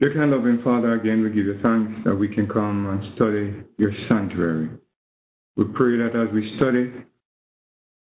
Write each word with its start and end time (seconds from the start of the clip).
Dear 0.00 0.14
kind 0.14 0.30
loving 0.30 0.60
Father, 0.62 0.92
again 0.94 1.24
we 1.24 1.30
give 1.30 1.46
you 1.46 1.58
thanks 1.60 1.90
that 2.04 2.14
we 2.14 2.32
can 2.32 2.46
come 2.46 2.86
and 2.86 3.16
study 3.16 3.52
your 3.78 3.90
sanctuary. 4.08 4.70
We 5.56 5.64
pray 5.74 5.96
that 5.98 6.14
as 6.14 6.32
we 6.32 6.54
study 6.56 6.92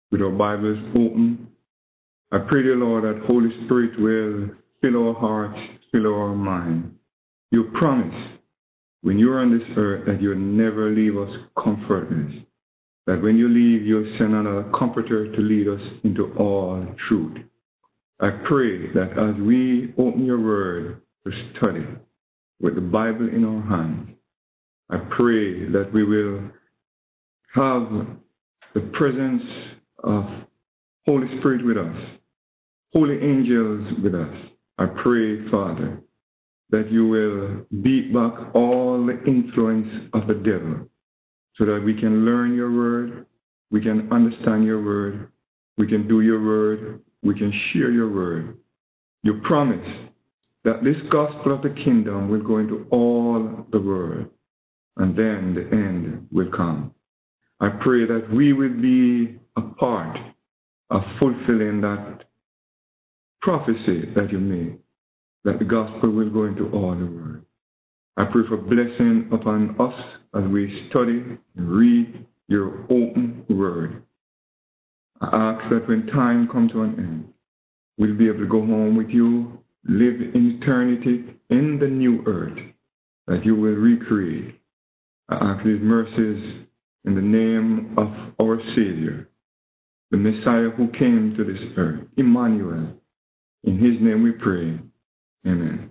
with 0.09 0.21
our 0.21 0.29
Bibles 0.29 0.77
open, 0.91 1.49
I 2.31 2.37
pray, 2.47 2.63
dear 2.63 2.77
Lord, 2.77 3.03
that 3.03 3.25
Holy 3.27 3.49
Spirit 3.65 3.99
will 3.99 4.55
fill 4.79 5.05
our 5.05 5.13
hearts, 5.15 5.59
fill 5.91 6.07
our 6.07 6.33
mind. 6.33 6.95
You 7.51 7.65
promise 7.77 8.39
when 9.01 9.19
you're 9.19 9.41
on 9.41 9.51
this 9.51 9.67
earth 9.75 10.05
that 10.05 10.21
you'll 10.21 10.37
never 10.37 10.91
leave 10.91 11.17
us 11.17 11.29
comfortless. 11.61 12.31
That 13.05 13.21
when 13.21 13.35
you 13.35 13.49
leave, 13.49 13.85
you'll 13.85 14.15
send 14.17 14.33
another 14.33 14.71
comforter 14.79 15.29
to 15.29 15.41
lead 15.41 15.67
us 15.67 15.81
into 16.05 16.33
all 16.39 16.85
truth. 17.09 17.37
I 18.21 18.29
pray 18.47 18.93
that 18.93 19.11
as 19.11 19.41
we 19.41 19.93
open 19.97 20.23
your 20.23 20.39
word 20.39 21.01
to 21.25 21.31
study 21.55 21.85
with 22.59 22.75
the 22.75 22.81
Bible 22.81 23.29
in 23.29 23.43
our 23.43 23.61
hands, 23.61 24.09
I 24.89 24.97
pray 25.15 25.69
that 25.71 25.91
we 25.93 26.03
will 26.03 26.41
have 27.53 28.07
the 28.73 28.81
presence 28.93 29.43
of 30.03 30.25
Holy 31.05 31.27
Spirit 31.39 31.65
with 31.65 31.77
us, 31.77 31.95
holy 32.93 33.15
angels 33.15 33.87
with 34.03 34.15
us. 34.15 34.33
I 34.77 34.85
pray, 35.03 35.49
Father, 35.49 36.01
that 36.69 36.91
you 36.91 37.07
will 37.07 37.81
beat 37.81 38.13
back 38.13 38.55
all 38.55 39.05
the 39.05 39.21
influence 39.25 40.09
of 40.13 40.27
the 40.27 40.33
devil 40.33 40.87
so 41.55 41.65
that 41.65 41.81
we 41.85 41.93
can 41.93 42.25
learn 42.25 42.55
your 42.55 42.71
word, 42.71 43.25
we 43.71 43.81
can 43.81 44.11
understand 44.11 44.65
your 44.65 44.83
word, 44.83 45.29
we 45.77 45.87
can 45.87 46.07
do 46.07 46.21
your 46.21 46.43
word, 46.43 47.01
we 47.23 47.33
can 47.37 47.51
share 47.71 47.91
your 47.91 48.11
word. 48.11 48.57
You 49.23 49.41
promise 49.45 49.85
that 50.63 50.83
this 50.83 50.95
gospel 51.11 51.55
of 51.55 51.61
the 51.61 51.75
kingdom 51.83 52.29
will 52.29 52.41
go 52.41 52.57
into 52.59 52.85
all 52.91 53.65
the 53.71 53.79
world, 53.79 54.27
and 54.97 55.17
then 55.17 55.55
the 55.55 55.75
end 55.75 56.27
will 56.31 56.51
come. 56.55 56.93
I 57.59 57.69
pray 57.83 58.05
that 58.05 58.27
we 58.33 58.53
will 58.53 58.81
be 58.81 59.39
a 59.55 59.61
part 59.61 60.17
of 60.89 61.01
fulfilling 61.19 61.81
that 61.81 62.25
prophecy 63.41 64.11
that 64.15 64.31
you 64.31 64.39
made, 64.39 64.77
that 65.43 65.59
the 65.59 65.65
gospel 65.65 66.11
will 66.11 66.29
go 66.29 66.45
into 66.45 66.69
all 66.71 66.95
the 66.95 67.05
world. 67.05 67.41
I 68.17 68.25
pray 68.25 68.43
for 68.47 68.57
blessing 68.57 69.29
upon 69.31 69.75
us 69.79 69.93
as 70.35 70.43
we 70.49 70.87
study 70.89 71.23
and 71.55 71.69
read 71.71 72.25
your 72.47 72.83
open 72.83 73.45
word. 73.49 74.03
I 75.21 75.27
ask 75.27 75.69
that 75.71 75.87
when 75.87 76.07
time 76.07 76.47
comes 76.51 76.71
to 76.73 76.81
an 76.81 76.95
end, 76.97 77.33
we'll 77.97 78.17
be 78.17 78.27
able 78.27 78.39
to 78.39 78.47
go 78.47 78.59
home 78.59 78.97
with 78.97 79.09
you, 79.09 79.60
live 79.87 80.21
in 80.33 80.59
eternity 80.61 81.25
in 81.49 81.79
the 81.79 81.87
new 81.87 82.23
earth 82.27 82.57
that 83.27 83.45
you 83.45 83.55
will 83.55 83.73
recreate. 83.73 84.59
I 85.29 85.35
ask 85.35 85.65
these 85.65 85.79
mercies 85.81 86.65
in 87.05 87.15
the 87.15 87.21
name 87.21 87.95
of 87.97 88.07
our 88.39 88.59
Savior, 88.75 89.29
the 90.11 90.17
Messiah 90.17 90.69
who 90.75 90.87
came 90.99 91.33
to 91.37 91.43
this 91.43 91.61
earth, 91.77 92.01
Emmanuel. 92.17 92.93
In 93.63 93.77
his 93.77 94.01
name 94.01 94.23
we 94.23 94.31
pray. 94.31 94.79
Amen. 95.47 95.89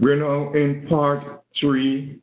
We're 0.00 0.20
now 0.20 0.52
in 0.52 0.86
part 0.88 1.44
three 1.60 2.20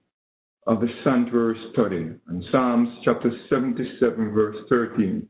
of 0.67 0.79
the 0.79 0.87
sanctuary 1.03 1.59
study, 1.73 2.09
in 2.29 2.45
Psalms 2.51 2.87
chapter 3.03 3.31
77, 3.49 4.31
verse 4.31 4.55
13. 4.69 5.27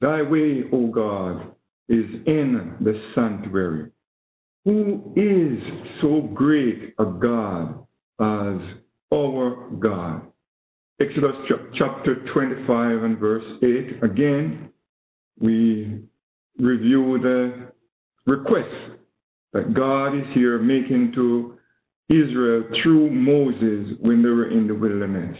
Thy 0.00 0.22
way, 0.22 0.64
O 0.72 0.88
God, 0.88 1.52
is 1.88 2.06
in 2.26 2.76
the 2.80 3.00
sanctuary. 3.14 3.90
Who 4.64 5.12
is 5.14 5.58
so 6.00 6.22
great 6.32 6.94
a 6.98 7.04
God 7.04 7.86
as 8.20 8.60
our 9.12 9.68
God? 9.78 10.22
Exodus 11.00 11.36
chapter 11.76 12.24
25 12.32 13.02
and 13.02 13.18
verse 13.18 13.44
8. 13.62 14.02
Again, 14.02 14.70
we 15.38 16.00
review 16.58 17.18
the 17.20 17.72
request 18.26 18.98
that 19.52 19.74
God 19.74 20.16
is 20.16 20.24
here 20.34 20.58
making 20.58 21.12
to 21.14 21.58
Israel 22.08 22.64
through 22.82 23.10
Moses 23.10 23.98
when 24.00 24.22
they 24.22 24.28
were 24.28 24.50
in 24.50 24.66
the 24.66 24.74
wilderness. 24.74 25.36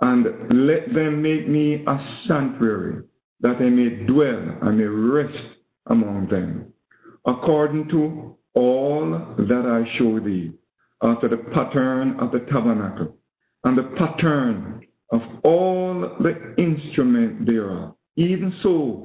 And 0.00 0.24
let 0.66 0.94
them 0.94 1.20
make 1.20 1.46
me 1.46 1.84
a 1.86 1.98
sanctuary 2.26 3.02
that 3.40 3.56
I 3.56 3.68
may 3.68 4.06
dwell 4.06 4.58
and 4.62 4.78
may 4.78 4.84
rest 4.84 5.36
among 5.86 6.28
them, 6.30 6.72
according 7.26 7.88
to 7.88 8.36
all 8.54 9.10
that 9.36 9.64
I 9.66 9.98
show 9.98 10.20
thee, 10.20 10.52
after 11.02 11.28
the 11.28 11.38
pattern 11.54 12.18
of 12.20 12.32
the 12.32 12.40
tabernacle, 12.50 13.16
and 13.64 13.78
the 13.78 13.94
pattern 13.96 14.80
of 15.12 15.20
all 15.44 16.16
the 16.20 16.54
instrument 16.62 17.46
thereof. 17.46 17.94
Even 18.16 18.52
so 18.62 19.04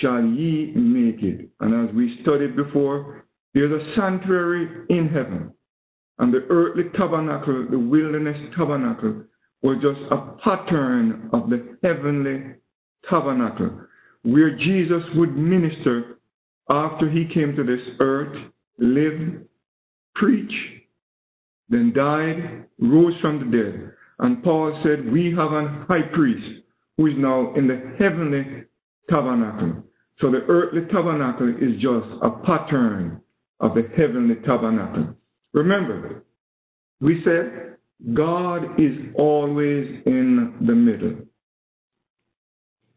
shall 0.00 0.22
ye 0.22 0.72
make 0.74 1.22
it. 1.22 1.48
And 1.60 1.88
as 1.88 1.94
we 1.94 2.18
studied 2.22 2.56
before, 2.56 3.26
there's 3.52 3.72
a 3.72 3.94
sanctuary 3.96 4.68
in 4.90 5.08
heaven. 5.08 5.52
And 6.18 6.32
the 6.32 6.46
earthly 6.48 6.84
tabernacle, 6.96 7.66
the 7.70 7.78
wilderness 7.78 8.36
tabernacle, 8.56 9.24
was 9.62 9.78
just 9.80 10.00
a 10.10 10.36
pattern 10.42 11.30
of 11.32 11.48
the 11.50 11.76
heavenly 11.82 12.54
tabernacle, 13.08 13.80
where 14.22 14.56
Jesus 14.56 15.02
would 15.14 15.36
minister 15.36 16.13
after 16.68 17.10
he 17.10 17.26
came 17.32 17.54
to 17.56 17.64
this 17.64 17.80
earth, 18.00 18.36
lived, 18.78 19.44
preached, 20.14 20.52
then 21.68 21.92
died, 21.94 22.66
rose 22.78 23.14
from 23.20 23.38
the 23.38 23.56
dead. 23.56 23.92
And 24.18 24.42
Paul 24.42 24.80
said, 24.84 25.10
We 25.12 25.34
have 25.36 25.52
an 25.52 25.84
high 25.88 26.08
priest 26.14 26.62
who 26.96 27.06
is 27.06 27.14
now 27.16 27.52
in 27.54 27.66
the 27.66 27.94
heavenly 27.98 28.64
tabernacle. 29.10 29.82
So 30.20 30.30
the 30.30 30.44
earthly 30.48 30.82
tabernacle 30.92 31.48
is 31.48 31.74
just 31.74 32.06
a 32.22 32.30
pattern 32.44 33.20
of 33.60 33.74
the 33.74 33.82
heavenly 33.96 34.36
tabernacle. 34.46 35.14
Remember, 35.52 36.24
we 37.00 37.20
said 37.24 37.76
God 38.14 38.78
is 38.78 38.96
always 39.16 40.02
in 40.06 40.54
the 40.66 40.74
middle. 40.74 41.16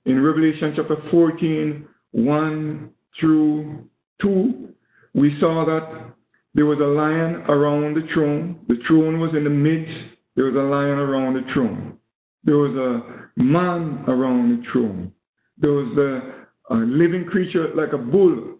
In 0.05 0.22
Revelation 0.22 0.73
chapter 0.75 0.97
14, 1.11 1.88
1 2.11 2.89
through 3.19 3.85
2, 4.22 4.69
we 5.13 5.35
saw 5.40 5.66
that 5.66 6.13
there 6.53 6.66
was 6.66 6.79
a 6.79 6.84
lion 6.84 7.44
around 7.50 7.95
the 7.95 8.07
throne. 8.13 8.59
The 8.68 8.78
throne 8.88 9.19
was 9.19 9.31
in 9.35 9.44
the 9.44 9.50
midst. 9.50 9.91
There 10.35 10.45
was 10.45 10.56
a 10.56 10.68
lion 10.68 10.97
around 10.97 11.35
the 11.35 11.53
throne. 11.53 11.97
There 12.44 12.57
was 12.57 12.75
a 12.75 13.41
man 13.41 14.06
around 14.07 14.57
the 14.57 14.63
throne. 14.72 15.12
There 15.57 15.72
was 15.72 15.97
a, 15.97 16.73
a 16.73 16.78
living 16.78 17.25
creature 17.25 17.69
like 17.75 17.94
a 17.94 17.97
bull 17.97 18.57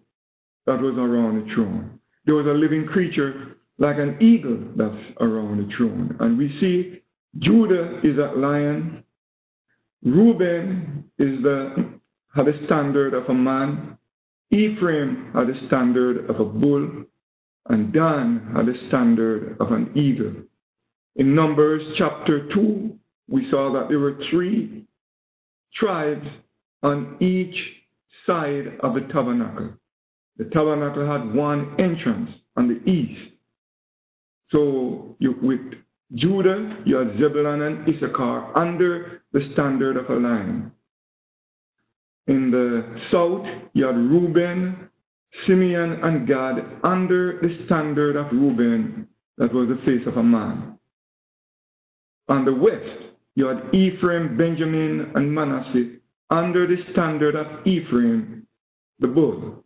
that 0.66 0.80
was 0.80 0.94
around 0.96 1.48
the 1.48 1.54
throne. 1.54 1.98
There 2.26 2.34
was 2.34 2.46
a 2.46 2.50
living 2.50 2.86
creature 2.86 3.56
like 3.78 3.96
an 3.96 4.18
eagle 4.20 4.58
that's 4.76 5.20
around 5.20 5.58
the 5.58 5.76
throne. 5.76 6.16
And 6.20 6.36
we 6.36 6.48
see 6.60 7.00
Judah 7.38 8.00
is 8.02 8.16
that 8.16 8.36
lion, 8.36 9.04
Reuben 10.04 11.04
is 11.18 11.42
the 11.42 11.98
had 12.34 12.46
the 12.46 12.52
standard 12.66 13.14
of 13.14 13.24
a 13.28 13.34
man, 13.34 13.97
Ephraim 14.50 15.30
had 15.34 15.46
the 15.48 15.66
standard 15.66 16.30
of 16.30 16.40
a 16.40 16.44
bull, 16.44 17.04
and 17.68 17.92
Dan 17.92 18.52
had 18.54 18.66
the 18.66 18.74
standard 18.88 19.56
of 19.60 19.72
an 19.72 19.92
eagle. 19.96 20.32
In 21.16 21.34
Numbers 21.34 21.82
chapter 21.98 22.48
2, 22.54 22.96
we 23.28 23.46
saw 23.50 23.72
that 23.74 23.88
there 23.88 23.98
were 23.98 24.18
three 24.30 24.86
tribes 25.74 26.26
on 26.82 27.16
each 27.20 27.54
side 28.26 28.78
of 28.82 28.94
the 28.94 29.00
tabernacle. 29.12 29.70
The 30.38 30.44
tabernacle 30.44 31.06
had 31.06 31.34
one 31.34 31.74
entrance 31.78 32.30
on 32.56 32.68
the 32.68 32.90
east. 32.90 33.32
So 34.50 35.16
you, 35.18 35.34
with 35.42 35.60
Judah, 36.14 36.82
you 36.86 36.96
had 36.96 37.18
Zebulun 37.18 37.60
and 37.62 37.88
Issachar 37.88 38.56
under 38.56 39.22
the 39.32 39.40
standard 39.52 39.96
of 39.96 40.08
a 40.08 40.14
lion. 40.14 40.72
In 42.28 42.50
the 42.50 42.84
south, 43.10 43.46
you 43.72 43.86
had 43.86 43.96
Reuben, 43.96 44.90
Simeon, 45.46 46.00
and 46.02 46.28
Gad 46.28 46.56
under 46.84 47.40
the 47.40 47.64
standard 47.64 48.16
of 48.16 48.26
Reuben, 48.32 49.08
that 49.38 49.52
was 49.52 49.68
the 49.68 49.80
face 49.86 50.06
of 50.06 50.18
a 50.18 50.22
man. 50.22 50.78
On 52.28 52.44
the 52.44 52.52
west, 52.52 53.14
you 53.34 53.46
had 53.46 53.74
Ephraim, 53.74 54.36
Benjamin, 54.36 55.12
and 55.14 55.34
Manasseh 55.34 55.96
under 56.30 56.66
the 56.66 56.76
standard 56.92 57.34
of 57.34 57.66
Ephraim, 57.66 58.46
the 58.98 59.06
bull. 59.06 59.64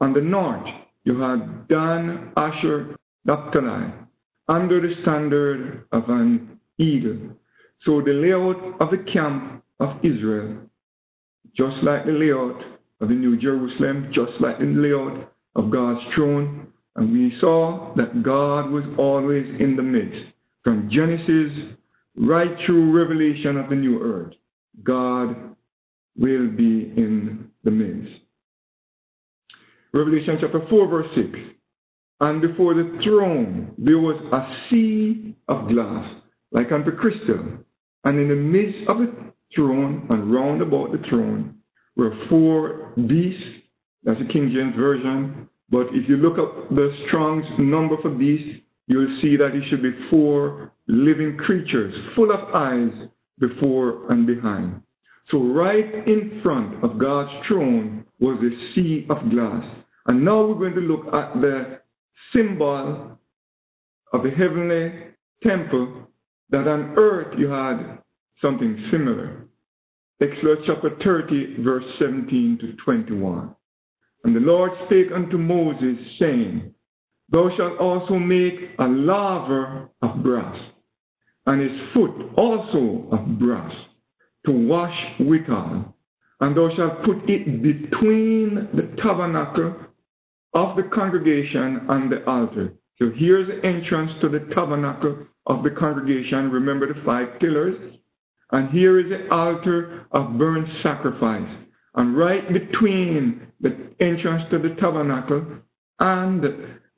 On 0.00 0.12
the 0.12 0.20
north, 0.20 0.66
you 1.04 1.18
had 1.18 1.68
Dan, 1.68 2.32
Asher, 2.36 2.96
Naphtali, 3.24 3.92
under 4.48 4.80
the 4.80 4.94
standard 5.02 5.86
of 5.92 6.02
an 6.08 6.60
eagle. 6.78 7.30
So 7.86 8.02
the 8.02 8.12
layout 8.12 8.80
of 8.82 8.90
the 8.90 9.10
camp 9.10 9.62
of 9.80 9.96
Israel, 10.04 10.58
just 11.56 11.76
like 11.82 12.04
the 12.06 12.12
layout 12.12 12.60
of 13.00 13.08
the 13.08 13.14
New 13.14 13.36
Jerusalem, 13.38 14.10
just 14.14 14.32
like 14.40 14.58
the 14.58 14.64
layout 14.64 15.32
of 15.56 15.70
God's 15.70 16.00
throne, 16.14 16.68
And 16.96 17.12
we 17.12 17.32
saw 17.40 17.92
that 17.96 18.22
God 18.22 18.70
was 18.70 18.84
always 18.98 19.46
in 19.60 19.74
the 19.76 19.82
midst. 19.82 20.32
From 20.62 20.88
Genesis 20.90 21.76
right 22.16 22.50
through 22.64 22.96
Revelation 22.96 23.56
of 23.56 23.68
the 23.68 23.76
new 23.76 24.00
earth, 24.00 24.34
God 24.84 25.56
will 26.16 26.48
be 26.48 26.92
in 26.96 27.50
the 27.64 27.70
midst. 27.70 28.12
Revelation 29.92 30.38
chapter 30.40 30.64
4, 30.68 30.88
verse 30.88 31.06
6. 31.16 31.28
And 32.20 32.40
before 32.40 32.74
the 32.74 33.00
throne 33.04 33.74
there 33.76 33.98
was 33.98 34.20
a 34.32 34.70
sea 34.70 35.34
of 35.48 35.68
glass, 35.68 36.08
like 36.52 36.70
unto 36.72 36.92
crystal. 36.92 37.58
And 38.04 38.20
in 38.20 38.28
the 38.28 38.34
midst 38.34 38.88
of 38.88 38.98
the 38.98 39.32
throne 39.54 40.06
and 40.10 40.32
round 40.32 40.62
about 40.62 40.92
the 40.92 41.02
throne 41.08 41.56
were 41.96 42.12
four 42.28 42.92
beasts. 43.08 43.42
That's 44.02 44.18
the 44.18 44.32
King 44.32 44.52
James 44.54 44.74
Version. 44.76 45.48
But 45.70 45.86
if 45.92 46.08
you 46.08 46.16
look 46.16 46.38
up 46.38 46.68
the 46.70 46.94
Strong's 47.08 47.46
number 47.58 47.96
for 48.02 48.10
beasts, 48.10 48.60
you'll 48.86 49.18
see 49.22 49.36
that 49.36 49.54
it 49.54 49.62
should 49.70 49.82
be 49.82 49.92
four 50.10 50.72
living 50.86 51.36
creatures 51.38 51.94
full 52.14 52.30
of 52.30 52.54
eyes 52.54 53.08
before 53.38 54.10
and 54.12 54.26
behind. 54.26 54.82
So 55.30 55.38
right 55.38 56.06
in 56.06 56.40
front 56.42 56.84
of 56.84 56.98
God's 56.98 57.30
throne 57.48 58.04
was 58.20 58.38
the 58.40 58.50
sea 58.74 59.06
of 59.08 59.30
glass. 59.30 59.64
And 60.06 60.24
now 60.24 60.44
we're 60.46 60.54
going 60.54 60.74
to 60.74 60.80
look 60.80 61.06
at 61.14 61.40
the 61.40 61.80
symbol 62.34 63.18
of 64.12 64.22
the 64.22 64.30
heavenly 64.30 65.14
temple 65.42 66.08
that 66.50 66.68
on 66.68 66.94
earth 66.96 67.34
you 67.38 67.48
had 67.48 67.98
something 68.40 68.88
similar. 68.90 69.46
Exodus 70.20 70.58
chapter 70.66 70.90
30, 71.04 71.62
verse 71.62 71.84
17 71.98 72.58
to 72.60 72.72
21. 72.84 73.54
And 74.24 74.34
the 74.34 74.40
Lord 74.40 74.70
spake 74.86 75.08
unto 75.14 75.36
Moses, 75.36 75.98
saying, 76.18 76.72
Thou 77.30 77.48
shalt 77.56 77.78
also 77.78 78.14
make 78.14 78.54
a 78.78 78.84
laver 78.84 79.90
of 80.02 80.22
brass, 80.22 80.56
and 81.46 81.60
his 81.60 81.78
foot 81.92 82.10
also 82.36 83.08
of 83.10 83.38
brass, 83.38 83.72
to 84.46 84.52
wash 84.52 84.96
withal. 85.20 85.94
And 86.40 86.56
thou 86.56 86.68
shalt 86.76 87.04
put 87.04 87.28
it 87.28 87.62
between 87.62 88.68
the 88.74 88.96
tabernacle 89.02 89.76
of 90.54 90.76
the 90.76 90.88
congregation 90.94 91.86
and 91.88 92.10
the 92.10 92.24
altar. 92.26 92.74
So 92.98 93.10
here's 93.16 93.48
the 93.48 93.66
entrance 93.66 94.12
to 94.22 94.28
the 94.28 94.46
tabernacle 94.54 95.26
of 95.46 95.64
the 95.64 95.70
congregation. 95.70 96.50
Remember 96.50 96.86
the 96.86 97.00
five 97.04 97.40
pillars? 97.40 97.76
And 98.54 98.70
here 98.70 99.00
is 99.00 99.06
the 99.10 99.34
altar 99.34 100.06
of 100.12 100.38
burnt 100.38 100.68
sacrifice. 100.80 101.50
And 101.96 102.16
right 102.16 102.40
between 102.52 103.48
the 103.60 103.70
entrance 104.00 104.44
to 104.52 104.58
the 104.60 104.76
tabernacle 104.80 105.44
and 105.98 106.40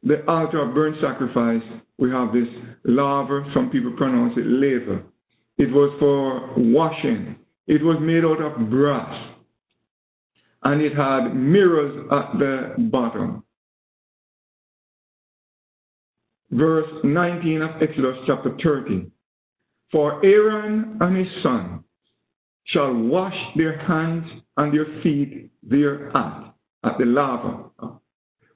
the 0.02 0.22
altar 0.28 0.68
of 0.68 0.74
burnt 0.74 0.96
sacrifice, 1.00 1.62
we 1.96 2.10
have 2.10 2.34
this 2.34 2.46
laver. 2.84 3.50
Some 3.54 3.70
people 3.70 3.94
pronounce 3.96 4.34
it 4.36 4.44
laver. 4.44 5.02
It 5.56 5.72
was 5.72 5.96
for 5.98 6.52
washing. 6.58 7.36
It 7.66 7.82
was 7.82 7.96
made 8.02 8.22
out 8.22 8.42
of 8.42 8.68
brass. 8.68 9.32
And 10.62 10.82
it 10.82 10.94
had 10.94 11.34
mirrors 11.34 12.06
at 12.12 12.38
the 12.38 12.74
bottom 12.90 13.44
verse 16.50 16.88
19 17.02 17.62
of 17.62 17.70
Exodus 17.82 18.16
chapter 18.26 18.54
30. 18.62 19.10
For 19.92 20.24
Aaron 20.24 20.98
and 21.00 21.16
his 21.16 21.42
son 21.42 21.84
shall 22.66 22.92
wash 22.92 23.36
their 23.56 23.78
hands 23.78 24.24
and 24.56 24.74
their 24.74 24.86
feet 25.02 25.50
thereat, 25.62 26.54
at 26.84 26.98
the 26.98 27.04
laver. 27.04 27.70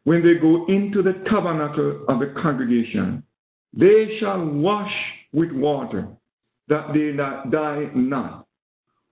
When 0.05 0.23
they 0.23 0.41
go 0.41 0.67
into 0.67 1.03
the 1.03 1.25
tabernacle 1.31 2.05
of 2.09 2.19
the 2.19 2.35
congregation, 2.43 3.23
they 3.73 4.19
shall 4.19 4.45
wash 4.45 4.93
with 5.33 5.53
water, 5.53 6.09
that 6.69 6.89
they 6.93 7.13
not 7.13 7.51
die 7.51 7.91
not. 7.95 8.47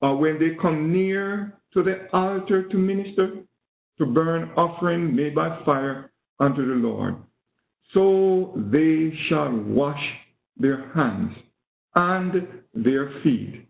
Or 0.01 0.17
when 0.17 0.39
they 0.39 0.61
come 0.61 0.93
near 0.93 1.59
to 1.75 1.83
the 1.83 2.09
altar 2.13 2.69
to 2.69 2.77
minister, 2.77 3.43
to 3.99 4.07
burn 4.07 4.51
offering 4.57 5.15
made 5.15 5.35
by 5.35 5.63
fire 5.65 6.11
unto 6.41 6.67
the 6.67 6.75
Lord, 6.75 7.17
so 7.93 8.55
they 8.73 9.13
shall 9.29 9.53
wash 9.53 10.03
their 10.57 10.91
hands 10.95 11.33
and 11.99 12.47
their 12.75 13.11
feet, 13.25 13.67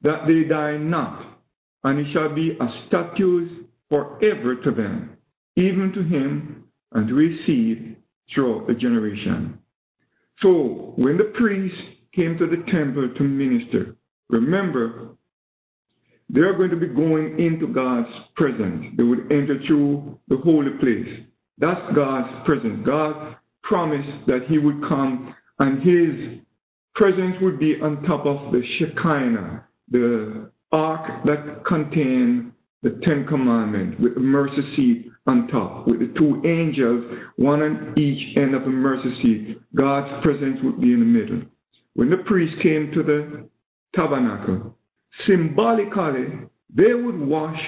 that 0.00 0.22
they 0.26 0.48
die 0.48 0.78
not, 0.78 1.38
and 1.84 1.98
it 1.98 2.06
shall 2.14 2.34
be 2.34 2.56
a 2.58 2.86
statute 2.86 3.68
forever 3.90 4.56
to 4.64 4.70
them, 4.70 5.18
even 5.56 5.92
to 5.94 6.02
him 6.02 6.64
and 6.92 7.08
to 7.08 7.16
his 7.16 7.38
seed 7.46 7.96
throughout 8.34 8.66
the 8.66 8.74
generation. 8.74 9.58
So 10.40 10.94
when 10.96 11.18
the 11.18 11.30
priests 11.36 11.76
came 12.14 12.38
to 12.38 12.46
the 12.46 12.64
temple 12.72 13.12
to 13.18 13.22
minister, 13.22 13.96
remember, 14.30 15.10
they 16.30 16.40
are 16.40 16.56
going 16.56 16.70
to 16.70 16.76
be 16.76 16.86
going 16.86 17.38
into 17.38 17.66
God's 17.72 18.08
presence. 18.34 18.94
They 18.96 19.02
would 19.02 19.30
enter 19.30 19.60
through 19.66 20.18
the 20.28 20.36
holy 20.38 20.70
place. 20.80 21.26
That's 21.58 21.80
God's 21.94 22.46
presence. 22.46 22.86
God 22.86 23.36
promised 23.62 24.26
that 24.26 24.46
he 24.48 24.56
would 24.56 24.80
come 24.88 25.34
and 25.58 25.82
his 25.82 26.40
presence 26.98 27.36
would 27.40 27.58
be 27.58 27.76
on 27.80 28.02
top 28.02 28.26
of 28.26 28.52
the 28.52 28.60
Shekinah, 28.78 29.64
the 29.90 30.50
ark 30.72 31.24
that 31.24 31.64
contained 31.66 32.52
the 32.82 33.00
Ten 33.04 33.24
Commandments 33.26 33.96
with 34.00 34.14
the 34.14 34.20
mercy 34.20 34.62
seat 34.76 35.10
on 35.26 35.48
top, 35.48 35.86
with 35.86 36.00
the 36.00 36.12
two 36.18 36.42
angels, 36.44 37.04
one 37.36 37.62
on 37.62 37.94
each 37.96 38.36
end 38.36 38.54
of 38.54 38.62
the 38.62 38.70
mercy 38.70 39.10
seat. 39.22 39.60
God's 39.74 40.22
presence 40.22 40.58
would 40.64 40.80
be 40.80 40.92
in 40.92 41.00
the 41.00 41.06
middle. 41.06 41.42
When 41.94 42.10
the 42.10 42.18
priest 42.26 42.54
came 42.62 42.90
to 42.94 43.02
the 43.02 43.48
tabernacle, 43.94 44.76
symbolically, 45.26 46.46
they 46.74 46.94
would 46.94 47.20
wash 47.20 47.60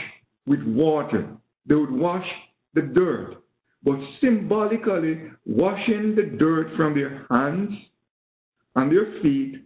with 0.47 0.62
water. 0.65 1.29
They 1.67 1.77
would 1.77 1.91
wash 1.93 2.27
the 2.75 2.82
dirt 2.82 3.37
but 3.82 3.97
symbolically 4.21 5.23
washing 5.47 6.15
the 6.15 6.37
dirt 6.37 6.69
from 6.77 6.94
their 6.94 7.27
hands 7.31 7.71
and 8.81 8.91
their 8.91 9.21
feet 9.21 9.56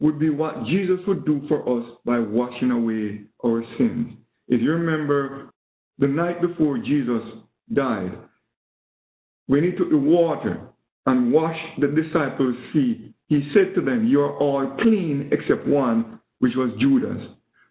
would 0.00 0.18
be 0.18 0.28
what 0.28 0.66
Jesus 0.66 0.98
would 1.06 1.24
do 1.24 1.40
for 1.48 1.60
us 1.78 1.96
by 2.04 2.18
washing 2.18 2.70
away 2.70 3.22
our 3.44 3.64
sins. 3.78 4.12
If 4.48 4.60
you 4.60 4.72
remember 4.72 5.50
the 5.98 6.06
night 6.06 6.42
before 6.42 6.76
Jesus 6.76 7.22
died, 7.72 8.12
when 9.46 9.64
he 9.64 9.70
took 9.70 9.88
the 9.88 9.96
water 9.96 10.60
and 11.06 11.32
washed 11.32 11.80
the 11.80 11.86
disciples' 11.86 12.54
feet, 12.72 13.14
he 13.28 13.50
said 13.54 13.74
to 13.74 13.80
them, 13.80 14.06
You 14.06 14.20
are 14.20 14.36
all 14.36 14.76
clean 14.82 15.30
except 15.32 15.66
one, 15.66 16.20
which 16.40 16.52
was 16.54 16.70
Judas. 16.78 17.18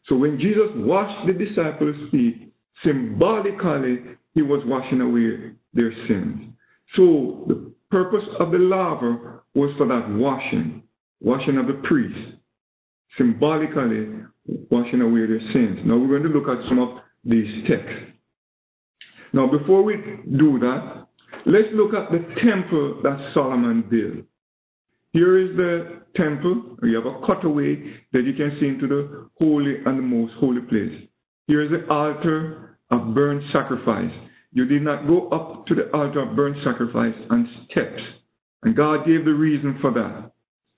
So 0.08 0.15
when 0.15 0.39
Jesus 0.39 0.69
washed 0.75 1.27
the 1.27 1.34
disciples' 1.34 2.10
feet, 2.10 2.51
symbolically, 2.84 4.17
he 4.34 4.41
was 4.41 4.63
washing 4.65 5.01
away 5.01 5.51
their 5.74 5.91
sins. 6.08 6.51
So 6.96 7.46
the 7.48 7.72
purpose 7.91 8.24
of 8.39 8.51
the 8.51 8.58
laver 8.58 9.43
was 9.53 9.74
for 9.77 9.88
that 9.88 10.10
washing, 10.10 10.84
washing 11.22 11.58
of 11.58 11.67
the 11.67 11.81
priests, 11.88 12.38
symbolically 13.17 14.08
washing 14.69 15.01
away 15.01 15.25
their 15.25 15.41
sins. 15.53 15.79
Now 15.86 15.98
we're 15.98 16.19
going 16.19 16.31
to 16.31 16.38
look 16.39 16.48
at 16.48 16.67
some 16.67 16.79
of 16.79 17.00
these 17.24 17.67
texts. 17.67 18.13
Now 19.34 19.48
before 19.48 19.84
we 19.84 19.96
do 19.96 20.60
that, 20.60 21.08
let's 21.46 21.67
look 21.74 21.93
at 21.93 22.12
the 22.12 22.19
temple 22.41 23.01
that 23.03 23.31
Solomon 23.34 23.84
built. 23.89 24.25
Here 25.12 25.39
is 25.39 25.58
the 25.58 26.01
temple. 26.15 26.77
You 26.84 26.96
have 26.96 27.05
a 27.05 27.25
cutaway 27.25 27.75
that 28.13 28.24
you 28.24 28.34
can 28.34 28.58
see 28.60 28.67
into 28.67 28.88
the 28.88 29.29
holy 29.39 29.75
and 29.86 29.98
the 29.98 30.03
most 30.03 30.34
holy 30.39 30.62
place. 30.62 31.08
Here 31.48 31.63
is 31.63 31.72
the 31.72 31.91
altar 31.91 32.77
of 32.91 33.15
burnt 33.15 33.43
sacrifice. 33.51 34.12
You 34.51 34.65
did 34.65 34.82
not 34.82 35.08
go 35.08 35.29
up 35.29 35.68
to 35.68 35.75
the 35.75 35.91
altar 35.94 36.22
of 36.22 36.36
burnt 36.36 36.58
sacrifice 36.63 37.15
on 37.29 37.50
steps. 37.65 38.01
And 38.63 38.75
God 38.75 39.06
gave 39.06 39.25
the 39.25 39.34
reason 39.34 39.77
for 39.82 39.91
that. 39.94 40.32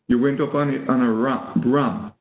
You 0.08 0.20
went 0.20 0.42
up 0.42 0.54
on 0.54 0.70
it 0.70 0.90
on 0.90 1.01
a 1.01 1.12
ram. 1.12 2.12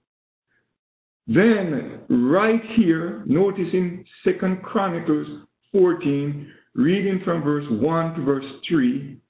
Then, 1.26 2.00
right 2.08 2.60
here, 2.76 3.22
notice 3.26 3.68
in 3.72 4.04
Second 4.24 4.62
Chronicles 4.62 5.26
14, 5.72 6.52
reading 6.74 7.20
from 7.24 7.42
verse 7.42 7.66
1 7.68 8.14
to 8.14 8.22
verse 8.22 8.44
3, 8.68 9.20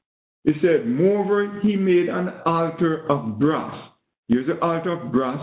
it 0.45 0.57
said, 0.63 0.87
Moreover, 0.87 1.61
he 1.63 1.77
made 1.77 2.09
an 2.09 2.31
altar 2.47 3.11
of 3.11 3.39
brass. 3.39 3.75
Here's 4.29 4.47
the 4.47 4.59
altar 4.65 4.93
of 4.93 5.13
brass, 5.13 5.39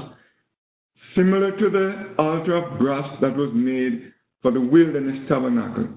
similar 1.15 1.51
to 1.51 1.69
the 1.69 2.15
altar 2.17 2.55
of 2.55 2.79
brass 2.79 3.17
that 3.21 3.35
was 3.35 3.51
made 3.53 4.13
for 4.41 4.51
the 4.51 4.61
wilderness 4.61 5.27
tabernacle. 5.27 5.89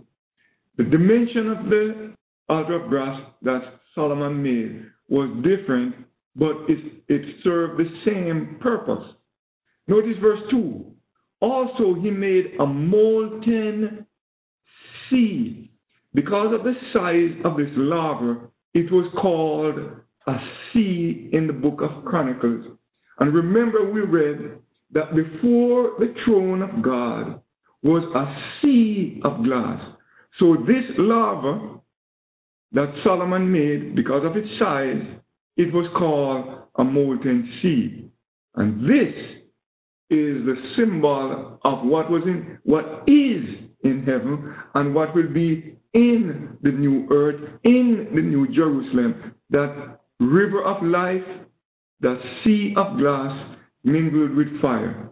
The 0.80 0.86
dimension 0.86 1.48
of 1.50 1.66
the 1.66 2.14
altar 2.48 2.82
of 2.82 2.88
brass 2.88 3.20
that 3.42 3.60
Solomon 3.94 4.42
made 4.42 4.86
was 5.10 5.28
different, 5.44 5.94
but 6.34 6.56
it, 6.70 7.02
it 7.06 7.36
served 7.44 7.78
the 7.78 7.84
same 8.06 8.56
purpose. 8.62 9.04
Notice 9.88 10.16
verse 10.22 10.40
2. 10.50 10.82
Also, 11.42 12.00
he 12.00 12.10
made 12.10 12.52
a 12.58 12.64
molten 12.64 14.06
sea. 15.10 15.70
Because 16.14 16.54
of 16.54 16.64
the 16.64 16.72
size 16.94 17.38
of 17.44 17.58
this 17.58 17.68
laver, 17.76 18.48
it 18.72 18.90
was 18.90 19.04
called 19.20 19.78
a 20.26 20.36
sea 20.72 21.28
in 21.34 21.46
the 21.46 21.52
book 21.52 21.82
of 21.82 22.06
Chronicles. 22.06 22.78
And 23.18 23.34
remember, 23.34 23.92
we 23.92 24.00
read 24.00 24.52
that 24.92 25.14
before 25.14 25.96
the 25.98 26.14
throne 26.24 26.62
of 26.62 26.82
God 26.82 27.42
was 27.82 28.02
a 28.16 28.62
sea 28.62 29.20
of 29.24 29.44
glass. 29.44 29.96
So 30.38 30.56
this 30.66 30.84
laver 30.98 31.80
that 32.72 32.94
Solomon 33.04 33.50
made, 33.50 33.94
because 33.96 34.24
of 34.24 34.36
its 34.36 34.48
size, 34.58 35.02
it 35.56 35.72
was 35.72 35.90
called 35.98 36.68
a 36.76 36.84
molten 36.84 37.52
sea. 37.60 38.08
And 38.54 38.84
this 38.84 39.14
is 40.10 40.44
the 40.44 40.54
symbol 40.76 41.58
of 41.64 41.84
what 41.84 42.10
was 42.10 42.22
in 42.24 42.58
what 42.64 43.04
is 43.06 43.44
in 43.82 44.04
heaven 44.04 44.54
and 44.74 44.94
what 44.94 45.14
will 45.14 45.32
be 45.32 45.76
in 45.94 46.56
the 46.62 46.70
new 46.70 47.06
earth, 47.10 47.40
in 47.64 48.08
the 48.14 48.20
new 48.20 48.46
Jerusalem, 48.48 49.34
that 49.50 50.00
river 50.20 50.62
of 50.62 50.82
life, 50.82 51.46
that 52.00 52.20
sea 52.44 52.74
of 52.76 52.98
glass 52.98 53.56
mingled 53.84 54.34
with 54.36 54.60
fire. 54.60 55.10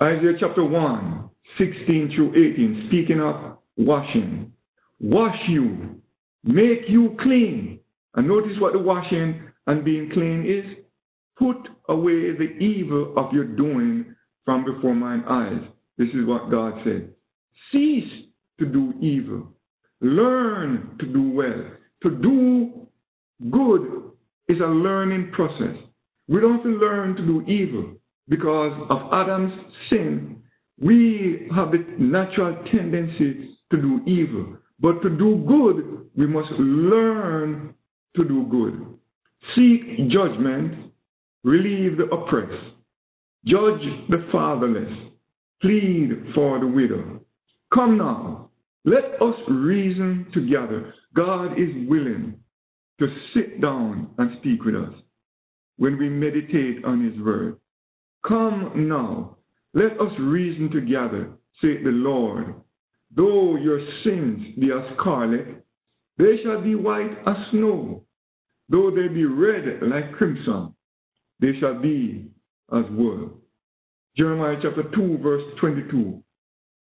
Isaiah 0.00 0.34
chapter 0.38 0.64
1, 0.64 1.30
16 1.58 2.12
through 2.14 2.30
18, 2.30 2.84
speaking 2.88 3.20
of 3.20 3.58
washing. 3.76 4.52
Wash 5.00 5.36
you, 5.48 6.00
make 6.44 6.82
you 6.88 7.16
clean. 7.20 7.80
And 8.14 8.28
notice 8.28 8.56
what 8.60 8.74
the 8.74 8.78
washing 8.78 9.42
and 9.66 9.84
being 9.84 10.08
clean 10.12 10.46
is. 10.46 10.84
Put 11.36 11.68
away 11.88 12.30
the 12.32 12.56
evil 12.60 13.12
of 13.16 13.32
your 13.32 13.44
doing 13.44 14.14
from 14.44 14.64
before 14.64 14.94
mine 14.94 15.24
eyes. 15.28 15.68
This 15.96 16.08
is 16.10 16.26
what 16.26 16.48
God 16.48 16.74
said. 16.84 17.10
Cease 17.72 18.26
to 18.60 18.66
do 18.66 18.94
evil. 19.00 19.48
Learn 20.00 20.96
to 21.00 21.06
do 21.06 21.28
well. 21.32 21.72
To 22.04 22.10
do 22.10 22.86
good 23.50 24.12
is 24.48 24.60
a 24.60 24.66
learning 24.66 25.32
process. 25.32 25.76
We 26.28 26.40
don't 26.40 26.64
learn 26.64 27.16
to 27.16 27.22
do 27.22 27.42
evil 27.50 27.97
because 28.28 28.72
of 28.90 29.12
Adam's 29.12 29.52
sin. 29.90 30.42
We 30.80 31.48
have 31.54 31.72
the 31.72 31.84
natural 31.98 32.56
tendency 32.70 33.56
to 33.70 33.76
do 33.76 34.00
evil. 34.06 34.56
But 34.80 35.02
to 35.02 35.10
do 35.10 35.44
good, 35.46 36.08
we 36.16 36.26
must 36.26 36.50
learn 36.52 37.74
to 38.16 38.24
do 38.24 38.46
good. 38.50 38.86
Seek 39.54 40.08
judgment, 40.10 40.92
relieve 41.42 41.96
the 41.96 42.04
oppressed, 42.04 42.74
judge 43.44 43.80
the 44.08 44.28
fatherless, 44.30 44.92
plead 45.60 46.10
for 46.34 46.60
the 46.60 46.66
widow. 46.66 47.20
Come 47.74 47.98
now, 47.98 48.50
let 48.84 49.20
us 49.20 49.34
reason 49.48 50.26
together. 50.32 50.94
God 51.14 51.52
is 51.52 51.88
willing 51.88 52.38
to 53.00 53.06
sit 53.34 53.60
down 53.60 54.10
and 54.18 54.38
speak 54.38 54.64
with 54.64 54.74
us 54.74 54.92
when 55.76 55.98
we 55.98 56.08
meditate 56.08 56.84
on 56.84 57.04
his 57.04 57.20
word. 57.22 57.56
Come 58.28 58.88
now, 58.88 59.38
let 59.72 59.92
us 59.92 60.12
reason 60.20 60.70
together, 60.70 61.30
saith 61.62 61.82
the 61.82 61.90
Lord. 61.90 62.54
Though 63.16 63.56
your 63.56 63.80
sins 64.04 64.54
be 64.60 64.66
as 64.70 64.98
scarlet, 64.98 65.64
they 66.18 66.36
shall 66.44 66.60
be 66.60 66.74
white 66.74 67.16
as 67.26 67.36
snow. 67.52 68.04
Though 68.68 68.90
they 68.90 69.08
be 69.08 69.24
red 69.24 69.80
like 69.82 70.12
crimson, 70.12 70.74
they 71.40 71.58
shall 71.58 71.80
be 71.80 72.30
as 72.70 72.84
wool. 72.90 73.38
Jeremiah 74.16 74.56
chapter 74.62 74.82
2, 74.94 75.18
verse 75.22 75.44
22. 75.60 76.22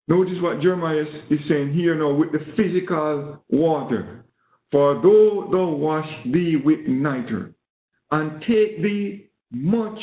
Notice 0.07 0.33
what 0.41 0.61
Jeremiah 0.61 1.05
is 1.29 1.39
saying 1.49 1.73
here 1.73 1.95
now 1.95 2.13
with 2.13 2.31
the 2.33 2.45
physical 2.55 3.43
water. 3.49 4.25
For 4.71 4.95
though 5.01 5.49
thou 5.51 5.69
wash 5.69 6.09
thee 6.25 6.57
with 6.63 6.79
nitre, 6.87 7.53
and 8.11 8.41
take 8.41 8.83
thee 8.83 9.29
much 9.51 9.99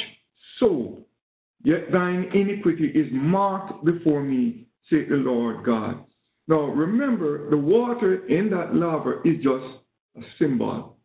soap, 0.58 1.07
yet 1.62 1.90
thine 1.92 2.30
iniquity 2.34 2.86
is 2.94 3.06
marked 3.12 3.84
before 3.84 4.22
me, 4.22 4.66
saith 4.90 5.08
the 5.08 5.16
Lord 5.16 5.64
God. 5.64 6.04
Now 6.46 6.62
remember, 6.62 7.50
the 7.50 7.56
water 7.56 8.26
in 8.26 8.50
that 8.50 8.74
laver 8.74 9.20
is 9.24 9.36
just 9.36 9.64
a 10.16 10.20
symbol. 10.38 10.96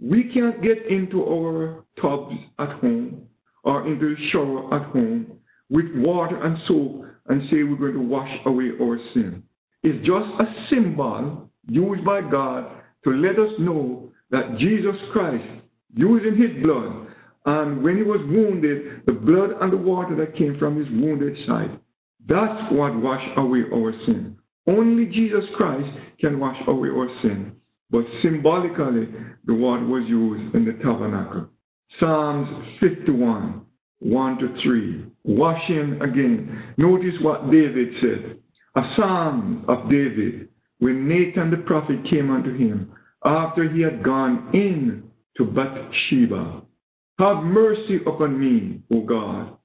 We 0.00 0.30
can't 0.32 0.62
get 0.62 0.86
into 0.88 1.24
our 1.24 1.84
tubs 2.00 2.34
at 2.58 2.80
home 2.80 3.26
or 3.64 3.86
into 3.86 4.14
the 4.14 4.30
shower 4.32 4.74
at 4.74 4.90
home 4.92 5.38
with 5.68 5.86
water 5.96 6.42
and 6.42 6.56
soap 6.66 7.04
and 7.26 7.42
say 7.50 7.62
we're 7.62 7.76
going 7.76 7.94
to 7.94 8.00
wash 8.00 8.30
away 8.46 8.70
our 8.80 8.98
sin. 9.12 9.42
It's 9.82 9.98
just 9.98 10.40
a 10.40 10.66
symbol 10.70 11.50
used 11.68 12.04
by 12.04 12.22
God 12.22 12.70
to 13.04 13.10
let 13.10 13.38
us 13.38 13.52
know 13.58 14.10
that 14.30 14.58
Jesus 14.58 14.96
Christ, 15.12 15.44
using 15.94 16.36
his 16.36 16.62
blood, 16.62 17.07
and 17.46 17.82
when 17.82 17.96
he 17.96 18.02
was 18.02 18.20
wounded, 18.28 19.02
the 19.06 19.12
blood 19.12 19.50
and 19.60 19.72
the 19.72 19.76
water 19.76 20.14
that 20.16 20.36
came 20.36 20.58
from 20.58 20.76
his 20.76 20.88
wounded 20.90 21.36
side, 21.46 21.78
that's 22.28 22.72
what 22.72 22.94
washed 22.96 23.38
away 23.38 23.62
our 23.72 23.92
sin. 24.06 24.36
Only 24.66 25.06
Jesus 25.06 25.44
Christ 25.56 25.88
can 26.20 26.38
wash 26.38 26.58
away 26.66 26.88
our 26.88 27.08
sin. 27.22 27.52
But 27.90 28.04
symbolically, 28.22 29.08
the 29.46 29.54
water 29.54 29.86
was 29.86 30.04
used 30.06 30.54
in 30.54 30.66
the 30.66 30.72
tabernacle. 30.72 31.48
Psalms 31.98 32.48
51, 32.80 33.62
1 34.00 34.38
to 34.38 34.62
3. 34.62 35.06
Washing 35.24 35.98
again. 36.02 36.74
Notice 36.76 37.14
what 37.22 37.50
David 37.50 37.88
said. 38.00 38.38
A 38.76 38.82
psalm 38.96 39.64
of 39.68 39.90
David 39.90 40.48
when 40.78 41.08
Nathan 41.08 41.50
the 41.50 41.64
prophet 41.66 41.96
came 42.10 42.30
unto 42.30 42.56
him 42.56 42.92
after 43.24 43.68
he 43.72 43.82
had 43.82 44.04
gone 44.04 44.50
in 44.52 45.02
to 45.36 45.44
Bathsheba. 45.44 46.62
Have 47.18 47.42
mercy 47.42 47.98
upon 48.06 48.38
me, 48.38 48.80
O 48.92 49.00
God, 49.00 49.56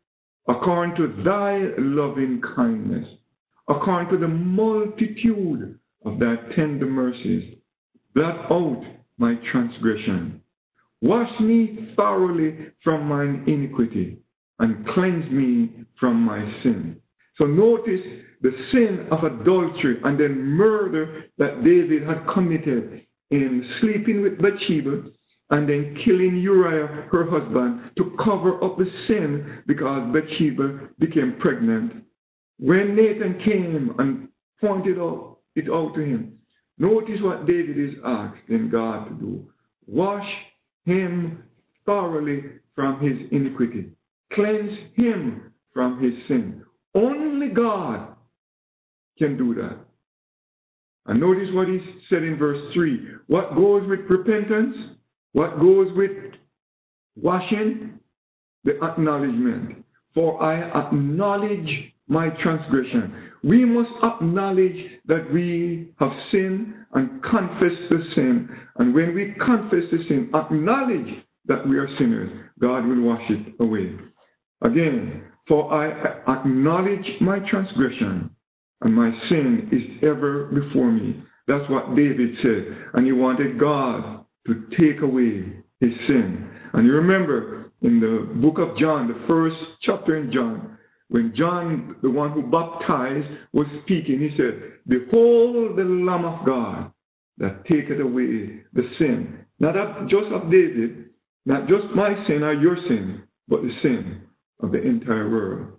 according 0.48 0.96
to 0.96 1.24
thy 1.24 1.60
loving 1.78 2.42
kindness, 2.56 3.08
according 3.70 4.10
to 4.10 4.18
the 4.18 4.28
multitude 4.28 5.78
of 6.04 6.20
thy 6.20 6.36
tender 6.56 6.88
mercies. 6.88 7.58
Blot 8.16 8.52
out 8.52 8.84
my 9.20 9.36
transgression. 9.52 10.42
Wash 11.02 11.30
me 11.42 11.94
thoroughly 11.96 12.70
from 12.84 13.06
mine 13.06 13.44
iniquity 13.46 14.18
and 14.58 14.88
cleanse 14.88 15.32
me 15.32 15.86
from 16.00 16.22
my 16.22 16.40
sin. 16.64 16.98
So 17.38 17.46
notice 17.46 18.02
the 18.42 18.52
sin 18.72 19.08
of 19.12 19.24
adultery 19.24 20.00
and 20.04 20.20
then 20.20 20.42
murder 20.42 21.26
that 21.38 21.64
David 21.64 22.08
had 22.08 22.26
committed 22.34 23.06
in 23.30 23.70
sleeping 23.80 24.22
with 24.24 24.40
Bathsheba 24.42 25.04
and 25.50 25.68
then 25.68 25.98
killing 26.06 26.38
Uriah, 26.38 27.08
her 27.12 27.30
husband, 27.30 27.92
to 27.98 28.16
cover 28.24 28.64
up 28.64 28.78
the 28.78 28.86
sin 29.08 29.64
because 29.68 30.12
Bathsheba 30.14 30.90
became 31.00 31.38
pregnant. 31.40 32.06
When 32.60 32.96
Nathan 32.96 33.40
came 33.44 33.94
and 34.00 34.30
pointed 34.62 34.98
it 35.56 35.70
out 35.70 35.94
to 35.96 36.02
him, 36.02 36.40
notice 36.78 37.20
what 37.22 37.46
David 37.46 37.78
is 37.78 37.96
asking 38.06 38.70
God 38.72 39.10
to 39.10 39.14
do. 39.16 39.46
Wash 39.86 40.26
him 40.86 41.44
thoroughly 41.86 42.44
from 42.76 43.00
his 43.00 43.18
iniquity. 43.32 43.92
Cleanse 44.34 44.72
him 44.96 45.52
from 45.74 46.02
his 46.02 46.14
sin. 46.28 46.64
Only 46.96 47.50
God 47.50 48.16
can 49.18 49.38
do 49.38 49.54
that. 49.56 49.78
And 51.06 51.20
notice 51.20 51.50
what 51.52 51.68
he 51.68 51.80
said 52.10 52.24
in 52.24 52.38
verse 52.38 52.62
3. 52.74 53.00
What 53.28 53.56
goes 53.56 53.88
with 53.88 54.00
repentance? 54.10 54.76
What 55.34 55.60
goes 55.60 55.88
with 55.96 56.12
washing? 57.16 58.00
The 58.64 58.82
acknowledgement. 58.82 59.84
For 60.14 60.42
I 60.42 60.88
acknowledge 60.88 61.68
my 62.08 62.30
transgression. 62.42 63.32
We 63.44 63.66
must 63.66 63.90
acknowledge 64.04 64.78
that 65.08 65.32
we 65.34 65.90
have 66.00 66.12
sinned 66.32 66.74
and 66.94 67.22
confess 67.24 67.76
the 67.90 68.04
sin. 68.16 68.50
And 68.78 68.94
when 68.94 69.14
we 69.14 69.34
confess 69.46 69.84
the 69.92 69.98
sin, 70.08 70.32
acknowledge 70.34 71.24
that 71.46 71.68
we 71.68 71.78
are 71.78 71.90
sinners, 71.98 72.32
God 72.60 72.86
will 72.86 73.02
wash 73.02 73.30
it 73.30 73.56
away. 73.60 73.96
Again, 74.62 75.24
for 75.48 75.74
I 75.74 76.40
acknowledge 76.40 77.06
my 77.20 77.40
transgression 77.50 78.30
and 78.82 78.94
my 78.94 79.12
sin 79.30 79.70
is 79.72 80.10
ever 80.10 80.46
before 80.46 80.92
me. 80.92 81.22
That's 81.48 81.70
what 81.70 81.96
David 81.96 82.36
said. 82.42 82.78
And 82.94 83.06
he 83.06 83.12
wanted 83.12 83.60
God 83.60 84.23
to 84.48 84.66
take 84.72 85.02
away 85.02 85.46
his 85.80 85.92
sin. 86.08 86.50
And 86.74 86.86
you 86.86 86.94
remember 86.94 87.72
in 87.82 88.00
the 88.00 88.34
book 88.42 88.58
of 88.58 88.78
John, 88.78 89.08
the 89.08 89.26
first 89.28 89.56
chapter 89.82 90.18
in 90.18 90.32
John, 90.32 90.78
when 91.10 91.34
John, 91.38 91.96
the 92.02 92.10
one 92.10 92.32
who 92.32 92.42
baptized, 92.44 93.28
was 93.52 93.68
speaking, 93.84 94.20
he 94.20 94.36
said, 94.38 94.74
Behold 94.88 95.78
the 95.78 95.84
Lamb 95.84 96.26
of 96.26 96.46
God 96.46 96.92
that 97.38 97.66
taketh 97.66 98.00
away 98.00 98.64
the 98.74 98.84
sin, 98.98 99.46
not 99.60 99.78
of, 99.78 100.10
just 100.10 100.28
of 100.34 100.50
David, 100.50 101.10
not 101.46 101.68
just 101.68 101.84
my 101.96 102.14
sin 102.28 102.44
or 102.44 102.54
your 102.54 102.78
sin, 102.88 103.24
but 103.48 103.62
the 103.62 103.72
sin 103.82 104.22
of 104.62 104.72
the 104.72 104.82
entire 104.82 105.30
world. 105.30 105.74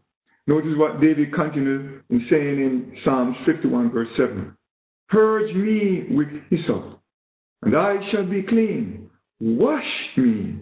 Notice 0.47 0.73
what 0.77 1.01
David 1.01 1.33
continued 1.33 2.03
in 2.11 2.27
saying 2.31 2.59
in 2.59 2.97
Psalms 3.05 3.37
51, 3.47 3.91
verse 3.91 4.09
7. 4.17 4.55
Purge 5.09 5.55
me 5.55 6.05
with 6.11 6.29
hyssop, 6.51 7.01
and 7.65 7.77
I 7.77 7.97
shall 8.11 8.27
be 8.29 8.43
clean. 8.43 9.11
Wash 9.41 9.83
me, 10.17 10.59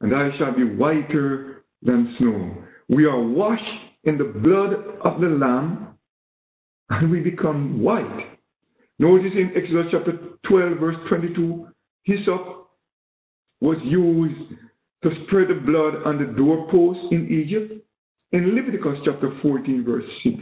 and 0.00 0.14
I 0.14 0.30
shall 0.38 0.54
be 0.56 0.64
whiter 0.64 1.64
than 1.82 2.14
snow. 2.18 2.64
We 2.88 3.04
are 3.04 3.20
washed 3.20 3.62
in 4.04 4.16
the 4.16 4.24
blood 4.24 4.72
of 5.04 5.20
the 5.20 5.28
Lamb, 5.28 5.88
and 6.88 7.10
we 7.10 7.20
become 7.20 7.82
white. 7.82 8.38
Notice 8.98 9.32
in 9.34 9.52
Exodus 9.54 9.86
chapter 9.92 10.18
12, 10.48 10.78
verse 10.78 10.96
22, 11.08 11.68
hyssop 12.04 12.70
was 13.60 13.76
used 13.84 14.52
to 15.02 15.10
spread 15.26 15.48
the 15.48 15.60
blood 15.60 16.02
on 16.06 16.18
the 16.18 16.32
doorposts 16.32 17.04
in 17.10 17.28
Egypt. 17.30 17.84
In 18.32 18.54
Leviticus 18.54 18.98
chapter 19.04 19.38
14, 19.42 19.84
verse 19.84 20.04
6, 20.24 20.34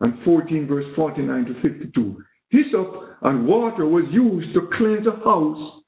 and 0.00 0.14
14, 0.24 0.66
verse 0.66 0.86
49 0.96 1.44
to 1.44 1.54
52, 1.62 2.22
hyssop 2.50 3.16
and 3.22 3.46
water 3.46 3.86
was 3.86 4.04
used 4.10 4.54
to 4.54 4.68
cleanse 4.76 5.06
a 5.06 5.24
house 5.24 5.82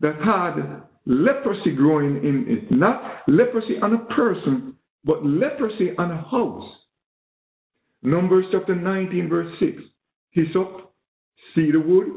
that 0.00 0.16
had 0.16 0.82
leprosy 1.06 1.74
growing 1.74 2.16
in 2.16 2.44
it. 2.48 2.70
Not 2.70 3.22
leprosy 3.28 3.76
on 3.82 3.94
a 3.94 4.04
person, 4.14 4.76
but 5.04 5.24
leprosy 5.24 5.90
on 5.98 6.10
a 6.10 6.22
house. 6.22 6.70
Numbers 8.02 8.46
chapter 8.50 8.74
19, 8.74 9.28
verse 9.28 9.52
6. 9.60 9.82
Hyssop, 10.30 10.92
cedar 11.54 11.80
wood, 11.80 12.08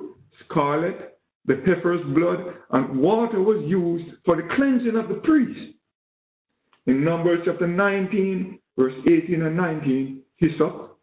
scarlet, 0.50 1.20
the 1.46 1.62
heifer's 1.66 2.02
blood, 2.16 2.40
and 2.72 3.00
water 3.00 3.42
was 3.42 3.64
used 3.68 4.16
for 4.26 4.36
the 4.36 4.48
cleansing 4.56 4.96
of 4.96 5.10
the 5.10 5.22
priest. 5.24 5.76
In 6.88 7.04
Numbers 7.04 7.40
chapter 7.46 7.68
19, 7.68 8.60
verse 8.78 8.94
18 9.08 9.42
and 9.44 9.58
19, 9.58 10.22
hyssop 10.38 11.00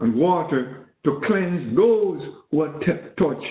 and 0.00 0.14
water 0.14 0.87
to 1.08 1.20
cleanse 1.26 1.74
those 1.74 2.20
who 2.50 2.62
had 2.62 2.80
t- 2.80 3.08
touched 3.18 3.46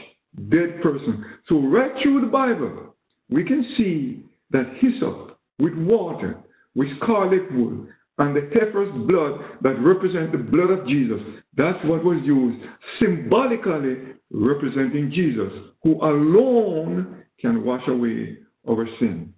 dead 0.50 0.82
person. 0.84 1.26
So 1.50 1.60
right 1.60 1.92
through 2.04 2.22
the 2.22 2.28
Bible, 2.28 2.96
we 3.30 3.44
can 3.44 3.66
see 3.78 4.24
that 4.52 4.78
hyssop 4.80 5.40
with 5.60 5.74
water, 5.76 6.38
with 6.76 6.88
scarlet 7.02 7.52
wool, 7.54 7.88
and 8.20 8.36
the 8.36 8.50
heifer's 8.54 8.92
blood 9.08 9.40
that 9.62 9.82
represent 9.82 10.32
the 10.32 10.38
blood 10.38 10.70
of 10.70 10.88
Jesus. 10.88 11.20
That's 11.56 11.84
what 11.86 12.04
was 12.04 12.22
used, 12.24 12.64
symbolically 13.00 14.14
representing 14.32 15.12
Jesus, 15.14 15.52
who 15.84 15.94
alone 16.04 17.24
can 17.40 17.64
wash 17.64 17.88
away 17.88 18.38
our 18.70 18.88
sin. 19.00 19.34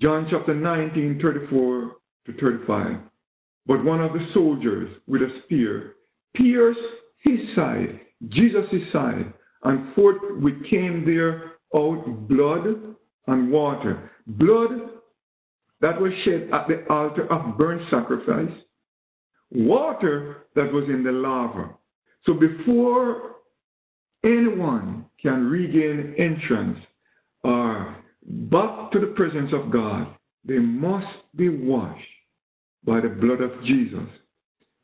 John 0.00 0.26
chapter 0.30 0.54
19, 0.54 1.20
34 1.22 1.92
to 2.26 2.32
35. 2.40 2.96
But 3.66 3.84
one 3.84 4.00
of 4.00 4.12
the 4.12 4.26
soldiers 4.34 4.88
with 5.06 5.22
a 5.22 5.28
spear 5.44 5.94
pierced 6.34 6.78
his 7.22 7.38
side, 7.56 8.00
Jesus' 8.28 8.92
side, 8.92 9.32
and 9.64 9.94
forthwith 9.94 10.54
came 10.68 11.04
there 11.04 11.52
out 11.74 12.28
blood 12.28 12.96
and 13.26 13.50
water. 13.50 14.10
Blood 14.26 14.90
that 15.80 16.00
was 16.00 16.12
shed 16.24 16.48
at 16.52 16.68
the 16.68 16.84
altar 16.92 17.32
of 17.32 17.56
burnt 17.58 17.82
sacrifice, 17.90 18.52
water 19.50 20.46
that 20.54 20.72
was 20.72 20.84
in 20.88 21.02
the 21.02 21.12
laver. 21.12 21.74
So 22.24 22.34
before 22.34 23.36
anyone 24.24 25.06
can 25.20 25.46
regain 25.48 26.14
entrance 26.18 26.78
or 27.42 27.96
back 28.24 28.92
to 28.92 29.00
the 29.00 29.12
presence 29.16 29.50
of 29.52 29.72
God, 29.72 30.14
they 30.44 30.58
must 30.58 31.06
be 31.36 31.48
washed 31.48 32.00
by 32.84 33.00
the 33.00 33.08
blood 33.08 33.40
of 33.40 33.64
Jesus. 33.64 34.08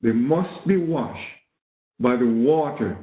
They 0.03 0.13
must 0.13 0.67
be 0.67 0.77
washed 0.77 1.21
by 2.01 2.17
the 2.17 2.27
water 2.27 2.97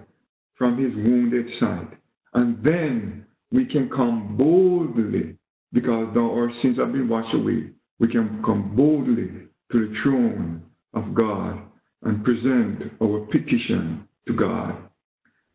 from 0.58 0.78
his 0.78 0.94
wounded 0.96 1.46
side. 1.60 1.98
And 2.34 2.64
then 2.64 3.26
we 3.52 3.66
can 3.66 3.90
come 3.90 4.36
boldly, 4.38 5.38
because 5.74 6.16
our 6.18 6.52
sins 6.62 6.78
have 6.78 6.92
been 6.92 7.10
washed 7.10 7.34
away, 7.36 7.72
we 8.00 8.08
can 8.08 8.42
come 8.46 8.76
boldly 8.76 9.48
to 9.72 9.88
the 9.88 9.94
throne 10.04 10.64
of 10.94 11.14
God 11.14 11.60
and 12.04 12.24
present 12.24 12.94
our 13.02 13.26
petition 13.32 14.08
to 14.28 14.34
God. 14.34 14.76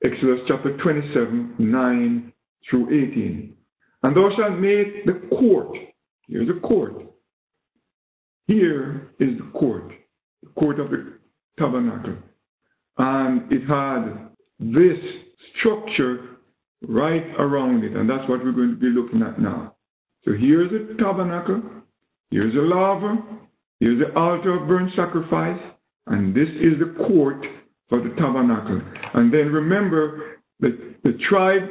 Exodus 0.05 0.41
chapter 0.49 0.77
27, 0.83 1.57
9 1.59 2.33
through 2.69 2.87
18. 2.87 3.57
And 4.03 4.17
thou 4.17 4.31
shalt 4.37 4.59
make 4.59 5.05
the 5.05 5.29
court. 5.37 5.77
Here's 6.27 6.49
the 6.49 6.61
court. 6.67 6.95
Here 8.47 9.13
is 9.21 9.39
the 9.39 9.51
court, 9.59 9.93
the 10.43 10.49
court 10.59 10.81
of 10.81 10.91
the 10.91 11.19
tabernacle. 11.59 12.17
And 13.03 13.51
it 13.51 13.67
had 13.67 14.29
this 14.59 14.99
structure 15.59 16.37
right 16.87 17.25
around 17.39 17.83
it. 17.83 17.97
And 17.97 18.09
that's 18.09 18.29
what 18.29 18.45
we're 18.45 18.53
going 18.53 18.75
to 18.75 18.77
be 18.77 18.89
looking 18.89 19.23
at 19.23 19.41
now. 19.41 19.75
So 20.27 20.33
here's 20.39 20.71
the 20.71 21.03
tabernacle. 21.03 21.63
Here's 22.31 22.53
the 22.53 22.61
laver. 22.61 23.17
Here's 23.81 23.99
the 24.01 24.15
altar 24.15 24.61
of 24.61 24.69
burnt 24.69 24.91
sacrifice. 24.95 25.59
And 26.09 26.35
this 26.35 26.49
is 26.61 26.79
the 26.79 26.95
court 27.07 27.43
for 27.89 28.03
the 28.03 28.11
tabernacle. 28.19 28.83
And 29.15 29.33
then 29.33 29.51
remember 29.51 30.37
that 30.61 30.97
the 31.03 31.19
tribe 31.31 31.63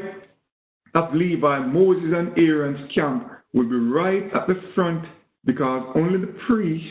of 0.96 1.14
Levi, 1.14 1.60
Moses 1.68 2.12
and 2.12 2.36
Aaron's 2.40 2.92
camp 2.96 3.30
will 3.54 3.70
be 3.70 3.76
right 3.76 4.24
at 4.34 4.48
the 4.48 4.60
front 4.74 5.06
because 5.46 5.94
only 5.96 6.22
the 6.22 6.36
priest 6.48 6.88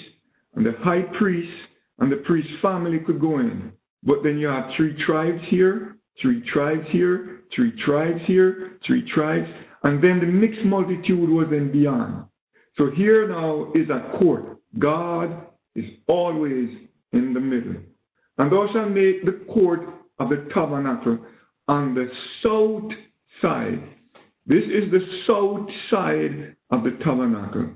and 0.55 0.64
the 0.64 0.74
high 0.79 1.03
priest 1.18 1.51
and 1.98 2.12
the 2.12 2.22
priest's 2.24 2.53
family 2.62 3.01
could 3.05 3.20
go 3.20 3.40
in. 3.40 3.72
But 4.03 4.23
then 4.23 4.39
you 4.39 4.47
have 4.47 4.71
three 4.77 4.97
tribes 5.07 5.41
here, 5.51 5.97
three 6.21 6.43
tribes 6.53 6.87
here, 6.91 7.41
three 7.55 7.73
tribes 7.85 8.21
here, 8.27 8.79
three 8.87 9.09
tribes, 9.15 9.49
and 9.83 10.03
then 10.03 10.21
the 10.21 10.27
mixed 10.27 10.65
multitude 10.65 11.29
was 11.29 11.49
then 11.51 11.73
beyond. 11.73 12.25
So 12.77 12.91
here 12.97 13.29
now 13.29 13.73
is 13.75 13.89
a 13.91 14.19
court. 14.19 14.59
God 14.79 15.47
is 15.75 15.85
always 16.07 16.69
in 17.13 17.35
the 17.35 17.41
middle. 17.41 17.77
And 18.39 18.53
thou 18.53 18.69
shalt 18.73 18.91
make 18.91 19.25
the 19.25 19.45
court 19.53 19.81
of 20.21 20.29
the 20.29 20.49
tabernacle 20.55 21.19
on 21.67 21.95
the 21.95 22.09
south 22.43 22.91
side. 23.43 23.83
This 24.47 24.63
is 24.65 24.91
the 24.91 25.01
south 25.27 25.69
side 25.91 26.57
of 26.71 26.85
the 26.85 26.97
tabernacle. 27.05 27.71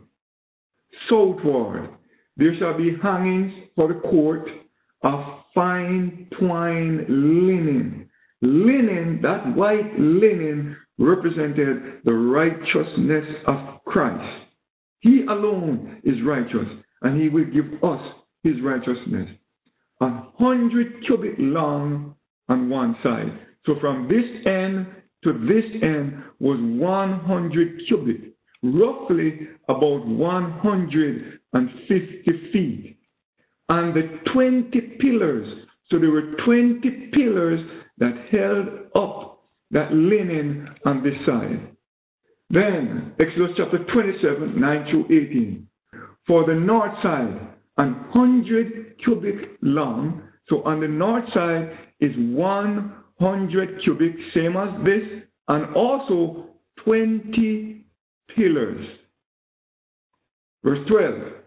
Southward, 1.08 1.90
there 2.36 2.56
shall 2.58 2.76
be 2.76 2.96
hangings 3.02 3.52
for 3.74 3.88
the 3.88 4.00
court 4.00 4.48
of 5.02 5.41
fine 5.54 6.28
twine 6.38 7.06
linen. 7.08 8.08
Linen, 8.40 9.20
that 9.22 9.56
white 9.56 9.98
linen, 9.98 10.76
represented 10.98 12.00
the 12.04 12.12
righteousness 12.12 13.24
of 13.46 13.82
Christ. 13.84 14.46
He 15.00 15.24
alone 15.28 16.00
is 16.04 16.22
righteous, 16.24 16.68
and 17.02 17.20
he 17.20 17.28
will 17.28 17.46
give 17.46 17.82
us 17.82 18.00
his 18.42 18.60
righteousness. 18.62 19.28
A 20.00 20.22
hundred 20.38 21.04
cubit 21.06 21.38
long 21.38 22.14
on 22.48 22.68
one 22.68 22.96
side. 23.02 23.38
So 23.64 23.76
from 23.80 24.08
this 24.08 24.24
end 24.46 24.86
to 25.24 25.32
this 25.32 25.64
end 25.82 26.22
was 26.40 26.58
100 26.60 27.80
cubit, 27.88 28.34
roughly 28.62 29.48
about 29.68 30.06
150 30.06 32.50
feet. 32.52 32.98
And 33.72 33.94
the 33.94 34.02
20 34.34 34.80
pillars, 35.00 35.46
so 35.88 35.98
there 35.98 36.10
were 36.10 36.34
20 36.44 37.10
pillars 37.14 37.58
that 37.96 38.12
held 38.30 38.68
up 38.94 39.44
that 39.70 39.90
linen 39.90 40.68
on 40.84 41.02
this 41.02 41.14
side. 41.24 41.74
Then, 42.50 43.14
Exodus 43.18 43.56
chapter 43.56 43.78
27, 43.94 44.60
9 44.60 44.86
through 44.90 45.04
18. 45.06 45.66
For 46.26 46.44
the 46.44 46.54
north 46.54 46.92
side, 47.02 47.48
hundred 47.78 48.98
cubit 49.02 49.56
long. 49.62 50.20
So 50.50 50.62
on 50.64 50.80
the 50.82 50.88
north 50.88 51.24
side 51.32 51.70
is 51.98 52.12
100 52.18 53.80
cubit, 53.84 54.12
same 54.34 54.54
as 54.54 54.84
this, 54.84 55.22
and 55.48 55.74
also 55.74 56.50
20 56.84 57.86
pillars. 58.36 58.86
Verse 60.62 60.86
12. 60.90 61.41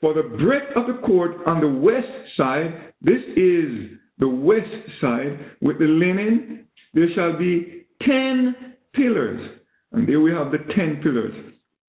For 0.00 0.14
the 0.14 0.22
breadth 0.22 0.76
of 0.76 0.86
the 0.86 1.06
court 1.06 1.32
on 1.46 1.60
the 1.60 1.68
west 1.68 2.06
side, 2.36 2.92
this 3.02 3.22
is 3.36 3.98
the 4.18 4.28
west 4.28 4.66
side 5.00 5.38
with 5.60 5.78
the 5.78 5.86
linen, 5.86 6.66
there 6.94 7.08
shall 7.14 7.38
be 7.38 7.86
10 8.02 8.76
pillars. 8.94 9.58
And 9.92 10.08
there 10.08 10.20
we 10.20 10.30
have 10.30 10.52
the 10.52 10.58
10 10.74 11.00
pillars. 11.02 11.34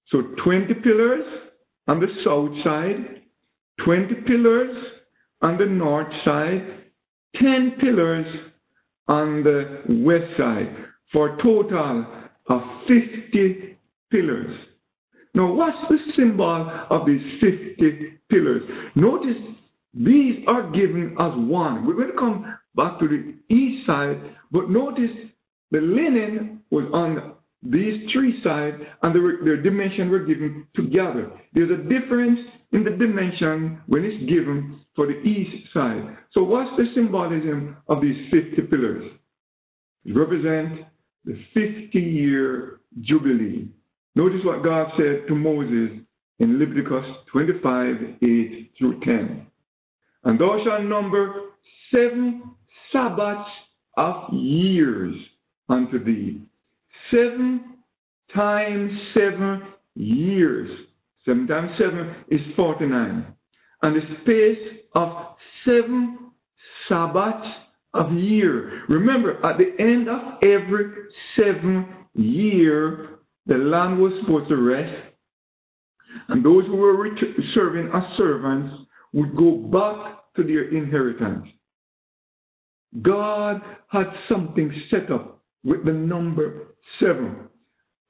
So 0.09 0.21
20 0.43 0.73
pillars 0.83 1.23
on 1.87 1.99
the 1.99 2.07
south 2.25 2.51
side, 2.63 3.21
20 3.85 4.15
pillars 4.27 4.75
on 5.41 5.57
the 5.57 5.65
north 5.65 6.11
side, 6.25 6.61
10 7.35 7.77
pillars 7.79 8.25
on 9.07 9.43
the 9.43 9.83
west 10.03 10.37
side, 10.37 10.75
for 11.11 11.33
a 11.33 11.43
total 11.43 12.05
of 12.49 12.61
50 12.87 13.77
pillars. 14.11 14.70
Now, 15.33 15.53
what's 15.53 15.77
the 15.89 15.97
symbol 16.17 16.85
of 16.89 17.05
these 17.05 17.21
50 17.39 18.19
pillars? 18.29 18.61
Notice 18.95 19.37
these 19.93 20.43
are 20.47 20.71
given 20.71 21.15
as 21.19 21.31
one. 21.35 21.85
We're 21.85 21.95
going 21.95 22.11
to 22.11 22.17
come 22.17 22.57
back 22.75 22.99
to 22.99 23.07
the 23.07 23.53
east 23.53 23.85
side, 23.87 24.17
but 24.51 24.69
notice 24.69 25.11
the 25.71 25.79
linen 25.79 26.61
was 26.69 26.89
on 26.93 27.33
these 27.63 28.09
three 28.11 28.41
sides 28.43 28.77
and 29.03 29.15
their, 29.15 29.43
their 29.43 29.61
dimension 29.61 30.09
were 30.09 30.25
given 30.25 30.67
together. 30.75 31.31
There's 31.53 31.71
a 31.71 31.83
difference 31.83 32.39
in 32.71 32.83
the 32.83 32.91
dimension 32.91 33.81
when 33.87 34.03
it's 34.03 34.29
given 34.29 34.79
for 34.95 35.07
the 35.07 35.19
east 35.21 35.71
side. 35.73 36.17
So 36.33 36.43
what's 36.43 36.71
the 36.77 36.85
symbolism 36.95 37.77
of 37.87 38.01
these 38.01 38.17
50 38.31 38.61
pillars? 38.69 39.11
It 40.05 40.15
represents 40.15 40.83
the 41.25 41.37
50 41.53 41.99
year 41.99 42.79
jubilee. 43.01 43.69
Notice 44.15 44.41
what 44.43 44.63
God 44.63 44.91
said 44.97 45.27
to 45.27 45.35
Moses 45.35 45.99
in 46.39 46.59
Leviticus 46.59 47.05
25, 47.31 47.95
8 48.21 48.71
through 48.77 48.99
10. 49.01 49.47
And 50.23 50.39
thou 50.39 50.61
shalt 50.63 50.83
number 50.83 51.33
seven 51.93 52.43
Sabbaths 52.91 53.49
of 53.97 54.33
years 54.33 55.15
unto 55.69 56.03
thee. 56.03 56.41
Seven 57.09 57.77
times 58.33 58.91
seven 59.13 59.63
years. 59.95 60.69
Seven 61.25 61.47
times 61.47 61.71
seven 61.79 62.15
is 62.29 62.41
49. 62.55 63.25
And 63.83 63.95
the 63.95 64.01
space 64.21 64.79
of 64.95 65.09
seven 65.65 66.31
Sabbaths 66.87 67.47
of 67.93 68.11
year. 68.13 68.83
Remember, 68.89 69.43
at 69.45 69.57
the 69.57 69.81
end 69.81 70.07
of 70.07 70.41
every 70.43 70.91
seven 71.35 71.87
year, 72.13 73.19
the 73.51 73.57
land 73.57 73.99
was 73.99 74.13
supposed 74.21 74.47
to 74.47 74.55
rest. 74.55 75.07
And 76.29 76.43
those 76.43 76.65
who 76.67 76.77
were 76.77 77.05
serving 77.53 77.89
as 77.93 78.03
servants 78.17 78.73
would 79.11 79.35
go 79.35 79.57
back 79.57 80.19
to 80.37 80.43
their 80.43 80.69
inheritance. 80.69 81.45
God 83.01 83.61
had 83.89 84.05
something 84.29 84.71
set 84.89 85.11
up 85.11 85.43
with 85.65 85.83
the 85.83 85.91
number 85.91 86.75
seven. 87.01 87.49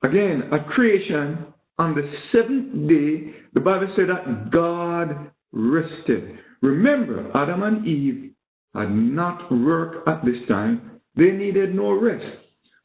Again, 0.04 0.44
at 0.54 0.68
creation, 0.68 1.48
on 1.80 1.96
the 1.96 2.12
seventh 2.32 2.88
day, 2.88 3.34
the 3.56 3.62
Bible 3.62 3.92
said 3.96 4.10
that 4.10 4.52
God 4.52 5.32
rested. 5.52 6.38
Remember, 6.62 7.32
Adam 7.36 7.64
and 7.64 7.88
Eve 7.88 8.34
had 8.76 8.92
not 8.92 9.52
worked 9.52 10.08
at 10.08 10.24
this 10.24 10.48
time. 10.48 11.02
They 11.16 11.32
needed 11.32 11.74
no 11.74 11.94
rest. 11.94 12.26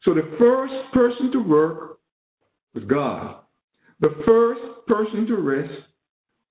So 0.05 0.15
the 0.15 0.37
first 0.39 0.73
person 0.95 1.31
to 1.33 1.39
work 1.39 1.96
was 2.77 2.85
God. 2.85 3.41
The 4.01 4.15
first 4.27 4.61
person 4.87 5.27
to 5.27 5.37
rest 5.37 5.73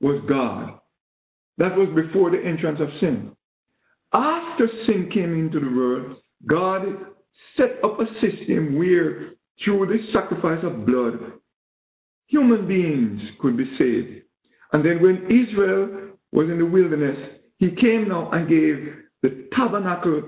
was 0.02 0.22
God. 0.28 0.80
That 1.58 1.78
was 1.78 1.88
before 1.96 2.32
the 2.32 2.44
entrance 2.44 2.80
of 2.82 2.90
sin. 3.00 3.32
After 4.14 4.68
sin 4.88 5.10
came 5.14 5.34
into 5.34 5.60
the 5.60 5.74
world, 5.76 6.18
God 6.48 6.82
set 7.56 7.84
up 7.84 8.00
a 8.00 8.06
system 8.16 8.78
where, 8.78 9.32
through 9.64 9.86
the 9.88 10.00
sacrifice 10.14 10.64
of 10.64 10.86
blood, 10.86 11.34
human 12.28 12.68
beings 12.68 13.22
could 13.40 13.56
be 13.56 13.66
saved. 13.78 14.24
And 14.74 14.84
then 14.84 15.02
when 15.02 15.26
Israel 15.26 16.18
was 16.32 16.50
in 16.50 16.58
the 16.58 16.66
wilderness, 16.66 17.18
he 17.58 17.70
came 17.70 18.10
now 18.10 18.32
and 18.32 18.50
gave 18.50 18.96
the 19.22 19.48
tabernacle 19.56 20.22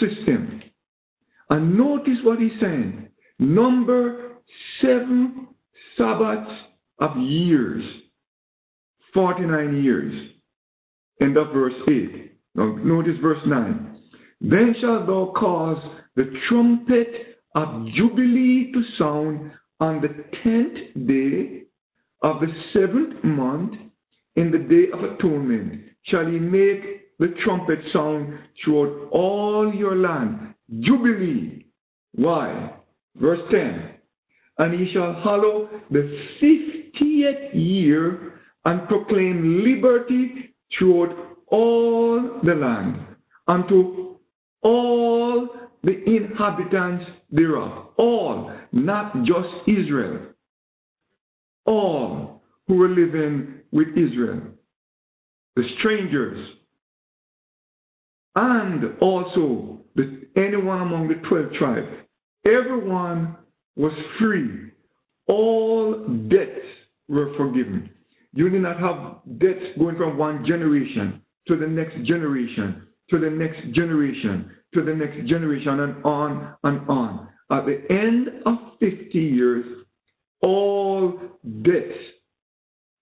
system. 0.00 0.62
And 1.50 1.76
notice 1.76 2.18
what 2.24 2.40
he's 2.40 2.58
saying. 2.60 3.08
Number 3.38 4.31
seven 4.80 5.48
Sabbaths 5.96 6.50
of 6.98 7.16
years. 7.18 7.82
49 9.14 9.82
years. 9.82 10.30
End 11.20 11.36
of 11.36 11.52
verse 11.52 11.74
8. 11.88 12.32
Now 12.54 12.76
notice 12.76 13.16
verse 13.22 13.40
9. 13.46 13.98
Then 14.40 14.74
shalt 14.80 15.06
thou 15.06 15.32
cause 15.38 15.82
the 16.16 16.32
trumpet 16.48 17.38
of 17.54 17.86
Jubilee 17.94 18.72
to 18.72 18.82
sound 18.98 19.52
on 19.80 20.00
the 20.00 20.08
tenth 20.42 21.06
day 21.06 21.62
of 22.22 22.40
the 22.40 22.48
seventh 22.72 23.22
month 23.24 23.74
in 24.36 24.50
the 24.50 24.58
day 24.58 24.90
of 24.92 25.04
atonement. 25.04 25.82
Shall 26.04 26.26
he 26.26 26.38
make 26.38 27.18
the 27.18 27.34
trumpet 27.44 27.78
sound 27.92 28.38
throughout 28.64 29.08
all 29.12 29.72
your 29.74 29.96
land? 29.96 30.54
Jubilee. 30.80 31.66
Why? 32.14 32.74
Verse 33.16 33.40
10. 33.50 33.94
And 34.58 34.78
he 34.78 34.92
shall 34.92 35.14
hallow 35.22 35.68
the 35.90 36.18
fiftieth 36.40 37.54
year 37.54 38.40
and 38.64 38.86
proclaim 38.88 39.64
liberty 39.64 40.54
throughout 40.78 41.16
all 41.48 42.40
the 42.44 42.54
land, 42.54 42.96
unto 43.46 44.16
all 44.62 45.48
the 45.82 46.02
inhabitants 46.04 47.04
thereof. 47.30 47.88
All, 47.98 48.52
not 48.72 49.14
just 49.24 49.48
Israel. 49.66 50.20
All 51.66 52.42
who 52.66 52.76
were 52.76 52.88
living 52.88 53.60
with 53.72 53.88
Israel. 53.88 54.40
The 55.56 55.64
strangers. 55.78 56.56
And 58.34 58.98
also 59.00 59.80
the, 59.94 60.26
anyone 60.36 60.80
among 60.80 61.08
the 61.08 61.28
12 61.28 61.52
tribes. 61.58 61.88
Everyone 62.46 63.36
was 63.76 63.92
free. 64.18 64.70
All 65.28 66.06
debts 66.28 66.66
were 67.08 67.34
forgiven. 67.36 67.90
You 68.34 68.48
did 68.48 68.62
not 68.62 68.80
have 68.80 69.38
debts 69.38 69.78
going 69.78 69.96
from 69.96 70.16
one 70.16 70.44
generation 70.46 71.22
to 71.48 71.56
the 71.56 71.66
next 71.66 72.06
generation, 72.06 72.86
to 73.10 73.18
the 73.18 73.30
next 73.30 73.74
generation, 73.74 74.50
to 74.74 74.82
the 74.82 74.94
next 74.94 75.28
generation, 75.28 75.80
and 75.80 76.04
on 76.04 76.54
and 76.64 76.88
on. 76.88 77.28
At 77.50 77.66
the 77.66 77.82
end 77.90 78.28
of 78.46 78.54
50 78.80 79.18
years, 79.18 79.64
all 80.40 81.20
debts 81.62 81.98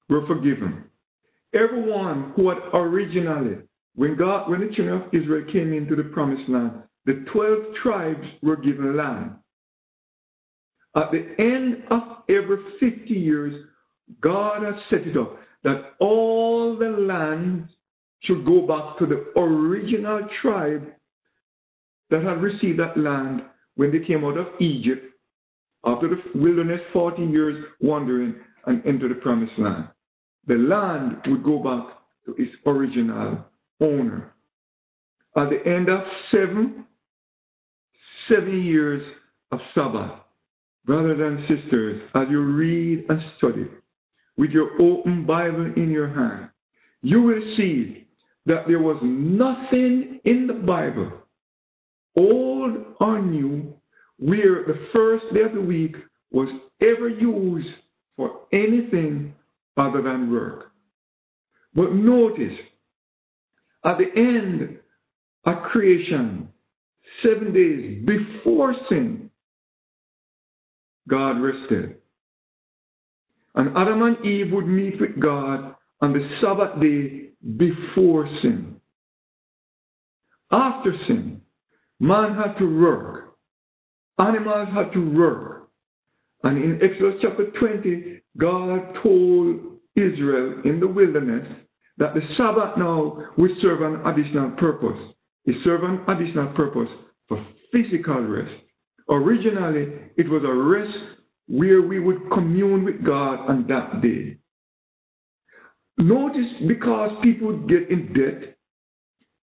were 0.08 0.26
forgiven. 0.26 0.84
Everyone 1.54 2.32
who 2.34 2.48
had 2.48 2.58
originally, 2.74 3.58
when 3.94 4.16
God, 4.16 4.50
when 4.50 4.60
the 4.60 4.74
children 4.74 5.02
of 5.02 5.14
Israel 5.14 5.46
came 5.52 5.72
into 5.72 5.94
the 5.94 6.04
promised 6.04 6.48
land, 6.48 6.72
the 7.06 7.24
12 7.32 7.58
tribes 7.82 8.26
were 8.42 8.56
given 8.56 8.96
land. 8.96 9.32
At 10.96 11.10
the 11.12 11.24
end 11.38 11.84
of 11.90 12.02
every 12.28 12.58
50 12.80 13.14
years, 13.14 13.66
God 14.20 14.62
has 14.62 14.74
set 14.90 15.06
it 15.06 15.16
up 15.16 15.36
that 15.62 15.92
all 16.00 16.76
the 16.76 16.88
land 16.88 17.68
should 18.22 18.44
go 18.44 18.66
back 18.66 18.98
to 18.98 19.06
the 19.06 19.38
original 19.40 20.26
tribe 20.42 20.86
that 22.10 22.22
had 22.22 22.42
received 22.42 22.80
that 22.80 22.98
land 22.98 23.42
when 23.76 23.92
they 23.92 24.04
came 24.04 24.24
out 24.24 24.36
of 24.36 24.46
Egypt 24.60 25.06
after 25.84 26.08
the 26.08 26.16
wilderness 26.34 26.80
40 26.92 27.22
years 27.22 27.64
wandering 27.80 28.34
and 28.66 28.84
into 28.84 29.08
the 29.08 29.14
promised 29.14 29.52
land. 29.58 29.88
The 30.46 30.54
land 30.54 31.18
would 31.26 31.44
go 31.44 31.58
back 31.62 31.96
to 32.26 32.34
its 32.42 32.52
original 32.66 33.38
owner. 33.80 34.32
At 35.36 35.48
the 35.50 35.60
end 35.64 35.88
of 35.88 36.00
seven, 36.32 36.84
seven 38.28 38.62
years 38.64 39.02
of 39.52 39.60
Sabbath, 39.74 40.19
brothers 40.84 41.18
and 41.20 41.40
sisters, 41.48 42.02
as 42.14 42.26
you 42.30 42.40
read 42.40 43.04
and 43.08 43.20
study, 43.38 43.66
with 44.36 44.50
your 44.50 44.80
open 44.80 45.26
Bible 45.26 45.72
in 45.76 45.90
your 45.90 46.08
hand, 46.08 46.50
you 47.02 47.22
will 47.22 47.42
see 47.56 48.06
that 48.46 48.64
there 48.66 48.80
was 48.80 48.98
nothing 49.02 50.20
in 50.24 50.46
the 50.46 50.54
Bible, 50.54 51.12
old 52.16 52.76
or 52.98 53.20
new, 53.20 53.74
where 54.18 54.64
the 54.66 54.86
first 54.92 55.24
day 55.34 55.42
of 55.42 55.52
the 55.54 55.60
week 55.60 55.94
was 56.30 56.48
ever 56.80 57.08
used 57.08 57.68
for 58.16 58.40
anything 58.52 59.34
other 59.76 60.02
than 60.02 60.30
work. 60.30 60.72
But 61.74 61.92
notice, 61.92 62.58
at 63.84 63.96
the 63.98 64.10
end 64.16 64.78
of 65.44 65.62
creation, 65.70 66.48
seven 67.22 67.52
days 67.52 68.04
before 68.04 68.74
sin, 68.88 69.19
God 71.10 71.42
rested. 71.42 71.96
And 73.54 73.76
Adam 73.76 74.02
and 74.02 74.24
Eve 74.24 74.52
would 74.52 74.66
meet 74.66 75.00
with 75.00 75.20
God 75.20 75.74
on 76.00 76.12
the 76.12 76.28
Sabbath 76.40 76.80
day 76.80 77.30
before 77.56 78.28
sin. 78.42 78.76
After 80.52 80.92
sin, 81.06 81.40
man 81.98 82.34
had 82.36 82.58
to 82.58 82.80
work. 82.80 83.34
Animals 84.18 84.68
had 84.74 84.92
to 84.92 85.10
work. 85.10 85.68
And 86.42 86.62
in 86.62 86.80
Exodus 86.82 87.20
chapter 87.22 87.50
20, 87.58 88.22
God 88.38 88.94
told 89.02 89.60
Israel 89.96 90.62
in 90.64 90.80
the 90.80 90.86
wilderness 90.86 91.46
that 91.98 92.14
the 92.14 92.20
Sabbath 92.36 92.78
now 92.78 93.22
would 93.36 93.50
serve 93.60 93.82
an 93.82 94.06
additional 94.06 94.50
purpose. 94.52 94.98
It 95.44 95.56
served 95.64 95.84
an 95.84 96.00
additional 96.08 96.52
purpose 96.54 96.88
for 97.28 97.44
physical 97.72 98.20
rest. 98.22 98.69
Originally, 99.10 99.92
it 100.16 100.28
was 100.28 100.42
a 100.44 100.52
rest 100.52 100.96
where 101.48 101.82
we 101.82 101.98
would 101.98 102.30
commune 102.32 102.84
with 102.84 103.04
God 103.04 103.48
on 103.48 103.66
that 103.68 104.00
day. 104.00 104.36
Notice 105.98 106.46
because 106.68 107.10
people 107.22 107.48
would 107.48 107.68
get 107.68 107.90
in 107.90 108.12
debt, 108.12 108.56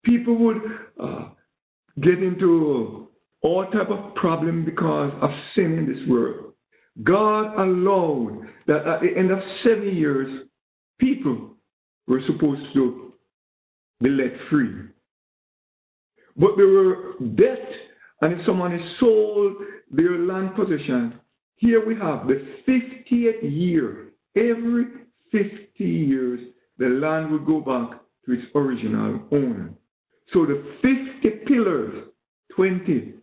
people 0.05 0.37
would 0.37 0.57
uh, 1.01 1.29
get 2.01 2.21
into 2.21 3.07
all 3.41 3.65
type 3.71 3.89
of 3.89 4.15
problem 4.15 4.65
because 4.65 5.11
of 5.21 5.29
sin 5.55 5.77
in 5.77 5.85
this 5.87 6.07
world. 6.07 6.53
God 7.03 7.59
allowed 7.59 8.47
that 8.67 8.87
at 8.87 9.01
the 9.01 9.09
end 9.17 9.31
of 9.31 9.39
seven 9.63 9.95
years, 9.95 10.47
people 10.99 11.55
were 12.07 12.21
supposed 12.27 12.61
to 12.73 13.13
be 14.01 14.09
let 14.09 14.31
free. 14.49 14.71
But 16.37 16.51
there 16.57 16.67
were 16.67 17.13
debt, 17.35 17.67
and 18.21 18.33
if 18.33 18.45
someone 18.45 18.73
is 18.73 18.81
sold 18.99 19.55
their 19.91 20.17
land 20.19 20.55
possession, 20.55 21.19
here 21.57 21.85
we 21.85 21.95
have 21.95 22.27
the 22.27 22.41
50th 22.67 23.41
year. 23.43 24.09
Every 24.35 24.85
50 25.31 25.83
years, 25.83 26.39
the 26.77 26.87
land 26.87 27.31
would 27.31 27.45
go 27.45 27.59
back 27.59 27.99
to 28.25 28.33
its 28.33 28.43
original 28.55 29.21
owner. 29.31 29.73
So 30.33 30.45
the 30.45 30.63
50 30.81 31.45
pillars, 31.47 32.05
20 32.55 33.13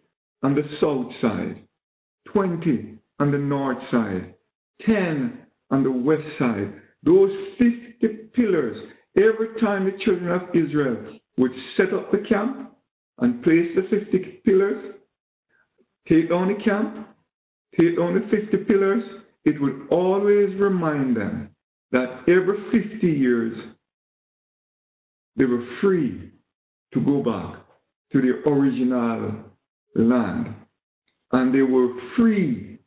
on 0.43 0.55
the 0.55 0.63
south 0.81 1.13
side, 1.21 1.63
20 2.33 2.99
on 3.19 3.31
the 3.33 3.39
north 3.39 3.79
side, 3.91 4.35
10 4.87 5.39
on 5.71 5.83
the 5.83 5.91
west 5.91 6.23
side. 6.39 6.73
Those 7.03 7.31
50 7.59 8.31
pillars, 8.35 8.77
every 9.17 9.61
time 9.61 9.85
the 9.85 9.99
children 10.05 10.31
of 10.31 10.43
Israel 10.55 11.19
would 11.39 11.53
set 11.77 11.93
up 11.93 12.11
the 12.13 12.25
camp 12.29 12.72
and 13.23 13.43
place 13.43 13.69
the 13.77 13.83
50 13.89 14.19
pillars, 14.45 14.95
take 16.09 16.29
down 16.29 16.49
the 16.49 16.63
camp, 16.63 17.09
take 17.79 17.97
down 17.97 18.15
the 18.15 18.37
50 18.37 18.57
pillars, 18.65 19.03
it 19.45 19.61
would 19.61 19.89
always 19.91 20.55
remind 20.61 21.17
them 21.17 21.51
that 21.93 22.25
every 22.29 22.59
50 22.91 23.07
years 23.07 23.57
they 25.37 25.45
were 25.45 25.65
free 25.81 26.33
to 26.93 27.01
go 27.01 27.23
back 27.23 27.65
to 28.13 28.21
their 28.21 28.43
original 28.53 29.45
land. 29.95 30.55
And 31.31 31.55
they 31.55 31.63
were 31.63 31.89
free 32.17 32.79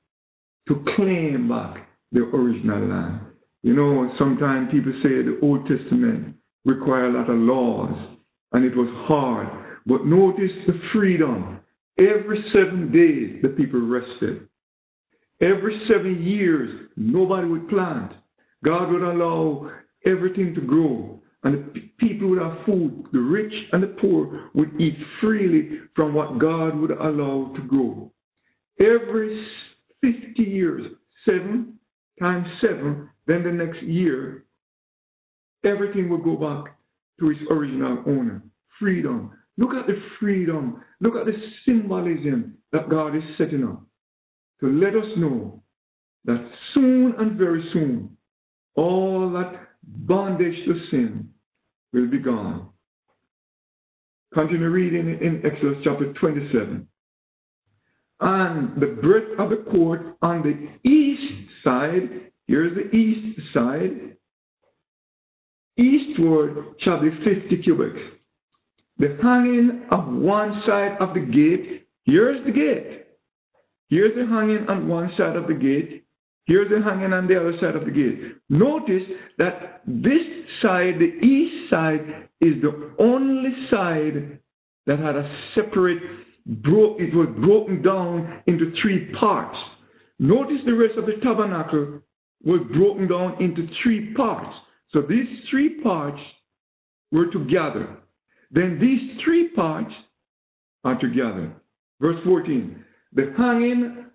to 0.68 0.86
claim 0.96 1.48
back 1.48 1.88
their 2.12 2.26
original 2.26 2.88
land. 2.88 3.22
You 3.64 3.74
know, 3.74 4.12
sometimes 4.20 4.70
people 4.72 4.94
say 5.02 5.10
the 5.10 5.40
Old 5.42 5.68
Testament 5.68 6.36
required 6.66 7.16
a 7.16 7.20
lot 7.20 7.30
of 7.30 7.38
laws 7.38 8.18
and 8.52 8.66
it 8.66 8.76
was 8.76 8.90
hard. 9.08 9.65
But 9.86 10.06
notice 10.06 10.52
the 10.68 10.80
freedom. 10.94 11.60
Every 11.98 12.44
seven 12.54 12.92
days 12.92 13.42
the 13.42 13.50
people 13.50 13.82
rested. 13.82 14.48
Every 15.42 15.82
seven 15.88 16.22
years 16.24 16.90
nobody 16.98 17.48
would 17.48 17.70
plant. 17.70 18.12
God 18.64 18.92
would 18.92 19.04
allow 19.04 19.72
everything 20.06 20.54
to 20.56 20.62
grow 20.62 21.22
and 21.46 21.72
the 21.74 21.80
people 22.00 22.30
would 22.30 22.42
have 22.42 22.66
food. 22.66 23.06
The 23.14 23.20
rich 23.20 23.54
and 23.72 23.84
the 23.84 23.96
poor 24.02 24.50
would 24.56 24.82
eat 24.82 24.98
freely 25.22 25.80
from 25.96 26.14
what 26.16 26.40
God 26.40 26.76
would 26.76 26.92
allow 26.92 27.54
to 27.56 27.62
grow. 27.62 28.12
Every 28.80 29.48
50 30.02 30.42
years, 30.42 30.92
seven 31.24 31.80
times 32.20 32.48
seven, 32.62 33.10
then 33.28 33.44
the 33.44 33.52
next 33.52 33.82
year, 33.84 34.46
everything 35.64 36.10
would 36.10 36.24
go 36.24 36.36
back 36.36 36.76
to 37.20 37.30
its 37.30 37.40
original 37.52 38.04
owner. 38.08 38.42
Freedom. 38.80 39.32
Look 39.58 39.72
at 39.72 39.88
the 39.88 40.00
freedom. 40.20 40.82
Look 41.00 41.16
at 41.16 41.26
the 41.26 41.34
symbolism 41.66 42.58
that 42.72 42.90
God 42.90 43.16
is 43.16 43.24
setting 43.38 43.64
up 43.64 43.84
to 44.60 44.68
let 44.68 44.96
us 44.96 45.10
know 45.18 45.62
that 46.26 46.50
soon 46.74 47.14
and 47.20 47.38
very 47.38 47.64
soon, 47.74 48.18
all 48.76 49.32
that 49.32 49.68
bondage 49.84 50.66
to 50.66 50.74
sin 50.92 51.30
will 51.94 52.10
be 52.10 52.20
gone. 52.20 52.70
Continue 54.34 54.70
reading 54.70 55.08
in 55.22 55.42
Exodus 55.46 55.78
chapter 55.84 56.12
27. 56.14 56.88
And 58.22 58.82
the 58.82 58.98
breadth 59.02 59.40
of 59.40 59.50
the 59.50 59.70
court 59.72 60.18
on 60.22 60.42
the 60.42 60.90
east 60.90 61.50
side, 61.64 62.32
here's 62.48 62.76
the 62.76 62.96
east 62.96 63.40
side, 63.54 64.18
eastward 65.78 66.76
shall 66.82 67.02
be 67.02 67.10
50 67.24 67.62
cubits. 67.64 68.00
The 68.98 69.18
hanging 69.22 69.84
of 69.92 70.08
one 70.08 70.62
side 70.66 70.98
of 71.00 71.14
the 71.14 71.20
gate, 71.20 71.88
here's 72.06 72.46
the 72.46 72.52
gate. 72.52 73.06
Here's 73.90 74.16
the 74.16 74.26
hanging 74.26 74.66
on 74.68 74.88
one 74.88 75.12
side 75.18 75.36
of 75.36 75.48
the 75.48 75.54
gate. 75.54 76.06
Here's 76.46 76.70
the 76.70 76.82
hanging 76.82 77.12
on 77.12 77.28
the 77.28 77.40
other 77.40 77.54
side 77.60 77.76
of 77.76 77.86
the 77.86 77.92
gate. 77.92 78.38
Notice 78.50 79.04
that 79.38 79.82
this 79.86 80.22
side, 80.62 80.96
the 81.00 81.26
east 81.26 81.70
side, 81.70 82.30
is 82.40 82.62
the 82.62 82.92
only 83.00 83.50
side 83.70 84.40
that 84.86 85.00
had 85.00 85.16
a 85.16 85.38
separate, 85.56 86.02
it 86.48 87.16
was 87.16 87.36
broken 87.44 87.82
down 87.82 88.44
into 88.48 88.72
three 88.82 89.12
parts. 89.20 89.58
Notice 90.20 90.58
the 90.66 90.74
rest 90.74 90.98
of 90.98 91.06
the 91.06 91.20
tabernacle 91.24 92.02
was 92.44 92.62
broken 92.78 93.08
down 93.08 93.42
into 93.42 93.68
three 93.84 94.14
parts. 94.14 94.56
So 94.92 95.02
these 95.02 95.28
three 95.50 95.82
parts 95.82 96.22
were 97.12 97.32
together. 97.32 97.98
Then 98.56 98.80
these 98.80 99.22
three 99.24 99.50
parts 99.50 99.92
are 100.86 100.98
together. 100.98 101.52
Verse 102.00 102.16
14. 102.26 102.84
The 103.14 103.34
hanging, 103.38 104.06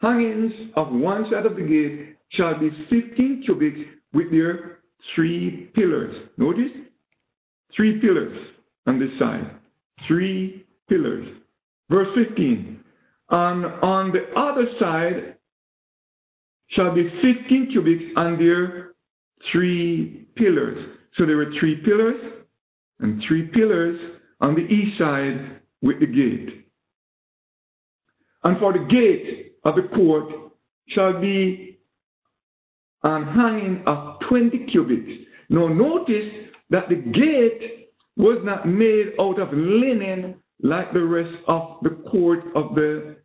hangings 0.00 0.52
of 0.74 0.90
one 0.90 1.26
side 1.30 1.44
of 1.44 1.56
the 1.56 1.62
gate 1.62 2.16
shall 2.30 2.58
be 2.58 2.70
15 2.90 3.42
cubits 3.44 3.78
with 4.14 4.30
their 4.30 4.78
three 5.14 5.70
pillars. 5.74 6.14
Notice? 6.38 6.72
Three 7.76 8.00
pillars 8.00 8.36
on 8.86 8.98
this 8.98 9.10
side. 9.18 9.50
Three 10.08 10.64
pillars. 10.88 11.26
Verse 11.90 12.08
15. 12.14 12.80
And 13.30 13.66
on 13.66 14.12
the 14.12 14.38
other 14.38 14.64
side 14.80 15.36
shall 16.70 16.94
be 16.94 17.04
15 17.22 17.68
cubits 17.70 18.04
on 18.16 18.38
their 18.38 18.92
three 19.52 20.26
pillars. 20.36 20.78
So 21.18 21.26
there 21.26 21.36
were 21.36 21.52
three 21.60 21.76
pillars 21.84 22.43
and 23.00 23.22
three 23.26 23.48
pillars 23.48 23.98
on 24.40 24.54
the 24.54 24.62
east 24.62 24.98
side 24.98 25.60
with 25.82 26.00
the 26.00 26.06
gate. 26.06 26.66
And 28.42 28.58
for 28.58 28.72
the 28.72 28.86
gate 28.90 29.56
of 29.64 29.74
the 29.76 29.88
court 29.94 30.52
shall 30.88 31.20
be 31.20 31.78
an 33.02 33.24
hanging 33.24 33.82
of 33.86 34.16
20 34.28 34.66
cubits. 34.70 35.10
Now 35.48 35.68
notice 35.68 36.32
that 36.70 36.88
the 36.88 36.96
gate 36.96 37.90
was 38.16 38.40
not 38.44 38.66
made 38.66 39.12
out 39.20 39.40
of 39.40 39.48
linen 39.52 40.36
like 40.62 40.92
the 40.92 41.02
rest 41.02 41.34
of 41.48 41.78
the 41.82 41.90
court 42.10 42.40
of 42.54 42.74
the 42.74 43.16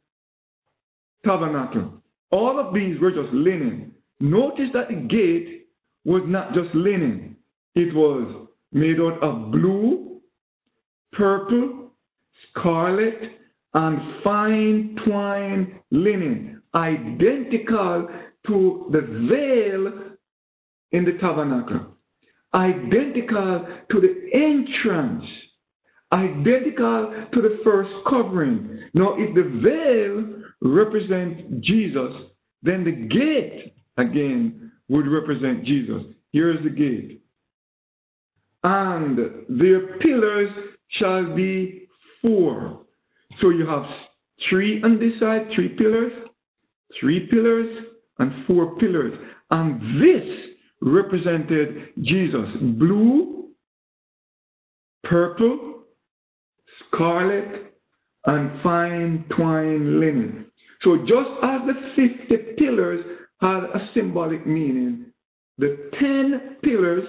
tabernacle. 1.25 2.01
All 2.32 2.60
of 2.60 2.73
these 2.73 2.99
were 2.99 3.12
just 3.12 3.34
linen. 3.34 3.93
Notice 4.19 4.69
that 4.73 4.89
the 4.89 4.95
gate 4.95 5.67
was 6.05 6.23
not 6.27 6.53
just 6.53 6.73
linen. 6.75 7.38
It 7.75 7.93
was 7.93 8.49
made 8.71 8.99
out 8.99 9.21
of 9.21 9.51
blue, 9.51 10.21
purple, 11.13 11.91
scarlet, 12.49 13.19
and 13.73 14.23
fine 14.23 14.97
twine 15.05 15.79
linen, 15.91 16.62
identical 16.73 18.08
to 18.47 18.89
the 18.91 19.01
veil 19.29 20.15
in 20.91 21.05
the 21.05 21.13
tabernacle, 21.19 21.95
identical 22.53 23.67
to 23.91 24.01
the 24.01 24.29
entrance, 24.34 25.23
identical 26.12 27.27
to 27.34 27.41
the 27.41 27.60
first 27.63 27.89
covering. 28.10 28.79
Now, 28.93 29.15
if 29.17 29.36
the 29.36 29.43
veil 29.62 30.43
represents 30.62 31.41
Jesus, 31.62 32.12
then 32.63 32.84
the 32.84 32.91
gate 32.91 33.73
again 33.97 34.71
would 34.89 35.08
represent 35.08 35.63
Jesus. 35.63 36.01
Here 36.32 36.51
is 36.51 36.63
the 36.63 36.69
gate. 36.69 37.18
And 38.63 39.17
their 39.48 39.98
pillars 40.00 40.50
shall 41.00 41.36
be 41.36 41.88
four. 42.22 42.82
So 43.41 43.50
you 43.50 43.65
have 43.67 43.86
three 44.50 44.82
on 44.84 45.00
this 45.00 45.19
side, 45.19 45.48
three 45.56 45.69
pillars, 45.69 46.12
three 47.00 47.28
pillars, 47.32 47.86
and 48.19 48.45
four 48.45 48.78
pillars. 48.78 49.13
And 49.52 50.02
this 50.02 50.28
represented 50.82 51.93
Jesus. 52.02 52.48
Blue, 52.78 53.50
purple, 55.04 55.84
scarlet, 56.88 57.74
and 58.26 58.62
fine 58.62 59.26
twine 59.36 60.00
linen. 60.00 60.45
So 60.84 60.98
just 60.98 61.30
as 61.43 61.62
the 61.67 62.17
50 62.28 62.38
pillars 62.58 63.06
had 63.41 63.63
a 63.63 63.89
symbolic 63.93 64.45
meaning, 64.45 65.06
the 65.58 65.89
10 66.00 66.58
pillars, 66.63 67.04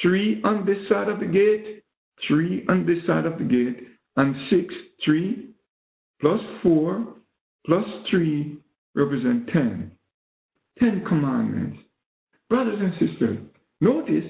three 0.00 0.40
on 0.44 0.64
this 0.64 0.78
side 0.88 1.08
of 1.08 1.20
the 1.20 1.26
gate, 1.26 1.84
three 2.26 2.64
on 2.68 2.86
this 2.86 3.04
side 3.06 3.26
of 3.26 3.38
the 3.38 3.44
gate, 3.44 3.88
and 4.16 4.34
six, 4.50 4.74
three, 5.04 5.50
plus 6.20 6.40
four, 6.62 7.06
plus 7.66 7.84
three 8.10 8.58
represent 8.94 9.48
10. 9.48 9.92
10 10.78 11.04
commandments. 11.06 11.78
Brothers 12.48 12.78
and 12.80 12.92
sisters, 13.10 13.38
notice 13.80 14.24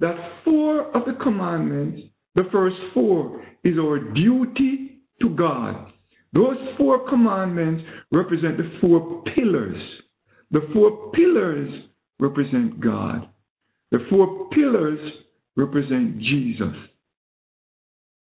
that 0.00 0.16
four 0.44 0.94
of 0.96 1.04
the 1.06 1.22
commandments, 1.22 2.02
the 2.34 2.44
first 2.50 2.76
four, 2.92 3.44
is 3.64 3.78
our 3.78 3.98
duty 3.98 4.98
to 5.20 5.30
God. 5.30 5.92
Those 6.32 6.56
four 6.78 7.08
commandments 7.08 7.84
represent 8.10 8.56
the 8.56 8.70
four 8.80 9.22
pillars 9.34 9.76
The 10.50 10.60
four 10.72 11.10
pillars 11.12 11.70
represent 12.18 12.80
God. 12.80 13.28
The 13.92 14.04
four 14.10 14.48
pillars 14.48 14.98
represent 15.54 16.18
Jesus. 16.18 16.74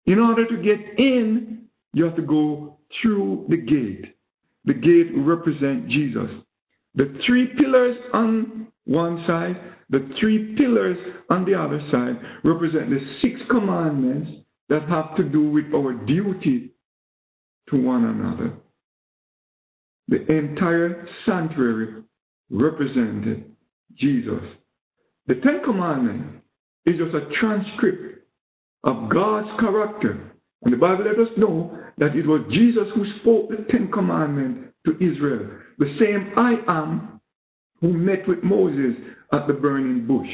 In 0.07 0.19
order 0.19 0.47
to 0.47 0.57
get 0.63 0.99
in, 0.99 1.65
you 1.95 2.05
have 2.05 2.17
to 2.17 2.23
go 2.23 2.79
through 3.01 3.47
the 3.49 3.57
gate. 3.57 4.15
The 4.67 4.75
gate 4.75 5.11
represents 5.17 5.91
Jesus. 5.91 6.31
The 6.95 7.19
three 7.27 7.49
pillars 7.59 7.97
on 8.13 8.69
one 8.85 9.25
side, 9.27 9.57
the 9.89 10.07
three 10.21 10.55
pillars 10.57 10.99
on 11.31 11.47
the 11.47 11.55
other 11.55 11.81
side 11.91 12.17
represent 12.45 12.91
the 12.91 13.01
six 13.23 13.41
commandments 13.51 14.31
that 14.69 14.87
have 14.89 15.17
to 15.17 15.25
do 15.25 15.49
with 15.49 15.73
our 15.75 15.95
duty 15.95 16.73
to 17.71 17.83
one 17.83 18.05
another. 18.05 18.53
The 20.09 20.31
entire 20.31 21.09
sanctuary 21.25 22.03
represented 22.51 23.51
Jesus. 23.99 24.43
The 25.27 25.35
Ten 25.37 25.61
Commandments 25.65 26.43
is 26.87 26.97
just 26.99 27.15
a 27.15 27.29
transcript 27.41 28.27
of 28.85 29.11
God's 29.11 29.49
character. 29.59 30.33
And 30.63 30.73
the 30.73 30.77
Bible 30.79 31.05
let 31.05 31.19
us 31.19 31.33
know 31.39 31.79
that 31.99 32.17
it 32.17 32.27
was 32.27 32.45
Jesus 32.51 32.89
who 32.95 33.05
spoke 33.21 33.49
the 33.49 33.65
Ten 33.71 33.91
Commandments 33.93 34.75
to 34.87 34.93
Israel. 34.97 35.51
The 35.79 35.97
same 35.99 36.33
I 36.37 36.55
am 36.69 37.21
who 37.81 37.93
met 37.93 38.29
with 38.29 38.43
Moses 38.43 38.97
at 39.33 39.47
the 39.47 39.55
burning 39.55 40.07
bush. 40.07 40.29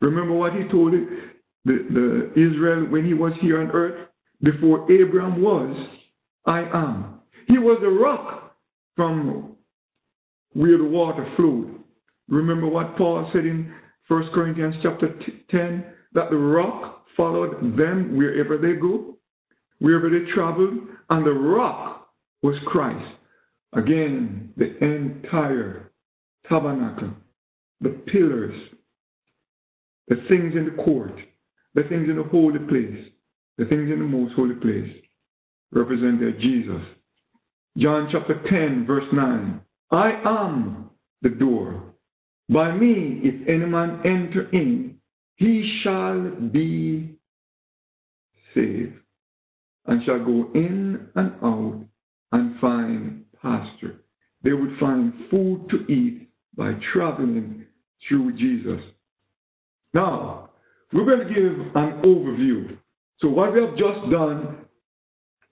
Remember 0.00 0.34
what 0.34 0.52
he 0.52 0.68
told 0.68 0.92
the, 0.92 1.22
the 1.64 2.30
Israel 2.32 2.86
when 2.90 3.04
he 3.06 3.14
was 3.14 3.32
here 3.40 3.60
on 3.60 3.70
earth? 3.70 4.08
Before 4.42 4.90
Abraham 4.92 5.40
was, 5.40 5.88
I 6.44 6.60
am. 6.60 7.20
He 7.48 7.58
was 7.58 7.80
a 7.82 7.88
rock 7.88 8.56
from 8.94 9.56
where 10.52 10.78
the 10.78 10.84
water 10.84 11.26
flowed. 11.36 11.80
Remember 12.28 12.66
what 12.68 12.96
Paul 12.96 13.30
said 13.32 13.46
in 13.46 13.72
1 14.08 14.30
Corinthians 14.34 14.74
chapter 14.82 15.08
10? 15.50 15.84
That 16.14 16.30
the 16.30 16.36
rock 16.36 17.04
followed 17.16 17.76
them 17.76 18.16
wherever 18.16 18.56
they 18.56 18.80
go, 18.80 19.18
wherever 19.80 20.08
they 20.08 20.30
traveled, 20.32 20.78
and 21.10 21.26
the 21.26 21.30
rock 21.30 22.08
was 22.42 22.54
Christ. 22.66 23.14
Again, 23.72 24.52
the 24.56 24.76
entire 24.84 25.90
tabernacle, 26.48 27.10
the 27.80 27.90
pillars, 28.10 28.54
the 30.08 30.16
things 30.28 30.54
in 30.54 30.64
the 30.64 30.82
court, 30.82 31.14
the 31.74 31.82
things 31.82 32.08
in 32.08 32.16
the 32.16 32.22
holy 32.22 32.60
place, 32.60 33.12
the 33.58 33.64
things 33.66 33.90
in 33.90 33.98
the 33.98 34.04
most 34.04 34.34
holy 34.34 34.54
place 34.54 34.90
represented 35.72 36.40
Jesus. 36.40 36.82
John 37.76 38.08
chapter 38.10 38.40
10, 38.48 38.86
verse 38.86 39.04
9. 39.12 39.60
I 39.90 40.10
am 40.24 40.90
the 41.22 41.28
door. 41.30 41.82
By 42.48 42.72
me, 42.72 43.20
if 43.24 43.48
any 43.48 43.66
man 43.66 44.00
enter 44.04 44.48
in, 44.52 44.98
he 45.36 45.80
shall 45.82 46.30
be 46.52 47.16
saved, 48.54 48.94
and 49.86 50.04
shall 50.04 50.24
go 50.24 50.50
in 50.54 51.08
and 51.14 51.32
out 51.42 51.84
and 52.32 52.60
find 52.60 53.24
pasture. 53.42 54.00
They 54.42 54.52
would 54.52 54.78
find 54.78 55.12
food 55.30 55.66
to 55.70 55.92
eat 55.92 56.28
by 56.56 56.72
traveling 56.92 57.64
through 58.08 58.36
Jesus. 58.38 58.80
Now, 59.92 60.50
we're 60.92 61.04
going 61.04 61.26
to 61.26 61.34
give 61.34 61.60
an 61.74 62.02
overview. 62.04 62.78
So, 63.20 63.28
what 63.28 63.52
we 63.52 63.60
have 63.60 63.76
just 63.76 64.10
done 64.10 64.58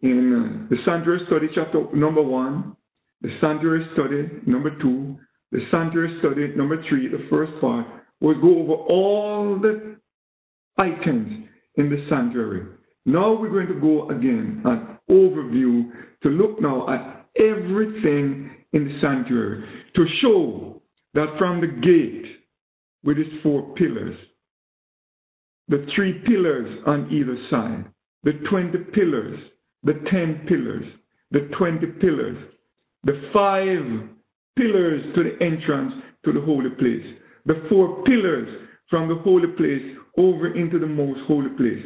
in 0.02 0.66
uh, 0.66 0.68
the 0.70 0.76
sanctuary 0.84 1.20
study, 1.26 1.48
chapter 1.54 1.84
number 1.94 2.22
one, 2.22 2.76
the 3.20 3.30
sanctuary 3.40 3.86
study 3.94 4.28
number 4.46 4.70
two, 4.80 5.16
the 5.54 5.60
sanctuary 5.70 6.18
study 6.18 6.48
number 6.56 6.82
three, 6.88 7.06
the 7.06 7.28
first 7.30 7.52
part, 7.60 7.86
was 8.20 8.36
go 8.42 8.58
over 8.58 8.72
all 8.72 9.56
the 9.62 9.96
items 10.76 11.46
in 11.76 11.88
the 11.88 12.04
sanctuary. 12.10 12.66
Now 13.06 13.38
we're 13.40 13.50
going 13.50 13.68
to 13.68 13.80
go 13.80 14.10
again 14.10 14.62
an 14.64 14.98
overview 15.08 15.92
to 16.24 16.28
look 16.28 16.60
now 16.60 16.92
at 16.92 17.26
everything 17.38 18.50
in 18.72 18.84
the 18.84 18.98
sanctuary 19.00 19.64
to 19.94 20.04
show 20.20 20.82
that 21.14 21.36
from 21.38 21.60
the 21.60 21.68
gate 21.68 22.32
with 23.04 23.18
its 23.18 23.30
four 23.44 23.76
pillars, 23.76 24.16
the 25.68 25.86
three 25.94 26.20
pillars 26.26 26.80
on 26.84 27.08
either 27.12 27.36
side, 27.48 27.84
the 28.24 28.32
20 28.50 28.76
pillars, 28.92 29.38
the 29.84 29.92
10 30.10 30.46
pillars, 30.48 30.84
the 31.30 31.48
20 31.56 31.86
pillars, 32.00 32.38
the 33.04 33.30
five 33.32 34.13
pillars 34.56 35.02
to 35.14 35.24
the 35.24 35.44
entrance 35.44 35.92
to 36.24 36.32
the 36.32 36.40
holy 36.40 36.70
place, 36.70 37.04
the 37.46 37.66
four 37.68 38.02
pillars 38.04 38.48
from 38.88 39.08
the 39.08 39.16
holy 39.16 39.48
place 39.56 39.82
over 40.16 40.54
into 40.54 40.78
the 40.78 40.86
most 40.86 41.20
holy 41.26 41.50
place, 41.56 41.84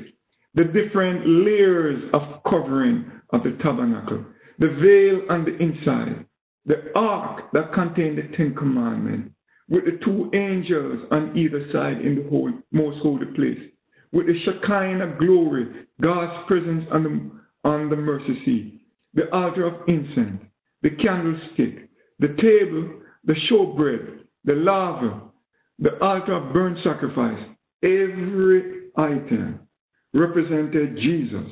the 0.54 0.64
different 0.64 1.26
layers 1.26 2.02
of 2.12 2.22
covering 2.48 3.10
of 3.30 3.42
the 3.42 3.56
tabernacle, 3.62 4.24
the 4.58 4.68
veil 4.68 5.22
on 5.30 5.44
the 5.44 5.56
inside, 5.56 6.24
the 6.66 6.92
ark 6.94 7.44
that 7.52 7.72
contained 7.72 8.18
the 8.18 8.36
Ten 8.36 8.54
Commandments, 8.54 9.30
with 9.68 9.84
the 9.84 9.98
two 10.04 10.30
angels 10.34 11.06
on 11.10 11.36
either 11.36 11.66
side 11.72 12.00
in 12.04 12.16
the 12.16 12.28
whole, 12.30 12.52
most 12.72 12.98
holy 13.02 13.26
place, 13.34 13.58
with 14.12 14.26
the 14.26 14.34
Shekinah 14.44 15.16
glory, 15.18 15.66
God's 16.00 16.46
presence 16.46 16.84
on 16.92 17.02
the, 17.04 17.68
on 17.68 17.90
the 17.90 17.96
mercy 17.96 18.38
seat, 18.44 18.80
the 19.14 19.30
altar 19.34 19.66
of 19.66 19.88
incense, 19.88 20.42
the 20.82 20.90
candlestick, 20.90 21.87
the 22.18 22.28
table, 22.28 23.00
the 23.24 23.34
showbread, 23.50 24.20
the 24.44 24.54
laver, 24.54 25.20
the 25.78 25.98
altar 26.02 26.34
of 26.34 26.52
burnt 26.52 26.78
sacrifice, 26.82 27.38
every 27.82 28.88
item 28.96 29.60
represented 30.12 30.96
Jesus 30.96 31.46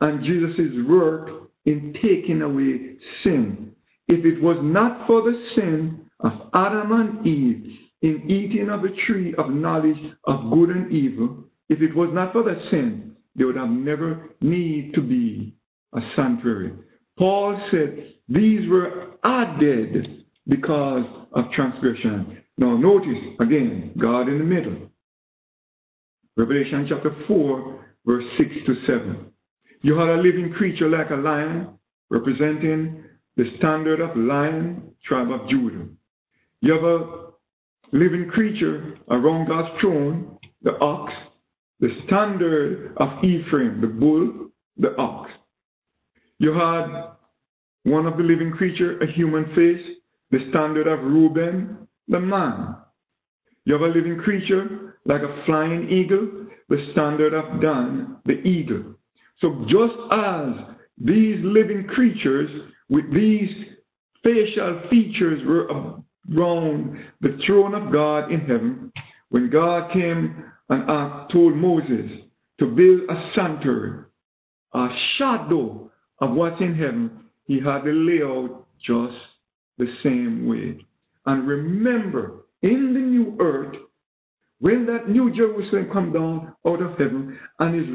and 0.00 0.24
Jesus' 0.24 0.88
work 0.88 1.28
in 1.66 1.94
taking 2.02 2.42
away 2.42 2.96
sin. 3.22 3.72
If 4.08 4.24
it 4.24 4.42
was 4.42 4.58
not 4.62 5.06
for 5.06 5.22
the 5.22 5.40
sin 5.54 6.06
of 6.20 6.32
Adam 6.54 6.92
and 6.92 7.26
Eve 7.26 7.76
in 8.02 8.30
eating 8.30 8.70
of 8.70 8.82
the 8.82 8.96
tree 9.06 9.34
of 9.38 9.50
knowledge 9.50 9.98
of 10.24 10.50
good 10.50 10.70
and 10.70 10.90
evil, 10.90 11.44
if 11.68 11.80
it 11.80 11.94
was 11.94 12.10
not 12.12 12.32
for 12.32 12.42
the 12.42 12.56
sin, 12.70 13.14
there 13.36 13.46
would 13.46 13.56
have 13.56 13.70
never 13.70 14.30
need 14.40 14.92
to 14.94 15.00
be 15.00 15.54
a 15.94 16.00
sanctuary. 16.16 16.72
Paul 17.18 17.60
said 17.70 18.14
these 18.30 18.68
were 18.70 19.10
added 19.24 20.24
because 20.46 21.04
of 21.32 21.44
transgression. 21.54 22.38
Now 22.56 22.76
notice 22.76 23.18
again, 23.40 23.92
God 24.00 24.28
in 24.28 24.38
the 24.38 24.44
middle. 24.44 24.88
Revelation 26.36 26.86
chapter 26.88 27.14
4, 27.26 27.86
verse 28.06 28.24
6 28.38 28.50
to 28.66 28.74
7. 28.86 29.26
You 29.82 29.98
had 29.98 30.08
a 30.08 30.16
living 30.16 30.52
creature 30.56 30.88
like 30.88 31.10
a 31.10 31.16
lion, 31.16 31.70
representing 32.08 33.02
the 33.36 33.44
standard 33.58 34.00
of 34.00 34.16
lion, 34.16 34.94
tribe 35.04 35.30
of 35.32 35.48
Judah. 35.48 35.86
You 36.60 36.72
have 36.74 36.84
a 36.84 37.30
living 37.92 38.30
creature 38.32 38.96
around 39.10 39.48
God's 39.48 39.80
throne, 39.80 40.38
the 40.62 40.78
ox, 40.78 41.12
the 41.80 41.88
standard 42.06 42.94
of 42.98 43.24
Ephraim, 43.24 43.80
the 43.80 43.88
bull, 43.88 44.50
the 44.76 44.94
ox. 44.96 45.30
You 46.38 46.52
had 46.52 47.10
one 47.84 48.06
of 48.06 48.16
the 48.16 48.22
living 48.22 48.50
creature, 48.50 48.98
a 49.00 49.10
human 49.12 49.46
face, 49.54 49.96
the 50.30 50.38
standard 50.50 50.86
of 50.86 51.00
Reuben, 51.00 51.88
the 52.08 52.20
man. 52.20 52.76
You 53.64 53.74
have 53.74 53.82
a 53.82 53.86
living 53.86 54.18
creature 54.22 54.96
like 55.06 55.22
a 55.22 55.42
flying 55.46 55.88
eagle, 55.90 56.46
the 56.68 56.88
standard 56.92 57.34
of 57.34 57.60
Dan, 57.60 58.16
the 58.26 58.40
eagle. 58.42 58.94
So 59.40 59.64
just 59.68 59.94
as 60.12 60.76
these 60.98 61.38
living 61.42 61.86
creatures 61.94 62.50
with 62.88 63.12
these 63.14 63.48
facial 64.22 64.82
features 64.90 65.40
were 65.46 65.66
around 66.36 66.98
the 67.20 67.38
throne 67.46 67.74
of 67.74 67.92
God 67.92 68.30
in 68.30 68.40
heaven, 68.40 68.92
when 69.30 69.50
God 69.50 69.92
came 69.92 70.44
and 70.68 71.30
told 71.32 71.56
Moses 71.56 72.10
to 72.58 72.66
build 72.66 73.08
a 73.08 73.30
sanctuary, 73.34 74.04
a 74.74 74.88
shadow 75.16 75.90
of 76.20 76.32
what's 76.32 76.60
in 76.60 76.74
heaven, 76.74 77.10
he 77.50 77.58
had 77.58 77.82
to 77.82 77.90
lay 77.90 78.22
out 78.22 78.64
just 78.78 79.18
the 79.76 79.86
same 80.04 80.46
way. 80.46 80.78
And 81.26 81.48
remember, 81.48 82.44
in 82.62 82.94
the 82.94 83.00
new 83.00 83.36
earth, 83.40 83.74
when 84.60 84.86
that 84.86 85.08
new 85.08 85.34
Jerusalem 85.34 85.90
come 85.92 86.12
down 86.12 86.54
out 86.64 86.80
of 86.80 86.92
heaven 86.92 87.36
and 87.58 87.74
is 87.74 87.88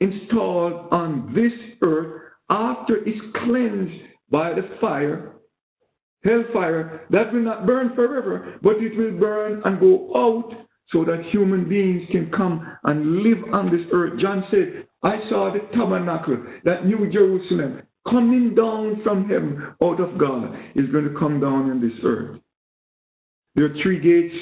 reinstalled 0.00 0.88
on 0.90 1.32
this 1.32 1.52
earth 1.84 2.22
after 2.50 2.96
it's 3.06 3.24
cleansed 3.44 4.02
by 4.32 4.50
the 4.50 4.68
fire, 4.80 5.34
hellfire, 6.24 7.06
that 7.10 7.32
will 7.32 7.44
not 7.44 7.66
burn 7.66 7.94
forever, 7.94 8.58
but 8.64 8.78
it 8.78 8.98
will 8.98 9.16
burn 9.16 9.62
and 9.64 9.78
go 9.78 10.10
out 10.16 10.50
so 10.90 11.04
that 11.04 11.22
human 11.30 11.68
beings 11.68 12.02
can 12.10 12.32
come 12.36 12.66
and 12.82 13.22
live 13.22 13.38
on 13.52 13.66
this 13.66 13.86
earth. 13.92 14.20
John 14.20 14.42
said, 14.50 14.88
I 15.04 15.20
saw 15.30 15.52
the 15.52 15.60
tabernacle, 15.76 16.44
that 16.64 16.84
new 16.84 17.08
Jerusalem, 17.12 17.82
coming 18.08 18.54
down 18.54 19.00
from 19.02 19.28
heaven 19.28 19.62
out 19.82 20.00
of 20.00 20.18
God, 20.18 20.54
is 20.74 20.90
going 20.90 21.04
to 21.04 21.18
come 21.18 21.40
down 21.40 21.70
on 21.70 21.80
this 21.80 21.98
earth. 22.04 22.38
There 23.54 23.66
are 23.66 23.74
three 23.82 24.00
gates 24.00 24.34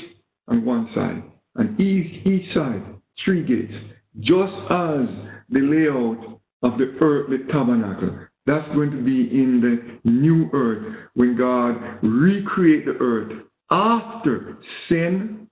on 0.48 0.64
one 0.64 0.88
side, 0.94 1.22
and 1.56 1.78
each, 1.80 2.26
each 2.26 2.54
side, 2.54 2.82
three 3.24 3.44
gates, 3.44 3.72
just 4.20 4.52
as 4.70 5.06
the 5.50 5.60
layout 5.60 6.40
of 6.62 6.78
the 6.78 6.96
earthly 7.00 7.38
tabernacle. 7.50 8.26
That's 8.46 8.66
going 8.74 8.90
to 8.90 9.02
be 9.02 9.30
in 9.30 9.60
the 10.04 10.10
new 10.10 10.48
earth 10.52 11.10
when 11.14 11.36
God 11.36 11.76
recreate 12.02 12.86
the 12.86 12.96
earth 13.00 13.32
after 13.70 14.58
sin, 14.88 15.48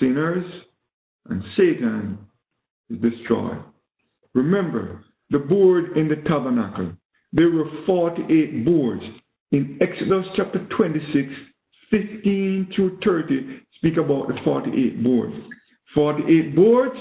sinners, 0.00 0.44
and 1.28 1.42
Satan 1.56 2.18
is 2.90 3.00
destroyed. 3.00 3.62
Remember, 4.34 5.04
the 5.30 5.38
board 5.38 5.96
in 5.96 6.08
the 6.08 6.16
tabernacle, 6.28 6.92
there 7.32 7.50
were 7.50 7.70
48 7.86 8.64
boards. 8.64 9.02
In 9.52 9.78
Exodus 9.80 10.26
chapter 10.36 10.66
26, 10.76 11.28
15 11.90 12.72
through 12.74 12.98
30, 13.04 13.60
speak 13.76 13.96
about 13.96 14.28
the 14.28 14.34
48 14.44 15.02
boards. 15.02 15.34
48 15.94 16.56
boards 16.56 16.98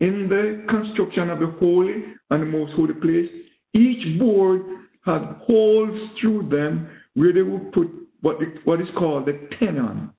in 0.00 0.28
the 0.28 0.64
construction 0.68 1.30
of 1.30 1.38
the 1.38 1.54
holy 1.58 2.04
and 2.30 2.42
the 2.42 2.46
most 2.46 2.72
holy 2.74 2.94
place. 2.94 3.30
Each 3.74 4.18
board 4.18 4.62
had 5.04 5.22
holes 5.46 6.10
through 6.20 6.48
them 6.48 6.88
where 7.14 7.32
they 7.32 7.42
would 7.42 7.72
put 7.72 7.88
what, 8.20 8.36
what 8.64 8.80
is 8.80 8.86
called 8.96 9.26
the 9.26 9.48
tenon, 9.58 10.10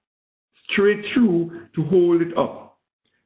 straight 0.69 1.03
through 1.13 1.67
to 1.75 1.83
hold 1.85 2.21
it 2.21 2.37
up. 2.37 2.77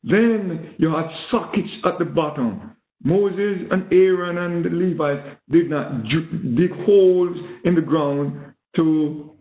Then 0.03 0.76
you 0.78 0.89
had 0.89 1.07
sockets 1.32 1.70
at 1.86 1.99
the 1.99 2.05
bottom. 2.05 2.77
Moses 3.04 3.68
and 3.72 3.91
Aaron 3.91 4.38
and 4.38 4.66
the 4.66 4.70
Levites 4.70 5.38
did 5.50 5.70
not 5.70 6.04
dig 6.04 6.72
holes 6.86 7.38
in 7.64 7.76
the 7.76 7.82
ground 7.82 8.54
to 8.76 9.32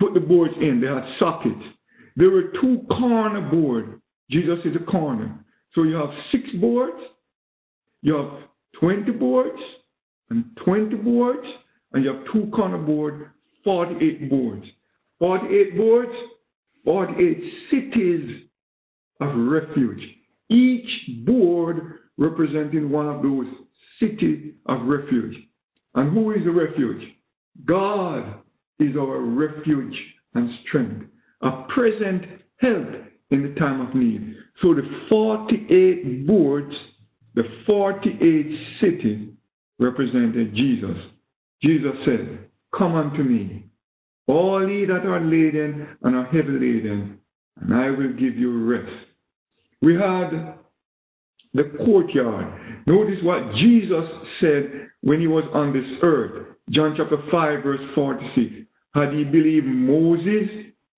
put 0.00 0.14
the 0.14 0.20
boards 0.20 0.54
in. 0.60 0.80
They 0.80 0.86
had 0.86 1.04
sockets. 1.18 1.62
There 2.16 2.30
were 2.30 2.52
two 2.60 2.84
corner 2.88 3.50
boards. 3.50 4.00
Jesus 4.30 4.58
is 4.64 4.74
a 4.80 4.90
corner. 4.90 5.44
So 5.74 5.84
you 5.84 5.94
have 5.94 6.10
six 6.30 6.44
boards, 6.60 6.98
you 8.02 8.14
have 8.14 8.48
20 8.80 9.10
boards, 9.12 9.58
and 10.30 10.44
20 10.64 10.96
boards, 10.96 11.46
and 11.92 12.04
you 12.04 12.12
have 12.12 12.24
two 12.32 12.50
corner 12.54 12.78
boards, 12.78 13.24
48 13.64 14.30
boards. 14.30 14.64
48 15.18 15.76
boards, 15.76 16.12
48 16.84 17.42
cities 17.70 18.48
of 19.20 19.28
refuge. 19.36 20.00
Each 20.50 21.24
board 21.24 22.00
representing 22.18 22.90
one 22.90 23.08
of 23.08 23.22
those 23.22 23.46
cities 24.00 24.52
of 24.66 24.86
refuge. 24.86 25.34
And 25.94 26.12
who 26.12 26.32
is 26.32 26.44
the 26.44 26.50
refuge? 26.50 27.02
God 27.64 28.40
is 28.78 28.96
our 28.96 29.20
refuge 29.20 29.94
and 30.34 30.50
strength, 30.66 31.06
a 31.42 31.64
present 31.74 32.22
help 32.56 32.88
in 33.30 33.42
the 33.42 33.54
time 33.58 33.80
of 33.80 33.94
need. 33.94 34.34
So 34.62 34.74
the 34.74 34.82
48 35.08 36.26
boards, 36.26 36.74
the 37.34 37.42
48 37.66 38.46
cities 38.80 39.28
represented 39.78 40.54
Jesus. 40.54 40.96
Jesus 41.62 41.92
said, 42.04 42.46
Come 42.76 42.94
unto 42.94 43.22
me, 43.22 43.66
all 44.26 44.66
ye 44.68 44.86
that 44.86 45.06
are 45.06 45.20
laden 45.20 45.88
and 46.02 46.16
are 46.16 46.26
heavy 46.26 46.52
laden, 46.52 47.18
and 47.60 47.74
I 47.74 47.90
will 47.90 48.12
give 48.12 48.36
you 48.36 48.64
rest. 48.64 48.90
We 49.82 49.94
had 49.94 50.54
the 51.54 51.64
courtyard. 51.84 52.86
Notice 52.86 53.18
what 53.22 53.54
Jesus 53.56 54.04
said 54.40 54.88
when 55.02 55.20
he 55.20 55.26
was 55.26 55.44
on 55.52 55.72
this 55.72 55.98
earth. 56.02 56.56
John 56.70 56.94
chapter 56.96 57.18
5, 57.30 57.62
verse 57.62 57.80
46. 57.94 58.66
Had 58.94 59.12
he 59.12 59.24
believed 59.24 59.66
Moses, 59.66 60.48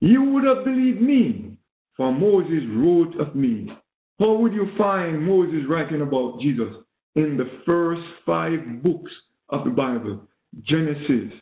you 0.00 0.22
would 0.22 0.44
have 0.44 0.64
believed 0.64 1.00
me, 1.00 1.56
for 1.96 2.12
Moses 2.12 2.62
wrote 2.70 3.14
of 3.20 3.34
me. 3.34 3.70
How 4.18 4.34
would 4.34 4.52
you 4.52 4.68
find 4.76 5.26
Moses 5.26 5.62
writing 5.68 6.02
about 6.02 6.40
Jesus? 6.40 6.72
In 7.16 7.36
the 7.36 7.48
first 7.64 8.02
five 8.26 8.82
books 8.82 9.10
of 9.48 9.64
the 9.64 9.70
Bible 9.70 10.20
Genesis, 10.66 11.32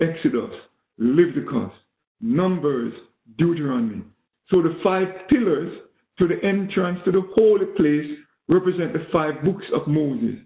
Exodus, 0.00 0.50
Leviticus, 0.98 1.72
Numbers, 2.20 2.92
Deuteronomy. 3.38 4.02
So 4.50 4.62
the 4.62 4.78
five 4.82 5.06
pillars 5.28 5.78
to 6.18 6.28
the 6.28 6.36
entrance 6.46 6.98
to 7.04 7.12
the 7.12 7.22
holy 7.34 7.66
place 7.76 8.18
represent 8.48 8.92
the 8.92 9.06
five 9.12 9.42
books 9.44 9.64
of 9.74 9.86
Moses. 9.86 10.36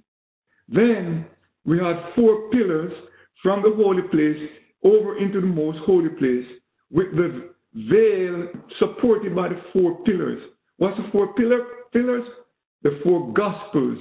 Then 0.69 1.27
we 1.65 1.79
had 1.79 1.97
four 2.15 2.51
pillars 2.51 2.93
from 3.43 3.63
the 3.63 3.73
holy 3.77 4.03
place 4.11 4.51
over 4.85 5.19
into 5.19 5.41
the 5.41 5.47
most 5.47 5.79
holy 5.85 6.11
place 6.11 6.47
with 6.91 7.11
the 7.13 7.51
veil 7.75 8.49
supported 8.79 9.35
by 9.35 9.49
the 9.49 9.61
four 9.73 10.03
pillars. 10.05 10.41
What's 10.79 10.97
the 10.97 11.09
four 11.13 11.35
pillar, 11.35 11.61
pillars? 11.93 12.25
The 12.83 13.01
four 13.03 13.33
gospels. 13.33 13.99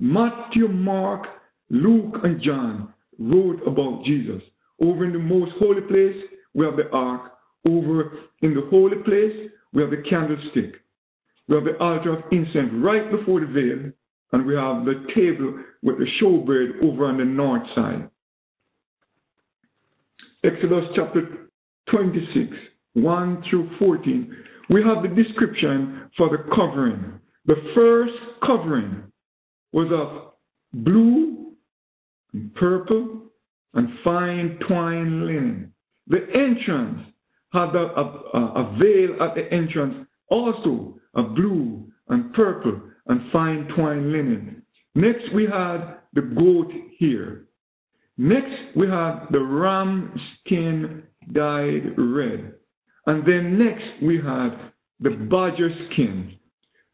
Matthew, 0.00 0.68
Mark, 0.68 1.26
Luke, 1.70 2.16
and 2.22 2.42
John 2.42 2.92
wrote 3.18 3.60
about 3.66 4.04
Jesus. 4.04 4.42
Over 4.80 5.04
in 5.04 5.12
the 5.12 5.18
most 5.18 5.52
holy 5.58 5.80
place, 5.82 6.16
we 6.54 6.64
have 6.64 6.76
the 6.76 6.88
ark. 6.92 7.32
Over 7.66 8.12
in 8.42 8.54
the 8.54 8.66
holy 8.70 8.96
place, 9.04 9.50
we 9.72 9.82
have 9.82 9.90
the 9.90 10.02
candlestick. 10.08 10.80
We 11.48 11.54
have 11.54 11.64
the 11.64 11.78
altar 11.78 12.12
of 12.18 12.24
incense 12.30 12.70
right 12.74 13.10
before 13.10 13.40
the 13.40 13.46
veil, 13.46 13.92
and 14.32 14.46
we 14.46 14.54
have 14.54 14.84
the 14.84 15.06
table 15.14 15.58
with 15.82 15.98
the 15.98 16.06
showbread 16.20 16.82
over 16.82 17.06
on 17.06 17.18
the 17.18 17.24
north 17.24 17.62
side. 17.74 18.10
Exodus 20.44 20.84
chapter 20.94 21.48
26, 21.90 22.54
1 22.94 23.44
through 23.48 23.70
14, 23.78 24.36
we 24.70 24.82
have 24.82 25.02
the 25.02 25.22
description 25.22 26.10
for 26.16 26.28
the 26.28 26.44
covering. 26.54 27.18
The 27.46 27.56
first 27.74 28.12
covering 28.46 29.04
was 29.72 29.88
of 29.90 30.32
blue 30.84 31.54
and 32.34 32.54
purple 32.54 33.22
and 33.72 33.88
fine 34.04 34.58
twine 34.68 35.26
linen. 35.26 35.72
The 36.08 36.26
entrance 36.34 37.00
had 37.52 37.74
a, 37.74 37.86
a, 37.96 38.38
a 38.38 38.76
veil 38.78 39.22
at 39.22 39.34
the 39.34 39.48
entrance 39.50 40.06
also 40.28 40.97
of 41.14 41.34
blue 41.34 41.86
and 42.08 42.32
purple 42.34 42.80
and 43.06 43.32
fine 43.32 43.68
twine 43.74 44.12
linen. 44.12 44.62
Next, 44.94 45.32
we 45.34 45.44
had 45.44 45.98
the 46.14 46.22
goat 46.22 46.72
here. 46.98 47.46
Next, 48.16 48.76
we 48.76 48.88
have 48.88 49.28
the 49.30 49.40
ram 49.40 50.12
skin 50.40 51.04
dyed 51.32 51.96
red. 51.96 52.54
And 53.06 53.26
then 53.26 53.58
next, 53.58 54.02
we 54.02 54.16
had 54.16 54.72
the 55.00 55.10
badger 55.10 55.70
skin. 55.92 56.34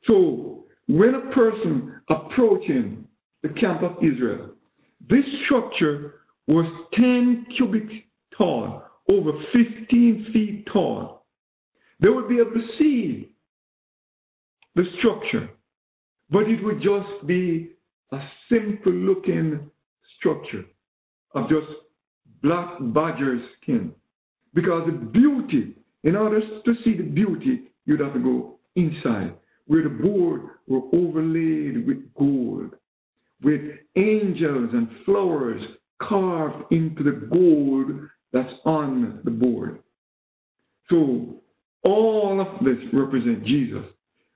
So, 0.07 0.67
when 0.87 1.15
a 1.15 1.35
person 1.35 2.01
approaching 2.11 3.07
the 3.43 3.49
camp 3.49 3.83
of 3.83 3.97
Israel, 4.05 4.51
this 5.09 5.25
structure 5.47 6.15
was 6.47 6.67
10 6.95 7.47
cubits 7.57 7.93
tall, 8.37 8.83
over 9.09 9.33
15 9.53 10.31
feet 10.33 10.67
tall. 10.73 11.27
They 12.01 12.09
would 12.09 12.29
be 12.29 12.37
able 12.37 12.53
to 12.53 12.69
see 12.79 13.34
the 14.75 14.85
structure, 14.99 15.49
but 16.31 16.45
it 16.49 16.63
would 16.65 16.81
just 16.81 17.27
be 17.27 17.71
a 18.13 18.19
simple 18.49 18.93
looking 18.93 19.71
structure 20.19 20.65
of 21.35 21.49
just 21.49 21.67
black 22.43 22.79
badger 22.81 23.39
skin. 23.61 23.93
Because 24.55 24.87
the 24.87 24.93
beauty, 24.93 25.75
in 26.05 26.17
order 26.17 26.41
to 26.41 26.75
see 26.85 26.97
the 26.97 27.03
beauty, 27.03 27.71
you'd 27.87 28.01
have 28.01 28.15
to 28.15 28.21
go 28.21 28.59
inside, 28.77 29.35
where 29.67 29.83
the 29.83 29.89
board 29.89 30.43
were 30.69 30.83
overlaid 30.93 31.87
with 31.87 32.15
gold, 32.15 32.75
with 33.43 33.61
angels 33.97 34.71
and 34.73 34.89
flowers 35.05 35.61
carved 36.03 36.73
into 36.73 37.03
the 37.03 37.29
gold 37.33 38.09
that's 38.33 38.53
on 38.65 39.21
the 39.25 39.31
board. 39.31 39.79
So 40.91 41.43
all 41.83 42.41
of 42.41 42.65
this 42.65 42.79
represent 42.93 43.45
Jesus. 43.45 43.85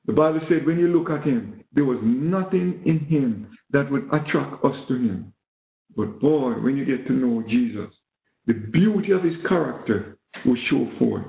The 0.08 0.14
Bible 0.14 0.40
said 0.48 0.66
when 0.66 0.78
you 0.78 0.88
look 0.88 1.10
at 1.10 1.24
him, 1.24 1.62
there 1.74 1.84
was 1.84 1.98
nothing 2.02 2.82
in 2.86 2.98
him 3.00 3.50
that 3.72 3.90
would 3.90 4.04
attract 4.06 4.64
us 4.64 4.74
to 4.88 4.94
him. 4.94 5.34
But 5.94 6.18
boy, 6.18 6.52
when 6.62 6.78
you 6.78 6.86
get 6.86 7.06
to 7.08 7.12
know 7.12 7.44
Jesus, 7.46 7.94
the 8.46 8.54
beauty 8.54 9.12
of 9.12 9.22
his 9.22 9.34
character 9.46 10.16
will 10.46 10.56
show 10.70 10.88
forth. 10.98 11.26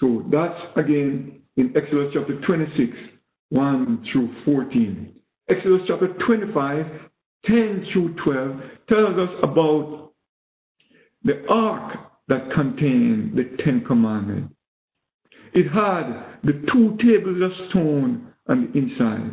So 0.00 0.24
that's 0.32 0.58
again 0.76 1.40
in 1.56 1.72
Exodus 1.76 2.12
chapter 2.14 2.40
26, 2.44 2.92
1 3.50 4.06
through 4.12 4.34
14. 4.44 5.14
Exodus 5.48 5.82
chapter 5.86 6.08
25, 6.26 6.84
10 7.46 7.86
through 7.92 8.16
12 8.24 8.60
tells 8.88 9.18
us 9.20 9.34
about 9.44 10.10
the 11.22 11.46
ark 11.48 11.92
that 12.26 12.50
contained 12.52 13.38
the 13.38 13.56
Ten 13.64 13.84
Commandments. 13.86 14.55
It 15.56 15.72
had 15.72 16.42
the 16.44 16.52
two 16.70 16.98
tables 16.98 17.40
of 17.42 17.50
stone 17.70 18.30
on 18.46 18.70
the 18.70 18.78
inside. 18.78 19.32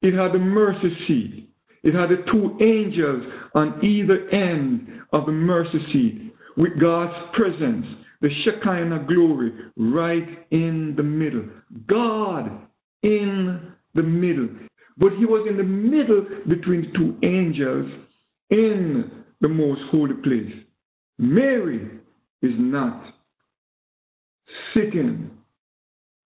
It 0.00 0.14
had 0.14 0.32
the 0.32 0.38
mercy 0.38 0.88
seat. 1.06 1.50
It 1.82 1.94
had 1.94 2.08
the 2.08 2.24
two 2.32 2.56
angels 2.64 3.22
on 3.54 3.84
either 3.84 4.26
end 4.30 4.88
of 5.12 5.26
the 5.26 5.32
mercy 5.32 5.78
seat 5.92 6.34
with 6.56 6.80
God's 6.80 7.12
presence, 7.34 7.84
the 8.22 8.30
Shekinah 8.44 9.04
glory 9.06 9.52
right 9.76 10.46
in 10.50 10.94
the 10.96 11.02
middle. 11.02 11.44
God 11.88 12.50
in 13.02 13.70
the 13.94 14.02
middle. 14.02 14.48
But 14.96 15.12
he 15.18 15.26
was 15.26 15.46
in 15.46 15.58
the 15.58 15.62
middle 15.62 16.24
between 16.48 16.90
the 16.90 16.98
two 16.98 17.18
angels 17.22 17.92
in 18.48 19.10
the 19.42 19.48
most 19.48 19.82
holy 19.90 20.14
place. 20.14 20.54
Mary 21.18 22.00
is 22.40 22.52
not 22.56 23.04
sitting 24.72 25.30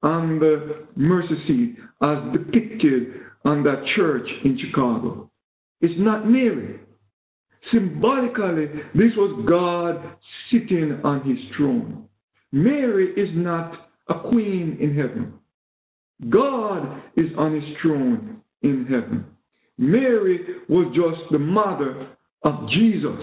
on 0.03 0.39
the 0.39 0.87
mercy 0.97 1.35
seat 1.47 1.77
as 2.03 2.19
depicted 2.33 3.15
on 3.45 3.63
that 3.65 3.83
church 3.97 4.27
in 4.45 4.59
Chicago. 4.59 5.31
It's 5.81 5.95
not 5.99 6.29
Mary. 6.29 6.81
Symbolically, 7.73 8.67
this 8.95 9.13
was 9.17 9.45
God 9.49 10.17
sitting 10.51 11.01
on 11.05 11.29
his 11.29 11.39
throne. 11.57 12.09
Mary 12.53 13.11
is 13.13 13.29
not 13.35 13.73
a 14.09 14.21
queen 14.29 14.79
in 14.81 14.97
heaven. 14.97 15.35
God 16.31 17.03
is 17.17 17.27
on 17.37 17.55
his 17.55 17.65
throne 17.83 18.41
in 18.63 18.87
heaven. 18.87 19.27
Mary 19.77 20.41
was 20.69 20.93
just 20.95 21.31
the 21.31 21.39
mother 21.39 22.09
of 22.43 22.69
Jesus. 22.71 23.21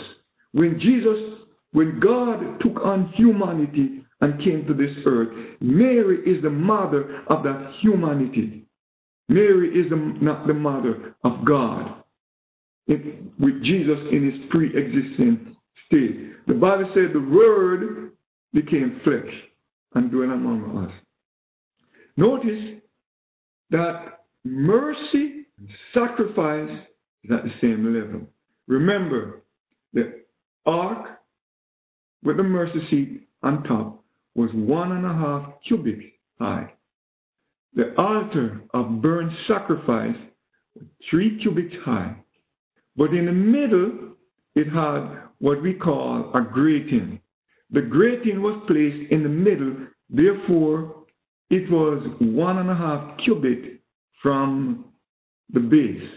When 0.54 0.80
Jesus, 0.80 1.40
when 1.72 2.00
God 2.00 2.60
took 2.62 2.82
on 2.84 3.12
humanity 3.18 4.05
and 4.22 4.44
came 4.44 4.66
to 4.68 4.74
this 4.74 4.96
earth, 5.06 5.30
Mary 5.60 6.20
is 6.20 6.42
the 6.42 6.50
mother 6.50 7.24
of 7.28 7.44
that 7.44 7.74
humanity. 7.82 8.66
Mary 9.28 9.70
is 9.70 9.90
the, 9.90 9.96
not 9.96 10.48
the 10.48 10.54
mother 10.54 11.16
of 11.24 11.46
God. 11.46 12.04
It, 12.88 13.24
with 13.40 13.64
Jesus 13.64 13.98
in 14.12 14.32
his 14.32 14.50
pre 14.52 14.68
existent 14.68 15.56
state. 15.88 16.46
The 16.48 16.54
Bible 16.54 16.90
said 16.94 17.14
the 17.14 17.20
Word 17.20 18.12
became 18.54 19.02
flesh 19.04 19.34
and 19.96 20.12
dwelt 20.12 20.32
among 20.32 20.86
us. 20.86 20.94
Notice 22.16 22.82
that 23.72 24.20
mercy 24.44 25.46
and 25.58 25.70
sacrifice 25.94 26.70
is 27.24 27.32
at 27.32 27.44
the 27.44 27.52
same 27.60 27.86
level. 27.86 28.28
Remember, 28.68 29.42
the 29.94 30.22
ark 30.66 31.20
with 32.24 32.38
the 32.38 32.44
mercy 32.44 32.80
seat 32.90 33.28
on 33.44 33.64
top 33.64 33.95
was 34.36 34.50
one 34.54 34.92
and 34.92 35.06
a 35.06 35.14
half 35.14 35.54
cubits 35.68 36.04
high. 36.40 36.72
The 37.74 37.94
altar 37.98 38.62
of 38.74 39.02
burnt 39.02 39.32
sacrifice 39.48 40.16
was 40.76 40.86
three 41.10 41.40
cubits 41.42 41.76
high. 41.84 42.16
But 42.96 43.14
in 43.14 43.26
the 43.26 43.32
middle, 43.32 44.16
it 44.56 44.68
had 44.68 45.24
what 45.40 45.62
we 45.62 45.74
call 45.74 46.32
a 46.34 46.42
grating. 46.42 47.20
The 47.72 47.82
grating 47.82 48.42
was 48.42 48.62
placed 48.68 49.12
in 49.12 49.24
the 49.24 49.30
middle, 49.30 49.76
therefore, 50.10 51.04
it 51.50 51.70
was 51.70 52.06
one 52.20 52.58
and 52.58 52.70
a 52.70 52.76
half 52.76 53.18
cubit 53.24 53.82
from 54.22 54.86
the 55.54 55.60
base. 55.60 56.10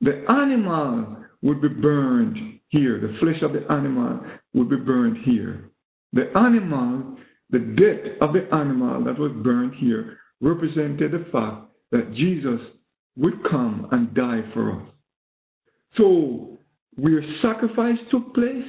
The 0.00 0.24
animal 0.28 1.16
would 1.42 1.60
be 1.60 1.68
burned 1.68 2.60
here. 2.68 3.00
The 3.00 3.16
flesh 3.20 3.42
of 3.42 3.52
the 3.52 3.70
animal 3.70 4.20
would 4.54 4.68
be 4.68 4.76
burned 4.76 5.18
here. 5.24 5.70
The 6.16 6.30
animal, 6.34 7.18
the 7.50 7.58
death 7.58 8.12
of 8.22 8.32
the 8.32 8.48
animal 8.54 9.04
that 9.04 9.18
was 9.18 9.32
burned 9.44 9.74
here, 9.74 10.16
represented 10.40 11.12
the 11.12 11.26
fact 11.30 11.70
that 11.92 12.14
Jesus 12.14 12.58
would 13.18 13.34
come 13.50 13.86
and 13.92 14.14
die 14.14 14.40
for 14.54 14.80
us. 14.80 14.88
So, 15.98 16.56
where 16.96 17.20
sacrifice 17.42 17.98
took 18.10 18.34
place 18.34 18.64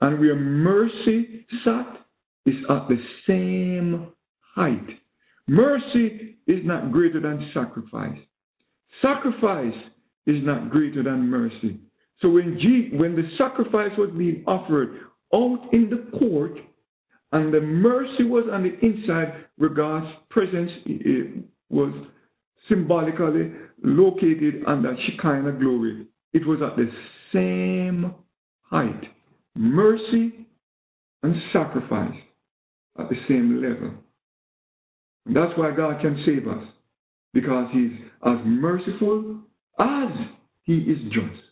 and 0.00 0.18
where 0.18 0.36
mercy 0.36 1.46
sat 1.66 2.06
is 2.46 2.54
at 2.70 2.88
the 2.88 2.98
same 3.26 4.08
height. 4.54 4.86
Mercy 5.46 6.38
is 6.46 6.60
not 6.64 6.92
greater 6.92 7.20
than 7.20 7.50
sacrifice. 7.52 8.18
Sacrifice 9.02 9.74
is 10.26 10.42
not 10.42 10.70
greater 10.70 11.02
than 11.02 11.28
mercy. 11.28 11.78
So 12.22 12.30
when, 12.30 12.58
G, 12.58 12.96
when 12.96 13.14
the 13.14 13.28
sacrifice 13.36 13.90
was 13.98 14.10
being 14.16 14.44
offered 14.46 15.00
out 15.34 15.68
in 15.72 15.90
the 15.90 16.18
court 16.18 16.52
and 17.32 17.52
the 17.52 17.60
mercy 17.60 18.22
was 18.22 18.44
on 18.52 18.62
the 18.62 18.78
inside 18.86 19.44
where 19.56 19.70
God's 19.70 20.06
presence 20.30 20.70
eh, 20.88 20.92
eh, 21.04 21.40
was 21.68 21.92
symbolically 22.68 23.52
located 23.82 24.64
on 24.66 24.82
that 24.82 24.94
Shekinah 25.06 25.58
glory, 25.58 26.06
it 26.32 26.46
was 26.46 26.60
at 26.62 26.76
the 26.76 26.88
same 27.32 28.14
height. 28.62 29.02
Mercy 29.56 30.46
and 31.22 31.34
sacrifice 31.52 32.16
at 32.98 33.08
the 33.08 33.16
same 33.28 33.60
level. 33.60 33.94
And 35.26 35.36
that's 35.36 35.56
why 35.56 35.70
God 35.74 36.00
can 36.00 36.22
save 36.24 36.46
us, 36.46 36.64
because 37.32 37.68
He's 37.72 37.92
as 38.24 38.38
merciful 38.44 39.40
as 39.80 40.08
He 40.62 40.78
is 40.78 40.98
just. 41.12 41.42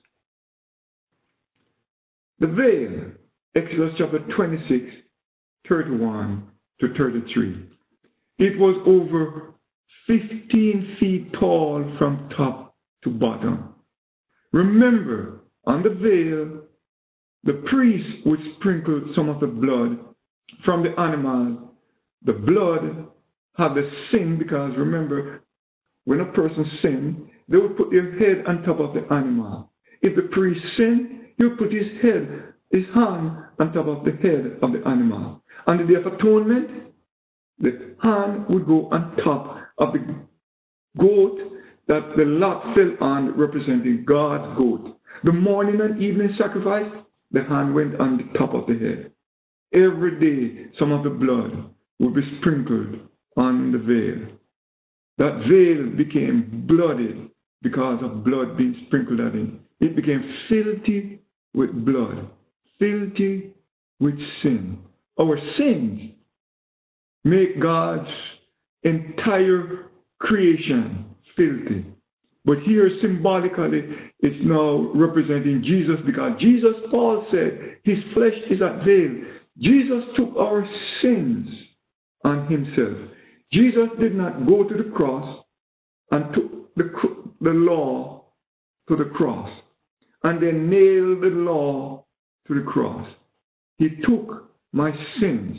The 2.39 2.47
veil, 2.47 3.13
Exodus 3.55 3.93
chapter 3.99 4.19
26, 4.35 4.85
31 5.69 6.43
to 6.81 6.95
33. 6.97 7.69
It 8.39 8.59
was 8.59 8.83
over 8.87 9.55
15 10.07 10.97
feet 10.99 11.33
tall 11.39 11.85
from 11.99 12.31
top 12.35 12.75
to 13.05 13.11
bottom. 13.11 13.75
Remember, 14.53 15.43
on 15.67 15.83
the 15.83 15.91
veil, 15.91 16.63
the 17.45 17.63
priest 17.69 18.27
would 18.27 18.41
sprinkle 18.59 19.13
some 19.15 19.29
of 19.29 19.41
the 19.41 19.47
blood 19.47 19.99
from 20.65 20.83
the 20.83 20.99
animal. 20.99 21.75
The 22.25 22.33
blood 22.33 23.07
had 23.59 23.75
the 23.75 23.91
sin 24.11 24.39
because 24.39 24.73
remember, 24.79 25.43
when 26.05 26.21
a 26.21 26.33
person 26.33 26.65
sinned, 26.81 27.29
they 27.49 27.59
would 27.59 27.77
put 27.77 27.91
their 27.91 28.19
head 28.19 28.47
on 28.47 28.63
top 28.63 28.81
of 28.81 28.95
the 28.95 29.03
animal. 29.13 29.71
If 30.01 30.17
the 30.17 30.29
priest 30.33 30.61
sinned, 30.79 31.21
he 31.37 31.45
would 31.45 31.59
put 31.59 31.73
his 31.73 32.01
head, 32.01 32.52
his 32.73 32.85
hung 32.93 33.47
on 33.61 33.73
top 33.73 33.87
of 33.87 34.05
the 34.05 34.13
head 34.13 34.59
of 34.63 34.73
the 34.73 34.83
animal. 34.89 35.43
On 35.67 35.77
the 35.77 35.85
day 35.85 35.95
of 35.95 36.13
atonement, 36.13 36.93
the 37.59 37.95
hand 38.03 38.47
would 38.49 38.67
go 38.67 38.89
on 38.91 39.17
top 39.23 39.59
of 39.79 39.93
the 39.93 40.01
goat 40.99 41.39
that 41.89 42.15
the 42.17 42.25
lot 42.25 42.75
fell 42.75 43.07
on, 43.07 43.39
representing 43.39 44.05
God's 44.07 44.57
goat. 44.59 44.99
The 45.25 45.33
morning 45.33 45.81
and 45.81 46.03
evening 46.03 46.35
sacrifice, 46.39 46.91
the 47.31 47.45
hand 47.45 47.75
went 47.75 48.01
on 48.01 48.17
the 48.17 48.39
top 48.39 48.55
of 48.55 48.67
the 48.67 48.75
head. 48.75 49.13
Every 49.75 50.19
day, 50.19 50.71
some 50.79 50.93
of 50.93 51.05
the 51.05 51.11
blood 51.11 51.71
would 51.99 52.15
be 52.15 52.23
sprinkled 52.41 53.01
on 53.37 53.73
the 53.73 53.79
veil. 53.79 54.37
That 55.19 55.45
veil 55.49 55.97
became 55.97 56.67
bloody 56.67 57.31
because 57.63 58.03
of 58.03 58.25
blood 58.25 58.57
being 58.57 58.75
sprinkled 58.87 59.21
on 59.21 59.63
it. 59.81 59.85
It 59.87 59.97
became 59.97 60.23
filthy 60.49 61.21
with 61.55 61.85
blood, 61.85 62.29
filthy 62.83 63.55
with 64.01 64.19
sin. 64.43 64.79
Our 65.21 65.39
sins 65.57 66.11
make 67.23 67.63
God's 67.63 68.09
entire 68.83 69.91
creation 70.19 71.05
filthy. 71.37 71.87
But 72.45 72.59
here, 72.67 72.91
symbolically, 73.01 73.83
it's 74.19 74.45
now 74.45 74.91
representing 74.97 75.63
Jesus 75.65 76.05
because 76.05 76.33
Jesus, 76.41 76.75
Paul 76.91 77.25
said, 77.31 77.77
his 77.85 77.99
flesh 78.15 78.35
is 78.51 78.59
that 78.59 78.83
veil. 78.85 79.29
Jesus 79.59 80.03
took 80.17 80.37
our 80.37 80.69
sins 81.01 81.47
on 82.25 82.51
himself. 82.51 82.99
Jesus 83.53 83.89
did 84.01 84.17
not 84.17 84.45
go 84.45 84.65
to 84.65 84.75
the 84.75 84.91
cross 84.91 85.45
and 86.11 86.35
took 86.35 86.75
the, 86.75 86.91
the 87.41 87.51
law 87.51 88.25
to 88.89 88.97
the 88.97 89.11
cross 89.15 89.49
and 90.25 90.43
then 90.43 90.69
nailed 90.69 91.23
the 91.23 91.37
law 91.37 92.02
to 92.47 92.55
the 92.55 92.63
cross. 92.63 93.09
He 93.79 93.89
took 94.07 94.51
my 94.73 94.91
sins, 95.21 95.57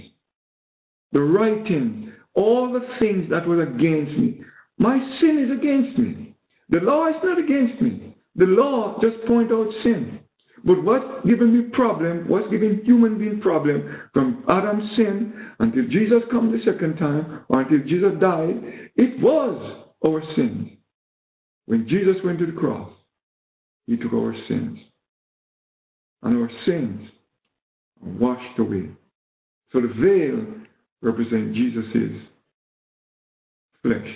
the 1.11 1.21
writing, 1.21 2.11
all 2.35 2.71
the 2.71 2.85
things 2.99 3.29
that 3.29 3.47
were 3.47 3.61
against 3.61 4.17
me. 4.17 4.41
My 4.77 4.97
sin 5.21 5.45
is 5.45 5.51
against 5.57 5.99
me. 5.99 6.35
The 6.69 6.79
law 6.79 7.07
is 7.09 7.15
not 7.23 7.37
against 7.37 7.81
me. 7.81 8.17
The 8.35 8.45
law 8.45 8.99
just 9.01 9.25
point 9.27 9.51
out 9.51 9.67
sin. 9.83 10.19
But 10.65 10.83
what's 10.83 11.27
giving 11.27 11.53
me 11.53 11.69
problem, 11.73 12.29
what's 12.29 12.49
giving 12.49 12.81
human 12.85 13.17
being 13.17 13.41
problem 13.41 14.01
from 14.13 14.45
Adam's 14.49 14.89
sin 14.95 15.33
until 15.59 15.83
Jesus 15.83 16.23
come 16.31 16.51
the 16.51 16.63
second 16.63 16.95
time 16.97 17.43
or 17.49 17.61
until 17.61 17.79
Jesus 17.79 18.13
died, 18.19 18.89
it 18.95 19.21
was 19.21 19.85
our 20.05 20.23
sins. 20.35 20.69
When 21.65 21.87
Jesus 21.87 22.15
went 22.23 22.39
to 22.39 22.45
the 22.45 22.53
cross, 22.53 22.91
he 23.87 23.97
took 23.97 24.13
our 24.13 24.33
sins. 24.47 24.79
And 26.23 26.37
our 26.37 26.49
sins 26.65 27.09
are 28.03 28.09
washed 28.09 28.59
away. 28.59 28.89
So 29.71 29.81
the 29.81 29.87
veil 29.87 30.45
represents 31.01 31.55
Jesus' 31.55 32.21
flesh. 33.81 34.07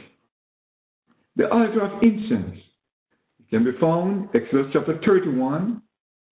The 1.36 1.50
altar 1.52 1.82
of 1.82 2.02
incense 2.02 2.58
can 3.50 3.64
be 3.64 3.72
found 3.80 4.30
Exodus 4.34 4.68
chapter 4.74 5.00
31, 5.06 5.82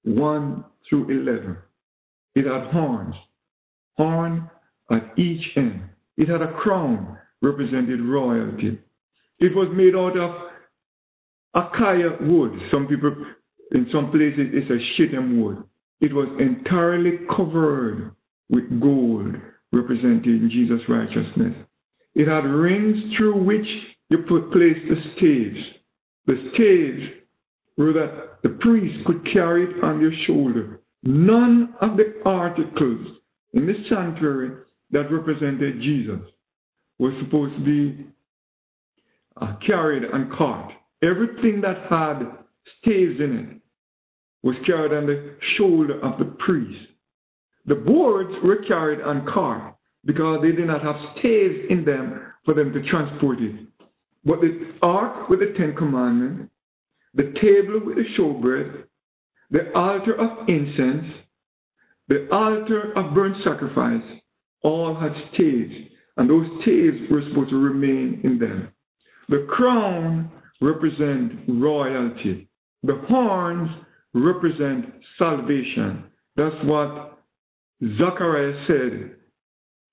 1 0.03 0.65
through 0.89 1.09
11. 1.09 1.57
It 2.35 2.45
had 2.45 2.71
horns. 2.71 3.15
horn 3.97 4.49
at 4.91 5.17
each 5.17 5.43
end. 5.55 5.81
It 6.17 6.29
had 6.29 6.41
a 6.41 6.53
crown, 6.53 7.17
represented 7.41 8.01
royalty. 8.01 8.79
It 9.39 9.55
was 9.55 9.67
made 9.73 9.95
out 9.95 10.17
of 10.17 10.51
acacia 11.53 12.17
wood. 12.21 12.51
Some 12.71 12.87
people, 12.87 13.13
in 13.71 13.87
some 13.91 14.11
places, 14.11 14.51
it's 14.53 14.69
a 14.69 14.79
shittim 14.95 15.41
wood. 15.41 15.63
It 16.01 16.13
was 16.13 16.27
entirely 16.39 17.19
covered 17.35 18.11
with 18.49 18.79
gold, 18.79 19.35
representing 19.71 20.49
Jesus' 20.51 20.87
righteousness. 20.87 21.55
It 22.13 22.27
had 22.27 22.45
rings 22.45 23.15
through 23.17 23.43
which 23.43 23.65
you 24.09 24.19
put 24.29 24.51
place 24.51 24.77
the 24.87 24.95
staves. 25.17 25.65
The 26.27 26.51
staves 26.53 27.21
were 27.77 27.93
that 27.93 28.41
the 28.43 28.57
priest 28.61 29.05
could 29.05 29.25
carry 29.33 29.63
it 29.63 29.83
on 29.83 29.99
their 29.99 30.13
shoulder. 30.27 30.81
None 31.03 31.73
of 31.81 31.97
the 31.97 32.21
articles 32.25 33.07
in 33.53 33.65
the 33.65 33.73
sanctuary 33.89 34.51
that 34.91 35.11
represented 35.11 35.81
Jesus 35.81 36.19
was 36.99 37.13
supposed 37.23 37.55
to 37.55 37.63
be 37.65 38.05
uh, 39.41 39.55
carried 39.65 40.03
and 40.03 40.31
caught. 40.33 40.71
Everything 41.03 41.61
that 41.61 41.77
had 41.89 42.44
staves 42.81 43.19
in 43.19 43.49
it 43.51 43.61
was 44.45 44.55
carried 44.65 44.93
on 44.93 45.07
the 45.07 45.35
shoulder 45.57 45.99
of 46.05 46.19
the 46.19 46.35
priest. 46.45 46.91
The 47.65 47.75
boards 47.75 48.29
were 48.43 48.63
carried 48.67 49.01
on 49.01 49.25
cart 49.33 49.75
because 50.05 50.39
they 50.43 50.51
did 50.51 50.67
not 50.67 50.83
have 50.83 50.95
staves 51.17 51.65
in 51.69 51.83
them 51.83 52.21
for 52.45 52.53
them 52.53 52.71
to 52.71 52.89
transport 52.89 53.39
it. 53.41 53.55
But 54.23 54.41
the 54.41 54.73
ark 54.83 55.29
with 55.29 55.39
the 55.39 55.53
Ten 55.57 55.75
Commandments, 55.75 56.51
the 57.15 57.33
table 57.41 57.81
with 57.85 57.95
the 57.95 58.03
showbread, 58.17 58.83
the 59.49 59.71
altar 59.75 60.13
of 60.13 60.47
incense, 60.47 61.05
the 62.07 62.27
altar 62.31 62.93
of 62.95 63.15
burnt 63.15 63.37
sacrifice, 63.43 64.03
all 64.61 64.95
had 64.95 65.13
staves, 65.33 65.73
and 66.17 66.29
those 66.29 66.45
staves 66.61 66.97
were 67.09 67.23
supposed 67.29 67.49
to 67.49 67.57
remain 67.57 68.21
in 68.23 68.37
them. 68.37 68.69
The 69.29 69.47
crown 69.49 70.31
represent 70.61 71.47
royalty. 71.47 72.47
The 72.85 73.01
horns 73.07 73.69
represent 74.13 74.93
salvation. 75.17 76.03
That's 76.35 76.55
what 76.65 77.19
Zachariah 77.97 78.65
said 78.67 79.15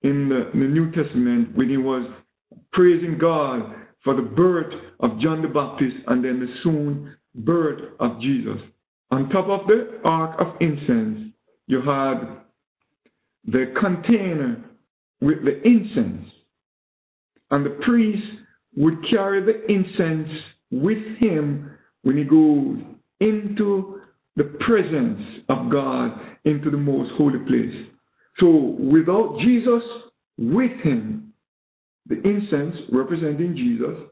in 0.02 0.28
the, 0.28 0.50
in 0.52 0.60
the 0.60 0.68
New 0.68 0.90
Testament 0.92 1.56
when 1.56 1.70
he 1.70 1.78
was 1.78 2.06
praising 2.72 3.16
God 3.18 3.74
for 4.04 4.14
the 4.14 4.22
birth 4.22 4.72
of 5.00 5.18
John 5.20 5.40
the 5.40 5.48
Baptist 5.48 5.96
and 6.06 6.22
then 6.22 6.40
the 6.40 6.54
soon 6.62 7.16
birth 7.34 7.80
of 7.98 8.20
Jesus. 8.20 8.58
On 9.10 9.30
top 9.30 9.48
of 9.48 9.66
the 9.66 10.00
ark 10.04 10.38
of 10.38 10.60
incense, 10.60 11.32
you 11.66 11.78
had 11.78 12.42
the 13.46 13.72
container 13.80 14.64
with 15.22 15.38
the 15.44 15.62
incense. 15.62 16.26
And 17.50 17.64
the 17.64 17.78
priest 17.86 18.22
would 18.76 18.98
carry 19.08 19.42
the 19.44 19.64
incense 19.72 20.28
with 20.70 20.98
him 21.18 21.71
when 22.02 22.16
he 22.16 22.24
goes 22.24 22.78
into 23.20 24.00
the 24.36 24.44
presence 24.66 25.20
of 25.48 25.70
God, 25.70 26.12
into 26.44 26.70
the 26.70 26.76
most 26.76 27.12
holy 27.16 27.38
place. 27.46 27.86
So 28.38 28.48
without 28.48 29.38
Jesus 29.40 29.82
with 30.38 30.72
him, 30.82 31.32
the 32.06 32.16
incense 32.16 32.74
representing 32.90 33.54
Jesus, 33.54 34.08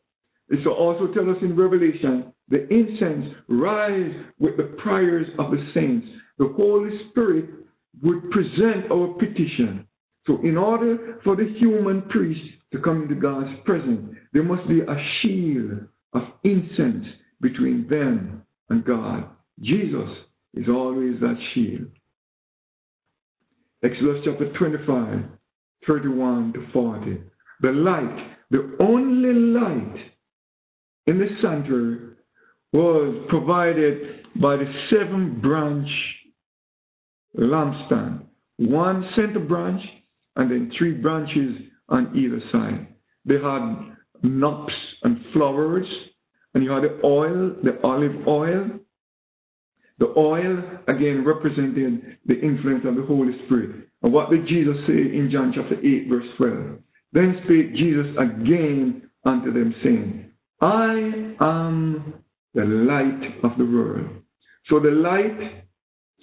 it 0.50 0.66
also 0.66 1.12
tell 1.14 1.30
us 1.30 1.36
in 1.42 1.56
Revelation, 1.56 2.32
the 2.48 2.66
incense 2.68 3.34
rise 3.48 4.12
with 4.38 4.56
the 4.56 4.76
prayers 4.82 5.26
of 5.38 5.52
the 5.52 5.64
saints. 5.72 6.06
The 6.38 6.52
Holy 6.56 6.90
Spirit 7.10 7.46
would 8.02 8.30
present 8.30 8.90
our 8.90 9.14
petition. 9.14 9.86
So 10.26 10.40
in 10.42 10.56
order 10.56 11.20
for 11.24 11.36
the 11.36 11.54
human 11.58 12.02
priest 12.02 12.40
to 12.72 12.80
come 12.80 13.02
into 13.02 13.14
God's 13.14 13.50
presence, 13.64 14.14
there 14.32 14.42
must 14.42 14.68
be 14.68 14.80
a 14.80 14.96
shield 15.22 15.86
of 16.12 16.22
incense 16.44 17.06
between 17.40 17.86
them 17.88 18.42
and 18.68 18.84
God. 18.84 19.24
Jesus 19.60 20.08
is 20.54 20.68
always 20.68 21.20
that 21.20 21.36
shield. 21.54 21.88
Exodus 23.82 24.22
chapter 24.24 24.52
25, 24.58 25.24
31 25.86 26.52
to 26.52 26.66
40. 26.72 27.20
The 27.62 27.70
light, 27.70 28.36
the 28.50 28.76
only 28.80 29.32
light 29.32 29.96
in 31.06 31.18
the 31.18 31.28
sanctuary 31.42 32.10
was 32.72 33.26
provided 33.28 34.24
by 34.40 34.56
the 34.56 34.72
seven 34.90 35.40
branch 35.40 35.88
lampstand. 37.38 38.22
One 38.58 39.08
center 39.16 39.40
branch 39.40 39.82
and 40.36 40.50
then 40.50 40.70
three 40.78 40.92
branches 40.92 41.56
on 41.88 42.16
either 42.16 42.40
side. 42.52 42.86
They 43.24 43.34
had 43.34 43.96
knops 44.22 44.72
and 45.02 45.18
flowers, 45.32 45.86
and 46.54 46.64
you 46.64 46.70
had 46.70 46.82
the 46.82 47.00
oil, 47.04 47.54
the 47.62 47.78
olive 47.82 48.26
oil. 48.26 48.70
The 49.98 50.14
oil, 50.16 50.62
again, 50.88 51.24
represented 51.26 52.18
the 52.24 52.40
influence 52.40 52.84
of 52.86 52.96
the 52.96 53.02
Holy 53.02 53.32
Spirit. 53.44 53.88
And 54.02 54.12
what 54.12 54.30
did 54.30 54.48
Jesus 54.48 54.76
say 54.86 54.92
in 54.94 55.28
John 55.30 55.52
chapter 55.54 55.78
8, 55.78 56.08
verse 56.08 56.24
12? 56.38 56.78
Then 57.12 57.40
spake 57.44 57.74
Jesus 57.74 58.06
again 58.18 59.10
unto 59.24 59.52
them, 59.52 59.74
saying, 59.84 60.30
I 60.62 61.34
am 61.40 62.14
the 62.54 62.64
light 62.64 63.44
of 63.44 63.58
the 63.58 63.64
world. 63.64 64.08
So 64.68 64.80
the 64.80 64.90
light 64.90 65.66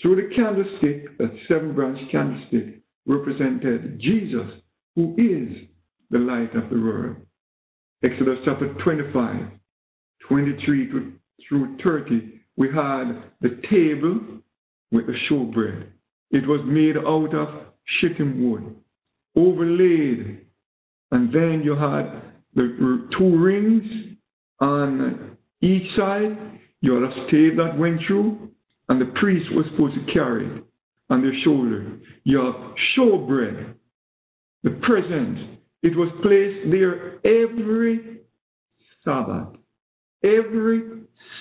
through 0.01 0.15
the 0.15 0.35
candlestick, 0.35 1.17
that 1.17 1.35
seven 1.47 1.73
branch 1.73 1.99
candlestick, 2.11 2.81
represented 3.05 3.99
Jesus, 3.99 4.47
who 4.95 5.13
is 5.17 5.67
the 6.11 6.19
light 6.19 6.55
of 6.55 6.69
the 6.69 6.79
world. 6.79 7.17
Exodus 8.03 8.37
chapter 8.45 8.73
25, 8.83 9.56
23 10.27 10.91
to, 10.91 11.13
through 11.47 11.77
30, 11.83 12.41
we 12.55 12.67
had 12.67 13.23
the 13.41 13.61
table 13.69 14.19
with 14.91 15.05
the 15.07 15.15
showbread. 15.29 15.87
It 16.31 16.47
was 16.47 16.61
made 16.65 16.97
out 16.97 17.33
of 17.33 17.67
shittim 17.99 18.49
wood, 18.49 18.75
overlaid, 19.35 20.41
and 21.11 21.33
then 21.33 21.61
you 21.63 21.75
had 21.75 22.21
the 22.55 23.07
two 23.17 23.37
rings 23.37 23.83
on 24.59 25.37
each 25.61 25.95
side. 25.95 26.59
You 26.81 26.95
had 26.95 27.03
a 27.03 27.27
stave 27.27 27.57
that 27.57 27.77
went 27.77 28.01
through, 28.07 28.49
and 28.89 28.99
the 28.99 29.13
priest 29.19 29.45
was 29.51 29.65
supposed 29.71 29.95
to 29.95 30.13
carry 30.13 30.45
it 30.47 30.63
on 31.09 31.21
their 31.21 31.33
shoulder. 31.43 31.97
Your 32.23 32.75
showbread, 32.97 33.73
the 34.63 34.71
present. 34.81 35.59
It 35.83 35.95
was 35.95 36.09
placed 36.23 36.71
there 36.71 37.17
every 37.25 38.21
Sabbath, 39.05 39.56
every 40.27 40.81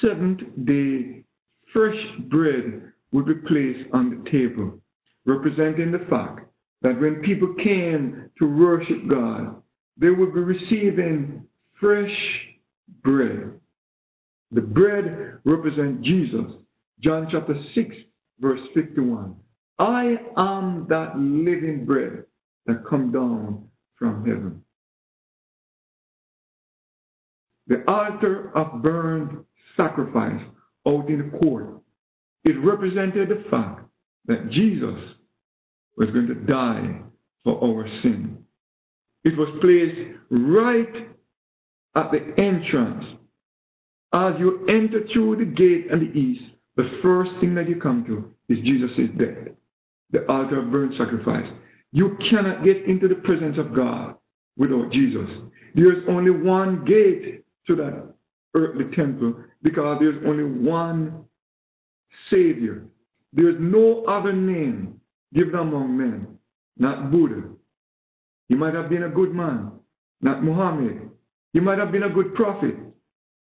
seventh 0.00 0.40
day. 0.64 1.24
Fresh 1.72 1.96
bread 2.30 2.92
would 3.12 3.26
be 3.26 3.34
placed 3.34 3.88
on 3.92 4.10
the 4.10 4.30
table, 4.30 4.78
representing 5.26 5.92
the 5.92 6.06
fact 6.08 6.40
that 6.82 7.00
when 7.00 7.22
people 7.22 7.54
came 7.62 8.30
to 8.38 8.46
worship 8.46 9.08
God, 9.08 9.62
they 9.98 10.10
would 10.10 10.34
be 10.34 10.40
receiving 10.40 11.44
fresh 11.80 12.10
bread. 13.02 13.52
The 14.52 14.60
bread 14.60 15.38
represents 15.44 16.04
Jesus. 16.06 16.52
John 17.02 17.28
chapter 17.30 17.54
6, 17.74 17.94
verse 18.40 18.60
51. 18.74 19.34
I 19.78 20.16
am 20.36 20.86
that 20.88 21.18
living 21.18 21.84
bread 21.84 22.24
that 22.66 22.86
come 22.88 23.12
down 23.12 23.68
from 23.98 24.24
heaven. 24.24 24.62
The 27.68 27.84
altar 27.88 28.56
of 28.56 28.82
burned 28.82 29.44
sacrifice 29.76 30.40
out 30.86 31.08
in 31.08 31.30
the 31.30 31.38
court, 31.38 31.80
it 32.44 32.56
represented 32.64 33.28
the 33.28 33.44
fact 33.50 33.80
that 34.26 34.50
Jesus 34.50 34.98
was 35.96 36.10
going 36.10 36.28
to 36.28 36.34
die 36.34 37.00
for 37.42 37.62
our 37.62 37.88
sin. 38.02 38.38
It 39.24 39.36
was 39.36 39.48
placed 39.60 40.18
right 40.30 41.08
at 41.96 42.10
the 42.12 42.40
entrance. 42.40 43.04
As 44.12 44.34
you 44.38 44.66
enter 44.68 45.04
through 45.12 45.36
the 45.36 45.44
gate 45.44 45.90
and 45.90 46.00
the 46.00 46.18
east, 46.18 46.42
the 46.76 46.88
first 47.02 47.30
thing 47.40 47.54
that 47.56 47.68
you 47.68 47.80
come 47.80 48.04
to 48.06 48.32
is 48.52 48.64
Jesus' 48.64 49.10
death 49.18 49.56
the 50.10 50.26
altar 50.30 50.60
of 50.60 50.70
burnt 50.70 50.92
sacrifice. 50.98 51.46
You 51.92 52.16
cannot 52.30 52.64
get 52.64 52.84
into 52.86 53.08
the 53.08 53.16
presence 53.16 53.56
of 53.58 53.74
God 53.74 54.16
without 54.56 54.92
Jesus. 54.92 55.28
There's 55.74 56.04
only 56.08 56.30
one 56.30 56.84
gate 56.84 57.44
to 57.66 57.76
that 57.76 58.14
earthly 58.54 58.84
temple 58.94 59.34
because 59.62 59.98
there's 60.00 60.22
only 60.26 60.44
one 60.44 61.24
Savior. 62.30 62.84
There's 63.32 63.56
no 63.60 64.04
other 64.04 64.32
name 64.32 65.00
given 65.34 65.54
among 65.54 65.96
men, 65.96 66.38
not 66.78 67.10
Buddha. 67.10 67.42
He 68.48 68.54
might 68.54 68.74
have 68.74 68.88
been 68.88 69.02
a 69.02 69.08
good 69.08 69.34
man, 69.34 69.72
not 70.20 70.42
Muhammad. 70.42 71.10
He 71.52 71.60
might 71.60 71.78
have 71.78 71.92
been 71.92 72.04
a 72.04 72.10
good 72.10 72.34
prophet, 72.34 72.74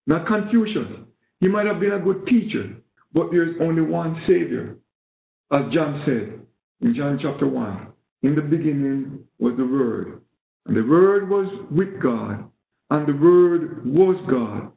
not 0.07 0.27
Confucius. 0.27 0.89
He 1.41 1.49
might 1.49 1.67
have 1.67 1.81
been 1.81 1.93
a 1.93 2.01
good 2.01 2.27
teacher, 2.27 2.77
but 3.13 3.31
there's 3.31 3.57
only 3.61 3.83
one 3.83 4.21
Savior. 4.27 4.77
As 5.53 5.63
John 5.73 6.03
said, 6.05 6.41
in 6.81 6.95
John 6.95 7.19
chapter 7.23 7.47
1. 7.47 7.87
in 8.23 8.35
the 8.35 8.43
beginning 8.43 9.21
was 9.39 9.55
the 9.57 9.65
Word, 9.65 10.21
and 10.67 10.77
the 10.77 10.83
Word 10.83 11.29
was 11.29 11.47
with 11.71 12.01
God, 12.03 12.45
and 12.91 13.07
the 13.07 13.17
Word 13.17 13.85
was 13.85 14.17
God. 14.31 14.73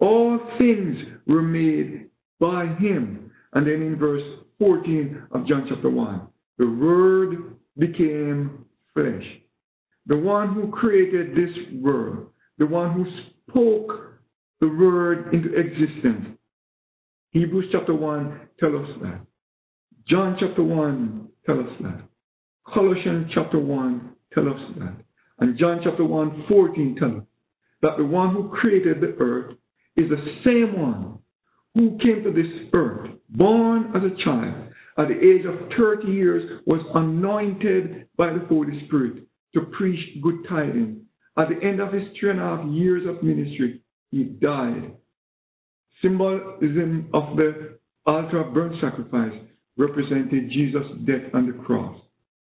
All 0.00 0.38
things 0.58 0.96
were 1.26 1.42
made 1.42 2.08
by 2.40 2.66
Him. 2.78 3.30
And 3.52 3.66
then 3.66 3.82
in 3.82 3.96
verse 3.96 4.22
14 4.58 5.22
of 5.32 5.46
John 5.46 5.66
chapter 5.68 5.90
1, 5.90 6.22
the 6.58 6.70
Word 6.70 7.56
became 7.78 8.64
flesh. 8.92 9.24
The 10.06 10.16
one 10.16 10.52
who 10.52 10.70
created 10.70 11.30
this 11.32 11.54
world, 11.80 12.28
the 12.58 12.66
one 12.66 12.92
who 12.92 13.06
spoke 13.48 14.20
the 14.60 14.68
Word 14.68 15.32
into 15.32 15.54
existence. 15.54 16.36
Hebrews 17.30 17.66
chapter 17.72 17.94
1 17.94 18.40
tell 18.60 18.76
us 18.76 18.88
that. 19.02 19.20
John 20.08 20.36
chapter 20.38 20.62
1 20.62 21.28
tell 21.46 21.60
us 21.60 21.70
that. 21.80 22.02
Colossians 22.72 23.30
chapter 23.34 23.58
1 23.58 24.10
tell 24.32 24.48
us 24.48 24.60
that. 24.78 24.94
And 25.38 25.58
John 25.58 25.80
chapter 25.82 26.04
1, 26.04 26.44
14 26.48 26.96
tell 26.98 27.16
us 27.16 27.24
that 27.84 27.98
the 27.98 28.04
one 28.04 28.32
who 28.32 28.48
created 28.48 29.02
the 29.02 29.14
earth 29.20 29.54
is 29.94 30.08
the 30.08 30.40
same 30.42 30.80
one 30.80 31.18
who 31.74 31.98
came 31.98 32.24
to 32.24 32.32
this 32.32 32.50
earth, 32.72 33.10
born 33.28 33.92
as 33.94 34.02
a 34.02 34.24
child, 34.24 34.72
at 34.96 35.08
the 35.08 35.20
age 35.20 35.44
of 35.44 35.68
30 35.76 36.10
years, 36.10 36.62
was 36.64 36.80
anointed 36.94 38.08
by 38.16 38.32
the 38.32 38.42
Holy 38.48 38.86
Spirit 38.86 39.24
to 39.52 39.60
preach 39.76 40.00
good 40.22 40.46
tidings. 40.48 41.02
At 41.36 41.48
the 41.50 41.62
end 41.62 41.80
of 41.80 41.92
his 41.92 42.04
three 42.18 42.30
and 42.30 42.40
a 42.40 42.42
half 42.42 42.66
years 42.72 43.06
of 43.06 43.22
ministry, 43.22 43.82
he 44.10 44.24
died. 44.24 44.92
Symbolism 46.00 47.10
of 47.12 47.36
the 47.36 47.78
altar 48.06 48.40
of 48.46 48.54
burnt 48.54 48.80
sacrifice 48.80 49.38
represented 49.76 50.48
Jesus' 50.50 50.86
death 51.04 51.34
on 51.34 51.48
the 51.48 51.64
cross. 51.64 52.00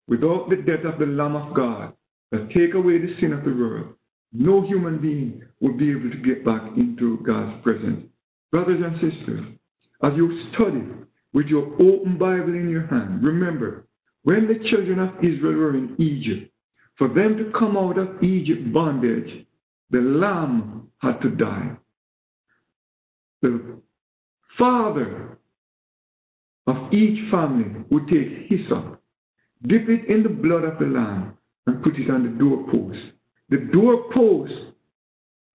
Without 0.09 0.49
the 0.51 0.57
death 0.57 0.84
of 0.84 0.99
the 0.99 1.07
Lamb 1.07 1.36
of 1.36 1.55
God 1.55 1.93
that 2.32 2.49
take 2.49 2.74
away 2.74 2.99
the 2.99 3.14
sin 3.20 3.32
of 3.32 3.45
the 3.45 3.51
world, 3.51 3.95
no 4.33 4.66
human 4.66 5.01
being 5.01 5.43
would 5.61 5.79
be 5.79 5.91
able 5.91 6.11
to 6.11 6.22
get 6.24 6.45
back 6.45 6.62
into 6.76 7.18
God's 7.26 7.62
presence. 7.62 8.05
Brothers 8.51 8.81
and 8.85 8.95
sisters, 8.97 9.45
as 10.03 10.12
you 10.16 10.51
study 10.53 10.85
with 11.33 11.47
your 11.47 11.72
open 11.74 12.18
Bible 12.18 12.55
in 12.55 12.68
your 12.70 12.87
hand, 12.87 13.22
remember 13.22 13.87
when 14.22 14.47
the 14.47 14.68
children 14.70 14.99
of 14.99 15.16
Israel 15.18 15.57
were 15.57 15.76
in 15.76 15.95
Egypt, 15.99 16.53
for 16.97 17.09
them 17.09 17.37
to 17.37 17.53
come 17.59 17.76
out 17.76 17.99
of 17.99 18.22
Egypt 18.22 18.72
bondage, 18.72 19.47
the 19.91 19.99
lamb 19.99 20.89
had 20.99 21.20
to 21.20 21.31
die. 21.31 21.76
The 23.41 23.81
father 24.59 25.39
of 26.66 26.93
each 26.93 27.31
family 27.31 27.85
would 27.91 28.09
take 28.09 28.49
hyssop, 28.49 29.01
dip 29.66 29.89
it 29.89 30.11
in 30.11 30.22
the 30.24 30.29
blood 30.29 30.64
of 30.64 30.79
the 30.79 30.87
lamb, 30.87 31.35
and 31.66 31.83
put 31.83 31.97
it 31.97 32.11
on 32.11 32.24
the 32.24 32.31
doorpost. 32.31 33.18
The 33.51 33.68
doorpost, 33.72 34.53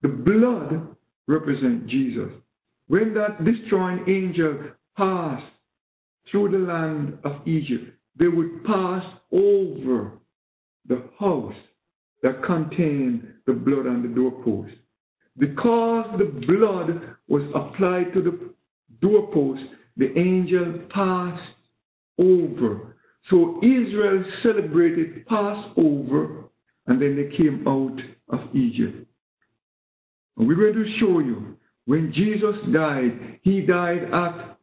the 0.01 0.07
blood 0.09 0.95
represent 1.27 1.87
Jesus. 1.87 2.29
When 2.87 3.13
that 3.13 3.43
destroying 3.45 4.03
angel 4.07 4.71
passed 4.97 5.45
through 6.29 6.51
the 6.51 6.57
land 6.57 7.17
of 7.23 7.47
Egypt, 7.47 7.91
they 8.17 8.27
would 8.27 8.63
pass 8.65 9.03
over 9.31 10.11
the 10.87 11.03
house 11.19 11.55
that 12.21 12.43
contained 12.43 13.27
the 13.45 13.53
blood 13.53 13.87
on 13.87 14.01
the 14.01 14.09
doorpost. 14.09 14.73
Because 15.37 16.05
the 16.17 16.25
blood 16.25 17.15
was 17.27 17.43
applied 17.55 18.13
to 18.13 18.21
the 18.21 18.53
doorpost, 19.01 19.61
the 19.97 20.17
angel 20.17 20.81
passed 20.93 21.41
over. 22.19 22.95
So 23.29 23.59
Israel 23.63 24.23
celebrated 24.41 25.25
Passover 25.27 26.42
and 26.87 27.01
then 27.01 27.15
they 27.15 27.35
came 27.37 27.67
out 27.67 27.99
of 28.29 28.55
Egypt. 28.55 29.07
And 30.37 30.47
we're 30.47 30.55
going 30.55 30.73
to 30.73 30.99
show 30.99 31.19
you 31.19 31.57
when 31.85 32.13
Jesus 32.13 32.55
died, 32.73 33.39
he 33.41 33.61
died 33.61 34.03
at 34.13 34.57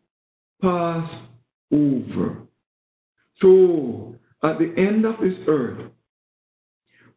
Passover. 0.60 2.42
So 3.40 4.14
at 4.42 4.58
the 4.58 4.72
end 4.76 5.04
of 5.04 5.16
this 5.20 5.38
earth, 5.48 5.90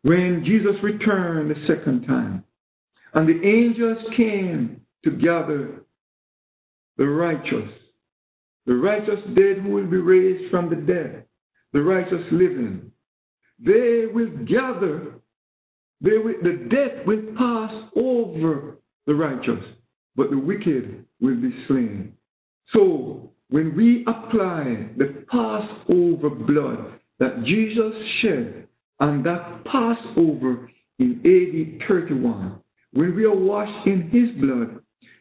when 0.04 0.43
Jesus 0.45 0.76
returned 0.84 1.49
the 1.51 1.68
second 1.68 2.06
time, 2.06 2.43
and 3.14 3.28
the 3.28 3.47
angels 3.47 3.97
came 4.18 4.82
to 5.04 5.12
gather 5.12 5.84
the 6.97 7.08
righteous, 7.08 7.70
the 8.66 8.76
righteous 8.76 9.20
dead 9.36 9.58
who 9.62 9.70
will 9.70 9.89
be 9.89 9.97
raised 9.97 10.49
from 10.51 10.70
the 10.70 10.76
dead, 10.76 11.26
the 11.72 11.82
righteous 11.82 12.26
living, 12.32 12.91
they 13.66 14.05
will 14.14 14.30
gather, 14.45 15.14
they 16.01 16.18
will, 16.18 16.36
the 16.41 16.68
dead 16.70 17.07
will 17.07 17.22
pass 17.38 17.72
over 17.95 18.78
the 19.07 19.16
righteous, 19.16 19.64
but 20.16 20.30
the 20.30 20.38
wicked 20.38 21.05
will 21.22 21.36
be 21.36 21.53
slain. 21.68 22.14
So, 22.74 23.32
when 23.49 23.76
we 23.76 24.03
apply 24.07 24.89
the 24.97 25.26
Passover 25.30 26.30
blood 26.30 26.99
that 27.20 27.43
Jesus 27.45 27.93
shed 28.22 28.68
and 28.99 29.26
that 29.26 29.64
Passover 29.66 30.70
in 30.99 31.20
AD 31.24 31.88
31, 31.88 32.59
when 32.93 33.16
we 33.16 33.26
are 33.26 33.36
washed 33.36 33.88
in 33.88 34.09
his 34.09 34.41
blood, 34.41 34.80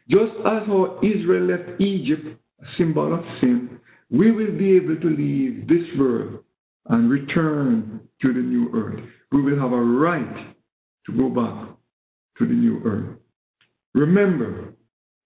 just 0.09 0.33
as 0.45 0.67
how 0.67 0.99
Israel 1.01 1.45
left 1.45 1.79
Egypt, 1.81 2.25
a 2.61 2.65
symbol 2.77 3.13
of 3.13 3.23
sin, 3.39 3.79
we 4.09 4.31
will 4.31 4.57
be 4.57 4.75
able 4.75 4.97
to 4.97 5.09
leave 5.09 5.67
this 5.67 5.87
world 5.97 6.39
and 6.87 7.09
return 7.09 8.01
to 8.21 8.33
the 8.33 8.39
new 8.39 8.69
earth. 8.73 9.03
We 9.31 9.41
will 9.41 9.59
have 9.59 9.71
a 9.71 9.81
right 9.81 10.55
to 11.05 11.17
go 11.17 11.29
back 11.29 11.75
to 12.37 12.47
the 12.47 12.53
new 12.53 12.81
earth. 12.85 13.17
Remember, 13.93 14.73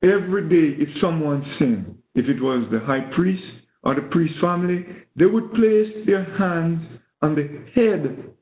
every 0.03 0.49
day 0.49 0.82
if 0.82 0.89
someone 1.01 1.43
sinned, 1.60 1.97
if 2.16 2.26
it 2.26 2.41
was 2.41 2.68
the 2.72 2.80
high 2.80 3.10
priest 3.16 3.43
or 3.84 3.95
the 3.95 4.10
priest 4.12 4.34
family, 4.41 4.86
they 5.16 5.26
would 5.26 5.51
place 5.53 6.05
their 6.05 6.26
hands 6.38 6.82
on 7.22 7.36
the 7.36 7.47
head 7.74 8.34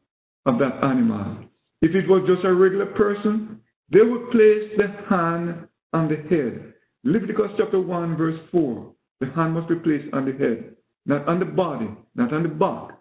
of 0.45 0.59
that 0.59 0.83
animal. 0.83 1.45
If 1.81 1.95
it 1.95 2.07
was 2.07 2.27
just 2.27 2.45
a 2.45 2.53
regular 2.53 2.87
person, 2.87 3.59
they 3.91 4.01
would 4.01 4.31
place 4.31 4.71
the 4.77 4.87
hand 5.09 5.67
on 5.93 6.07
the 6.07 6.17
head. 6.29 6.73
Leviticus 7.03 7.51
chapter 7.57 7.79
1, 7.79 8.17
verse 8.17 8.39
4. 8.51 8.91
The 9.19 9.27
hand 9.27 9.53
must 9.53 9.69
be 9.69 9.75
placed 9.75 10.11
on 10.13 10.25
the 10.25 10.31
head, 10.31 10.75
not 11.05 11.27
on 11.27 11.39
the 11.39 11.45
body, 11.45 11.89
not 12.15 12.33
on 12.33 12.43
the 12.43 12.49
back. 12.49 12.97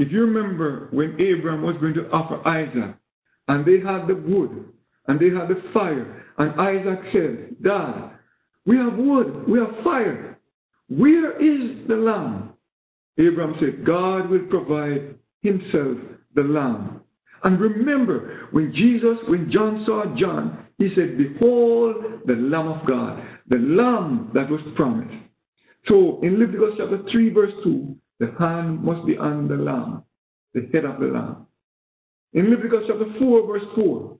If 0.00 0.10
you 0.10 0.22
remember 0.22 0.88
when 0.92 1.20
Abraham 1.20 1.60
was 1.60 1.76
going 1.78 1.92
to 1.92 2.08
offer 2.08 2.40
Isaac, 2.48 2.96
and 3.48 3.66
they 3.66 3.84
had 3.86 4.06
the 4.06 4.14
wood, 4.14 4.64
and 5.06 5.20
they 5.20 5.26
had 5.26 5.48
the 5.48 5.62
fire, 5.74 6.24
and 6.38 6.58
Isaac 6.58 7.00
said, 7.12 7.62
Dad, 7.62 8.12
we 8.64 8.78
have 8.78 8.94
wood, 8.96 9.46
we 9.46 9.58
have 9.58 9.84
fire. 9.84 10.38
Where 10.88 11.32
is 11.36 11.86
the 11.86 11.96
lamb? 11.96 12.54
Abraham 13.18 13.56
said, 13.60 13.84
God 13.84 14.30
will 14.30 14.46
provide 14.48 15.16
himself 15.42 15.98
the 16.34 16.44
lamb. 16.44 17.02
And 17.44 17.60
remember, 17.60 18.48
when 18.52 18.72
Jesus, 18.72 19.18
when 19.28 19.52
John 19.52 19.84
saw 19.84 20.04
John, 20.18 20.66
he 20.78 20.88
said, 20.96 21.18
Behold 21.18 21.96
the 22.24 22.36
Lamb 22.36 22.68
of 22.68 22.86
God, 22.86 23.22
the 23.48 23.56
Lamb 23.56 24.30
that 24.32 24.48
was 24.48 24.60
promised. 24.76 25.14
So 25.88 26.20
in 26.22 26.38
Leviticus 26.38 26.78
chapter 26.78 27.02
3, 27.12 27.34
verse 27.34 27.52
2, 27.64 27.96
the 28.20 28.32
hand 28.38 28.82
must 28.84 29.04
be 29.06 29.16
on 29.16 29.48
the 29.48 29.56
lamb, 29.56 30.04
the 30.54 30.68
head 30.72 30.84
of 30.84 31.00
the 31.00 31.06
lamb. 31.06 31.46
In 32.34 32.50
Leviticus 32.50 32.84
chapter 32.86 33.06
4, 33.18 33.46
verse 33.46 33.62
4, 33.74 34.18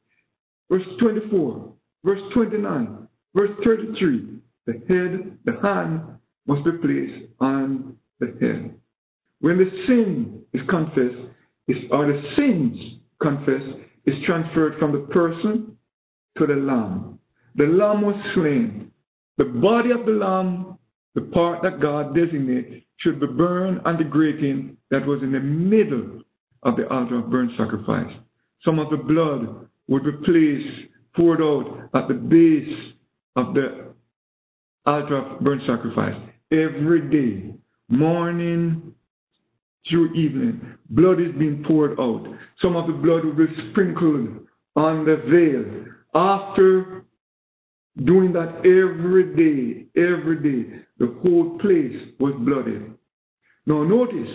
verse 0.70 0.82
24, 1.00 1.72
verse 2.04 2.20
29, 2.34 3.08
verse 3.36 3.50
33, 3.62 4.40
the 4.66 4.72
head, 4.88 5.38
the 5.44 5.60
hand 5.62 6.00
must 6.46 6.64
be 6.64 6.72
placed 6.82 7.30
on 7.40 7.96
the 8.18 8.26
head. 8.40 8.74
When 9.40 9.58
the 9.58 9.70
sin 9.86 10.42
is 10.54 10.62
confessed, 10.68 11.30
is, 11.68 11.76
or 11.90 12.06
the 12.06 12.22
sins 12.36 12.76
confessed, 13.22 13.84
is 14.06 14.14
transferred 14.26 14.78
from 14.78 14.92
the 14.92 15.06
person 15.12 15.76
to 16.38 16.46
the 16.46 16.54
lamb. 16.54 17.18
The 17.56 17.64
lamb 17.64 18.02
was 18.02 18.16
slain. 18.34 18.90
The 19.36 19.44
body 19.44 19.90
of 19.90 20.06
the 20.06 20.12
lamb, 20.12 20.78
the 21.14 21.22
part 21.22 21.62
that 21.62 21.80
God 21.80 22.14
designates, 22.14 22.84
should 23.00 23.20
be 23.20 23.26
burned 23.26 23.80
on 23.84 23.96
the 23.96 24.04
grating 24.04 24.76
that 24.90 25.06
was 25.06 25.22
in 25.22 25.32
the 25.32 25.40
middle 25.40 26.20
of 26.62 26.76
the 26.76 26.88
altar 26.88 27.18
of 27.18 27.30
burnt 27.30 27.50
sacrifice. 27.56 28.12
Some 28.64 28.78
of 28.78 28.90
the 28.90 28.98
blood 28.98 29.68
would 29.88 30.04
be 30.04 30.12
placed, 30.24 30.90
poured 31.16 31.40
out 31.40 31.90
at 31.94 32.08
the 32.08 32.14
base 32.14 32.94
of 33.36 33.54
the 33.54 33.94
altar 34.86 35.16
of 35.16 35.40
burnt 35.40 35.62
sacrifice 35.66 36.14
every 36.52 37.08
day, 37.10 37.54
morning 37.88 38.94
through 39.88 40.12
evening. 40.14 40.60
Blood 40.90 41.20
is 41.20 41.32
being 41.38 41.64
poured 41.66 41.98
out. 41.98 42.26
Some 42.60 42.76
of 42.76 42.86
the 42.86 42.92
blood 42.92 43.24
will 43.24 43.34
be 43.34 43.46
sprinkled 43.70 44.46
on 44.76 45.04
the 45.04 45.16
veil. 45.30 45.86
After 46.14 46.99
doing 48.04 48.32
that 48.32 48.58
every 48.58 49.34
day, 49.36 49.86
every 50.00 50.36
day, 50.36 50.80
the 50.98 51.14
whole 51.22 51.58
place 51.58 51.96
was 52.18 52.34
bloody. 52.40 52.80
Now 53.66 53.84
notice, 53.84 54.28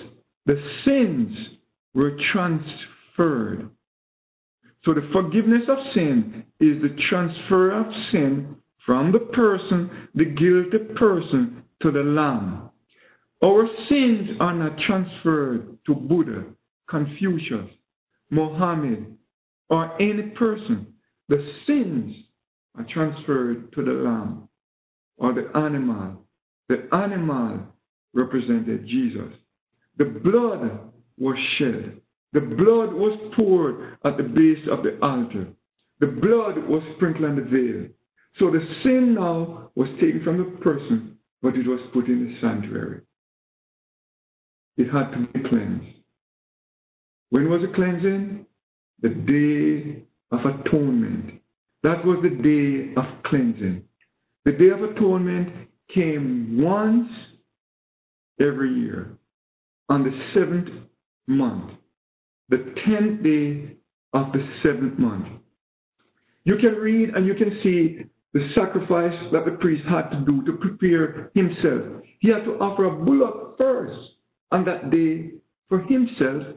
the 0.46 0.62
sins 0.86 1.36
were 1.94 2.18
transferred. 2.32 3.70
So 4.84 4.94
the 4.94 5.10
forgiveness 5.12 5.64
of 5.68 5.78
sin 5.96 6.44
is 6.60 6.82
the 6.82 6.96
transfer 7.10 7.72
of 7.72 7.88
sin 8.12 8.56
from 8.86 9.12
the 9.12 9.20
person, 9.20 10.10
the 10.14 10.26
guilty 10.26 10.94
person, 10.96 11.64
to 11.82 11.92
the 11.92 12.04
Lamb. 12.04 12.70
Our 13.44 13.68
sins 13.90 14.30
are 14.40 14.54
not 14.54 14.78
transferred 14.88 15.78
to 15.88 15.96
Buddha, 15.96 16.46
Confucius, 16.88 17.70
Mohammed, 18.30 19.18
or 19.70 20.00
any 20.02 20.30
person. 20.38 20.88
The 21.30 21.44
sins 21.66 22.16
are 22.78 22.86
transferred 22.94 23.72
to 23.74 23.84
the 23.84 23.92
Lamb 23.92 24.48
or 25.18 25.34
the 25.34 25.50
animal. 25.58 26.22
The 26.70 26.88
animal 26.92 27.60
represented 28.14 28.88
Jesus. 28.88 29.34
The 29.98 30.06
blood 30.06 30.80
was 31.18 31.38
shed. 31.58 32.02
The 32.34 32.42
blood 32.42 32.94
was 32.94 33.18
poured 33.36 33.98
at 34.04 34.18
the 34.18 34.24
base 34.24 34.68
of 34.72 34.84
the 34.84 35.00
altar. 35.02 35.48
The 36.00 36.08
blood 36.08 36.58
was 36.68 36.84
sprinkled 36.96 37.26
on 37.26 37.36
the 37.38 37.44
veil. 37.44 37.88
So 38.40 38.52
the 38.52 38.60
sin 38.84 39.16
now 39.16 39.72
was 39.76 39.88
taken 40.02 40.22
from 40.24 40.38
the 40.38 40.58
person, 40.62 41.18
but 41.42 41.56
it 41.56 41.66
was 41.66 41.80
put 41.94 42.08
in 42.08 42.26
the 42.26 42.38
sanctuary. 42.42 43.02
It 44.78 44.92
had 44.92 45.12
to 45.12 45.28
be 45.32 45.48
cleansed. 45.48 45.86
When 47.30 47.50
was 47.50 47.62
the 47.62 47.74
cleansing? 47.74 48.46
The 49.02 49.10
day 49.10 50.04
of 50.32 50.40
atonement. 50.46 51.35
That 51.86 52.04
was 52.04 52.18
the 52.24 52.32
day 52.32 53.00
of 53.00 53.06
cleansing. 53.26 53.84
The 54.44 54.54
day 54.54 54.70
of 54.70 54.82
atonement 54.82 55.70
came 55.94 56.60
once 56.60 57.08
every 58.42 58.74
year 58.74 59.16
on 59.88 60.04
the 60.04 60.10
seventh 60.34 60.68
month, 61.28 61.74
the 62.50 62.74
tenth 62.88 63.22
day 63.22 63.78
of 64.14 64.32
the 64.32 64.44
seventh 64.64 64.98
month. 64.98 65.28
You 66.44 66.56
can 66.56 66.74
read 66.74 67.10
and 67.10 67.28
you 67.28 67.36
can 67.36 67.52
see 67.62 68.00
the 68.34 68.50
sacrifice 68.56 69.14
that 69.32 69.46
the 69.46 69.56
priest 69.60 69.84
had 69.88 70.10
to 70.10 70.26
do 70.26 70.44
to 70.46 70.54
prepare 70.54 71.30
himself. 71.36 72.02
He 72.20 72.30
had 72.30 72.46
to 72.46 72.54
offer 72.54 72.86
a 72.86 73.06
bullock 73.06 73.60
first 73.60 73.94
on 74.52 74.66
that 74.66 74.90
day 74.90 75.34
for 75.70 75.84
himself 75.84 76.48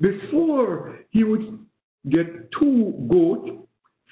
before 0.00 0.98
he 1.08 1.24
would 1.24 1.64
get 2.10 2.50
two 2.60 2.92
goats 3.10 3.65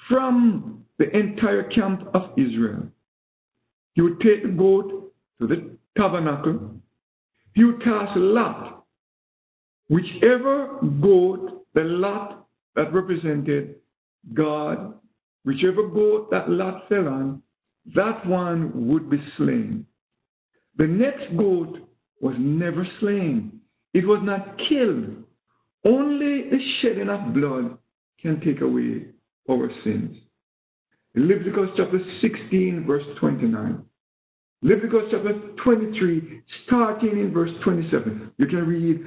from 0.09 0.85
the 0.97 1.09
entire 1.15 1.69
camp 1.69 2.07
of 2.13 2.31
Israel. 2.37 2.87
He 3.93 4.01
would 4.01 4.19
take 4.19 4.43
the 4.43 4.49
goat 4.49 5.13
to 5.39 5.47
the 5.47 5.77
tabernacle. 5.97 6.71
He 7.53 7.63
would 7.63 7.83
cast 7.83 8.15
a 8.15 8.19
lot. 8.19 8.85
Whichever 9.89 10.79
goat, 11.01 11.65
the 11.73 11.81
lot 11.81 12.47
that 12.75 12.93
represented 12.93 13.75
God, 14.33 14.95
whichever 15.43 15.87
goat 15.87 16.29
that 16.31 16.49
lot 16.49 16.87
fell 16.89 17.07
on, 17.07 17.41
that 17.93 18.25
one 18.25 18.87
would 18.87 19.09
be 19.09 19.21
slain. 19.37 19.85
The 20.77 20.87
next 20.87 21.37
goat 21.37 21.77
was 22.19 22.35
never 22.39 22.85
slain. 22.99 23.61
It 23.93 24.05
was 24.05 24.19
not 24.23 24.57
killed. 24.67 25.23
Only 25.85 26.49
the 26.49 26.59
shedding 26.81 27.09
of 27.09 27.33
blood 27.33 27.77
can 28.19 28.41
take 28.41 28.61
away 28.61 29.05
our 29.49 29.69
sins. 29.83 30.17
Leviticus 31.15 31.69
chapter 31.77 31.99
16, 32.21 32.83
verse 32.85 33.03
29. 33.19 33.83
Leviticus 34.61 35.03
chapter 35.11 35.33
23, 35.63 36.41
starting 36.65 37.11
in 37.11 37.31
verse 37.33 37.51
27. 37.63 38.31
You 38.37 38.47
can 38.47 38.67
read 38.67 39.01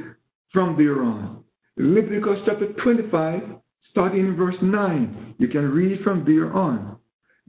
from 0.52 0.76
there 0.76 1.02
on. 1.02 1.44
Leviticus 1.76 2.38
chapter 2.46 2.72
25, 2.82 3.42
starting 3.90 4.20
in 4.20 4.36
verse 4.36 4.54
9. 4.62 5.34
You 5.38 5.48
can 5.48 5.70
read 5.70 5.98
from 6.02 6.24
there 6.24 6.52
on. 6.52 6.96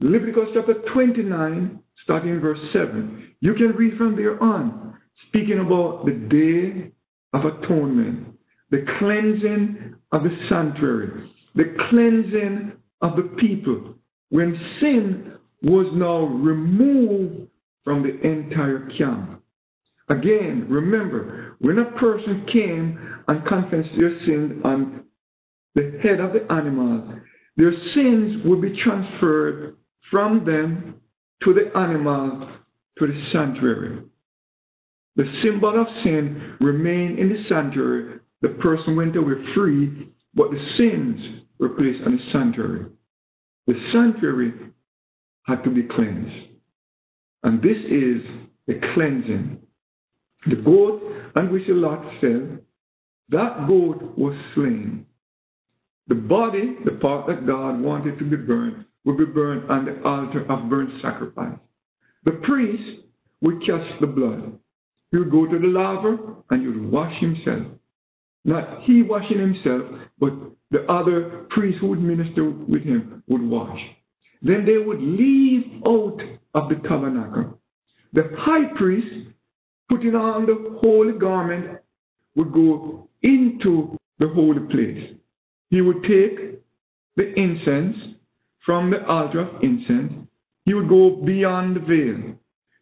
Leviticus 0.00 0.48
chapter 0.54 0.74
29, 0.92 1.80
starting 2.04 2.30
in 2.30 2.40
verse 2.40 2.58
7. 2.72 3.34
You 3.40 3.54
can 3.54 3.68
read 3.76 3.96
from 3.96 4.16
there 4.16 4.42
on, 4.42 4.94
speaking 5.28 5.60
about 5.60 6.04
the 6.04 6.12
day 6.12 6.90
of 7.32 7.44
atonement, 7.44 8.34
the 8.70 8.84
cleansing 8.98 9.94
of 10.12 10.22
the 10.22 10.36
sanctuary, 10.48 11.30
the 11.54 11.76
cleansing 11.88 12.72
of 13.02 13.16
the 13.16 13.34
people, 13.38 13.94
when 14.30 14.58
sin 14.80 15.32
was 15.62 15.86
now 15.94 16.24
removed 16.24 17.48
from 17.84 18.02
the 18.02 18.20
entire 18.26 18.88
camp. 18.96 19.42
Again, 20.08 20.66
remember, 20.68 21.56
when 21.60 21.78
a 21.78 21.98
person 21.98 22.46
came 22.52 22.98
and 23.28 23.46
confessed 23.46 23.94
their 23.96 24.18
sin 24.26 24.60
on 24.64 25.04
the 25.74 26.00
head 26.02 26.20
of 26.20 26.32
the 26.32 26.50
animal, 26.52 27.20
their 27.56 27.72
sins 27.94 28.42
would 28.44 28.60
be 28.60 28.80
transferred 28.82 29.76
from 30.10 30.44
them 30.44 30.96
to 31.44 31.54
the 31.54 31.76
animal 31.78 32.48
to 32.98 33.06
the 33.06 33.28
sanctuary. 33.32 34.02
The 35.16 35.24
symbol 35.44 35.80
of 35.80 35.86
sin 36.04 36.56
remained 36.60 37.18
in 37.18 37.28
the 37.28 37.42
sanctuary. 37.48 38.20
The 38.42 38.50
person 38.60 38.96
went 38.96 39.16
away 39.16 39.34
free, 39.54 40.08
but 40.34 40.50
the 40.50 40.58
sins 40.76 41.42
were 41.60 41.68
placed 41.68 42.02
on 42.06 42.16
the 42.16 42.32
sanctuary. 42.32 42.86
The 43.66 43.74
sanctuary 43.92 44.52
had 45.46 45.62
to 45.62 45.70
be 45.70 45.82
cleansed. 45.82 46.48
And 47.42 47.62
this 47.62 47.76
is 47.86 48.22
the 48.66 48.80
cleansing. 48.94 49.58
The 50.46 50.56
goat 50.56 51.02
on 51.36 51.52
which 51.52 51.66
the 51.68 51.74
lot 51.74 52.02
fell, 52.20 52.58
that 53.28 53.68
goat 53.68 54.16
was 54.16 54.34
slain. 54.54 55.06
The 56.08 56.14
body, 56.14 56.76
the 56.84 56.92
part 56.92 57.26
that 57.28 57.46
God 57.46 57.80
wanted 57.80 58.18
to 58.18 58.24
be 58.24 58.36
burned, 58.36 58.86
would 59.04 59.18
be 59.18 59.26
burned 59.26 59.70
on 59.70 59.84
the 59.84 60.02
altar 60.02 60.50
of 60.50 60.68
burnt 60.68 60.90
sacrifice. 61.02 61.58
The 62.24 62.40
priest 62.42 63.06
would 63.42 63.60
catch 63.60 64.00
the 64.00 64.06
blood. 64.06 64.58
He 65.10 65.18
would 65.18 65.30
go 65.30 65.46
to 65.46 65.58
the 65.58 65.66
laver 65.66 66.18
and 66.50 66.62
he 66.62 66.68
would 66.68 66.90
wash 66.90 67.12
himself. 67.20 67.66
Not 68.44 68.82
he 68.84 69.02
washing 69.02 69.38
himself, 69.38 69.82
but 70.18 70.32
the 70.70 70.84
other 70.90 71.46
priests 71.50 71.80
who 71.80 71.88
would 71.88 72.00
minister 72.00 72.48
with 72.50 72.82
him 72.82 73.22
would 73.28 73.42
wash. 73.42 73.78
Then 74.42 74.64
they 74.64 74.78
would 74.78 75.00
leave 75.00 75.82
out 75.86 76.18
of 76.54 76.68
the 76.68 76.76
tabernacle. 76.88 77.58
The 78.12 78.30
high 78.38 78.72
priest, 78.76 79.28
putting 79.88 80.14
on 80.14 80.46
the 80.46 80.78
holy 80.80 81.18
garment, 81.18 81.80
would 82.34 82.52
go 82.52 83.08
into 83.22 83.96
the 84.18 84.28
holy 84.28 84.66
place. 84.70 85.16
He 85.68 85.80
would 85.80 86.02
take 86.02 86.60
the 87.16 87.34
incense 87.34 87.96
from 88.64 88.90
the 88.90 89.04
altar 89.06 89.40
of 89.40 89.62
incense. 89.62 90.12
He 90.64 90.74
would 90.74 90.88
go 90.88 91.22
beyond 91.24 91.76
the 91.76 91.80
veil. 91.80 92.34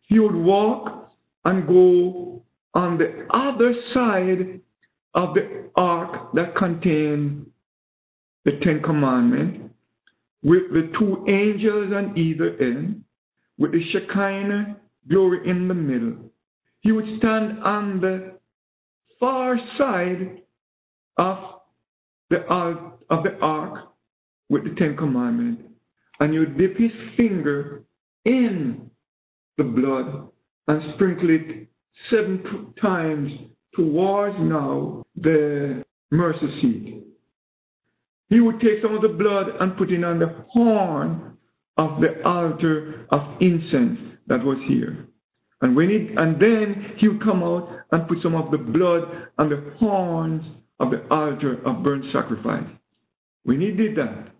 He 0.02 0.18
would 0.18 0.34
walk 0.34 1.10
and 1.44 1.66
go 1.66 2.42
on 2.74 2.98
the 2.98 3.26
other 3.34 3.74
side 3.92 4.60
of 5.14 5.34
the 5.34 5.70
ark 5.76 6.32
that 6.34 6.56
contained 6.56 7.46
the 8.44 8.52
Ten 8.62 8.82
Commandments 8.82 9.74
with 10.42 10.70
the 10.70 10.92
two 10.98 11.24
angels 11.28 11.92
on 11.92 12.16
either 12.16 12.56
end, 12.60 13.04
with 13.58 13.72
the 13.72 13.80
Shekinah 13.92 14.76
glory 15.08 15.48
in 15.50 15.68
the 15.68 15.74
middle. 15.74 16.30
He 16.80 16.92
would 16.92 17.06
stand 17.18 17.62
on 17.64 18.00
the 18.00 18.38
far 19.18 19.58
side 19.76 20.42
of 21.16 21.38
the 22.30 22.44
ark, 22.48 22.78
of 23.10 23.24
the 23.24 23.36
ark 23.40 23.88
with 24.48 24.64
the 24.64 24.74
Ten 24.78 24.96
Commandments, 24.96 25.62
and 26.20 26.32
he 26.32 26.38
would 26.38 26.56
dip 26.56 26.76
his 26.76 26.92
finger 27.16 27.82
in 28.24 28.90
the 29.56 29.64
blood 29.64 30.28
and 30.68 30.94
sprinkle 30.94 31.30
it 31.30 31.66
seven 32.10 32.72
times 32.80 33.30
towards 33.78 34.36
now 34.40 35.04
the 35.14 35.84
mercy 36.10 36.46
seat. 36.60 37.04
He 38.28 38.40
would 38.40 38.60
take 38.60 38.82
some 38.82 38.94
of 38.94 39.02
the 39.02 39.08
blood 39.08 39.46
and 39.60 39.76
put 39.76 39.90
it 39.90 40.04
on 40.04 40.18
the 40.18 40.44
horn 40.50 41.36
of 41.78 42.00
the 42.00 42.22
altar 42.24 43.06
of 43.10 43.20
incense 43.40 43.98
that 44.26 44.44
was 44.44 44.58
here. 44.68 45.06
And 45.60 45.76
when 45.76 45.90
it, 45.90 46.18
and 46.18 46.40
then 46.40 46.96
he 46.98 47.08
would 47.08 47.22
come 47.22 47.42
out 47.42 47.68
and 47.92 48.06
put 48.08 48.18
some 48.22 48.34
of 48.34 48.50
the 48.50 48.58
blood 48.58 49.28
on 49.38 49.48
the 49.48 49.72
horns 49.78 50.42
of 50.80 50.90
the 50.90 51.06
altar 51.08 51.62
of 51.64 51.82
burnt 51.84 52.04
sacrifice. 52.12 52.68
When 53.44 53.60
he 53.60 53.70
did 53.70 53.96
that, 53.96 54.32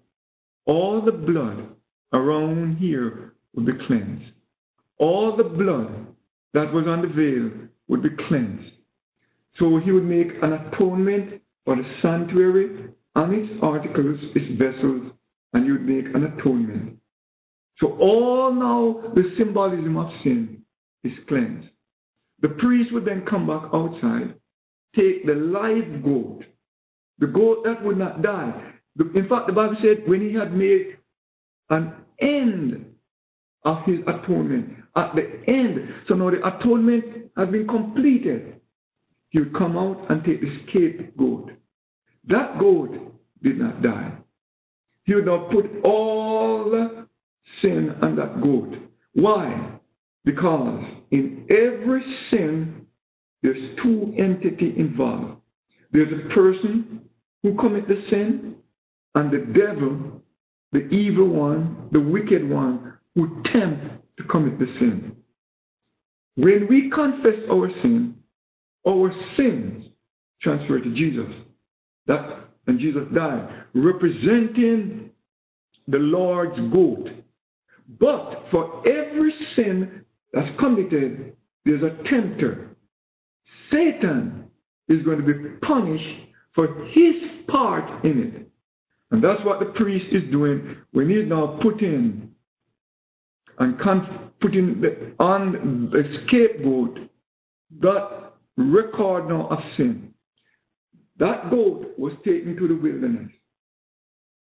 all 0.66 1.01
the 1.01 1.12
blood 1.12 1.68
around 2.12 2.76
here 2.76 3.34
would 3.55 3.66
be 3.66 3.72
cleansed. 3.86 4.32
All 4.99 5.36
the 5.36 5.45
blood 5.45 6.09
that 6.55 6.72
was 6.72 6.86
on 6.86 7.03
the 7.03 7.09
veil 7.09 7.68
would 7.86 8.03
be 8.03 8.11
cleansed. 8.28 8.72
So 9.59 9.80
he 9.84 9.90
would 9.92 10.04
make 10.04 10.28
an 10.42 10.52
atonement 10.52 11.42
for 11.64 11.76
the 11.76 11.84
sanctuary 12.00 12.90
and 13.14 13.34
its 13.34 13.52
articles, 13.62 14.18
its 14.34 14.59
vessels, 14.59 15.12
and 15.52 15.64
he 15.64 15.72
would 15.72 15.86
make 15.86 16.14
an 16.14 16.24
atonement. 16.24 16.98
So 17.78 17.96
all 17.98 18.52
now 18.52 19.14
the 19.14 19.22
symbolism 19.36 19.96
of 19.96 20.11
sin 20.22 20.62
is 21.04 21.12
cleansed. 21.28 21.68
The 22.40 22.48
priest 22.48 22.92
would 22.92 23.04
then 23.04 23.24
come 23.28 23.46
back 23.46 23.62
outside, 23.72 24.34
take 24.94 25.26
the 25.26 25.34
live 25.34 26.02
goat, 26.04 26.44
the 27.18 27.26
goat 27.26 27.64
that 27.64 27.84
would 27.84 27.98
not 27.98 28.22
die. 28.22 28.74
In 28.98 29.28
fact, 29.28 29.46
the 29.46 29.52
Bible 29.52 29.76
said 29.82 30.09
when 30.09 30.20
he 30.20 30.34
had 30.34 30.54
made 30.54 30.96
an 31.70 31.92
end 32.20 32.84
of 33.64 33.78
his 33.86 33.98
atonement, 34.06 34.74
at 34.96 35.14
the 35.14 35.22
end, 35.46 35.88
so 36.09 36.14
now 36.14 36.30
the 36.30 36.46
atonement 36.46 37.04
has 37.36 37.48
been 37.48 37.66
completed, 37.68 38.57
would 39.35 39.55
come 39.55 39.76
out 39.76 40.07
and 40.11 40.24
take 40.24 40.41
the 40.41 40.59
scapegoat. 40.66 41.51
That 42.29 42.59
goat 42.59 42.95
did 43.43 43.59
not 43.59 43.83
die. 43.83 44.12
He 45.05 45.14
would 45.14 45.26
now 45.26 45.49
put 45.53 45.64
all 45.85 47.07
sin 47.62 47.91
on 48.03 48.16
that 48.16 48.41
goat. 48.43 48.74
Why? 49.14 49.79
Because 50.24 50.85
in 51.11 51.47
every 51.51 52.03
sin, 52.31 52.87
there's 53.43 53.79
two 53.83 54.14
entities 54.18 54.74
involved. 54.76 55.41
There's 55.93 56.12
a 56.12 56.35
person 56.35 57.01
who 57.43 57.55
commit 57.57 57.89
the 57.89 58.03
sin, 58.11 58.57
and 59.14 59.33
the 59.33 59.47
devil, 59.59 60.20
the 60.72 60.87
evil 60.89 61.29
one, 61.29 61.89
the 61.93 62.01
wicked 62.01 62.49
one, 62.49 62.95
who 63.14 63.43
tempt 63.53 63.85
to 64.18 64.24
commit 64.24 64.59
the 64.59 64.66
sin. 64.79 65.16
When 66.37 66.66
we 66.68 66.91
confess 66.95 67.41
our 67.51 67.70
sin, 67.83 68.16
our 68.89 69.12
sins 69.36 69.84
transferred 70.43 70.84
to 70.84 70.95
Jesus. 70.95 71.30
That 72.07 72.49
and 72.66 72.78
Jesus 72.78 73.03
died, 73.14 73.49
representing 73.74 75.11
the 75.86 75.97
Lord's 75.97 76.59
goat. 76.72 77.09
But 77.99 78.45
for 78.51 78.86
every 78.86 79.32
sin 79.57 80.05
that's 80.32 80.49
committed, 80.61 81.34
there's 81.64 81.82
a 81.82 81.97
tempter. 82.11 82.76
Satan 83.72 84.51
is 84.89 85.03
going 85.03 85.18
to 85.18 85.24
be 85.24 85.49
punished 85.66 86.28
for 86.55 86.66
his 86.93 87.14
part 87.51 88.05
in 88.05 88.18
it. 88.22 88.51
And 89.11 89.24
that's 89.24 89.41
what 89.45 89.61
the 89.61 89.72
priest 89.76 90.07
is 90.12 90.30
doing 90.30 90.76
when 90.93 91.09
he's 91.09 91.26
now 91.26 91.59
putting 91.62 92.30
and 93.59 93.78
putting 94.41 94.82
on 95.18 95.89
the 95.91 96.03
scapegoat 96.26 96.99
that 97.80 98.28
record 98.62 99.28
now 99.28 99.48
of 99.48 99.59
sin. 99.76 100.12
That 101.18 101.50
goat 101.50 101.94
was 101.98 102.12
taken 102.24 102.56
to 102.56 102.68
the 102.68 102.74
wilderness 102.74 103.30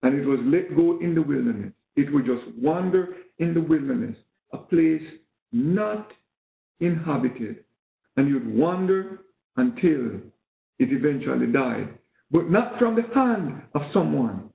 and 0.05 0.15
it 0.21 0.27
was 0.27 0.39
let 0.45 0.77
go 0.77 0.99
in 1.01 1.15
the 1.15 1.23
wilderness. 1.23 1.73
It 1.97 2.13
would 2.13 2.27
just 2.27 2.43
wander 2.59 3.09
in 3.39 3.55
the 3.55 3.61
wilderness, 3.61 4.17
a 4.53 4.59
place 4.59 5.03
not 5.51 6.11
inhabited. 6.81 7.65
And 8.17 8.29
you'd 8.29 8.55
wander 8.55 9.21
until 9.57 10.21
it 10.79 10.93
eventually 10.93 11.47
died, 11.47 11.99
but 12.31 12.51
not 12.51 12.79
from 12.79 12.97
the 12.97 13.03
hand 13.15 13.63
of 13.75 13.83
someone. 13.95 14.51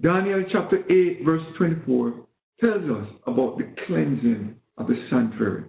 Daniel 0.00 0.44
chapter 0.50 0.78
8, 0.90 1.24
verse 1.24 1.42
24 1.58 2.26
tells 2.60 2.90
us 2.90 3.08
about 3.26 3.56
the 3.58 3.72
cleansing 3.86 4.56
of 4.78 4.88
the 4.88 5.06
sanctuary. 5.10 5.64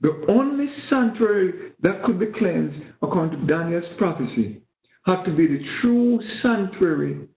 The 0.00 0.24
only 0.28 0.66
sanctuary 0.90 1.72
that 1.82 2.02
could 2.04 2.18
be 2.18 2.26
cleansed, 2.38 2.76
according 3.02 3.40
to 3.40 3.46
Daniel's 3.46 3.84
prophecy, 3.98 4.62
had 5.06 5.22
to 5.24 5.34
be 5.34 5.46
the 5.46 5.64
true 5.80 6.20
sanctuary 6.42 7.28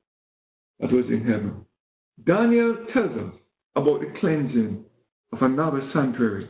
that 0.79 0.91
was 0.91 1.05
in 1.07 1.21
heaven. 1.21 1.65
Daniel 2.25 2.75
tells 2.93 3.11
us 3.11 3.33
about 3.75 3.99
the 4.01 4.13
cleansing 4.19 4.83
of 5.33 5.41
another 5.41 5.87
sanctuary. 5.93 6.49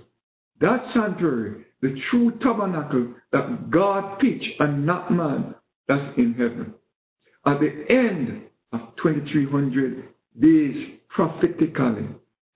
That 0.61 0.83
sanctuary, 0.93 1.65
the 1.81 1.95
true 2.09 2.31
tabernacle 2.41 3.13
that 3.31 3.69
God 3.69 4.19
pitched 4.19 4.59
and 4.59 4.85
not 4.85 5.11
man, 5.11 5.55
that's 5.87 6.17
in 6.17 6.33
heaven. 6.33 6.73
At 7.45 7.59
the 7.59 7.85
end 7.93 8.43
of 8.73 8.95
2300 9.01 10.03
days, 10.39 10.99
prophetically, 11.09 12.07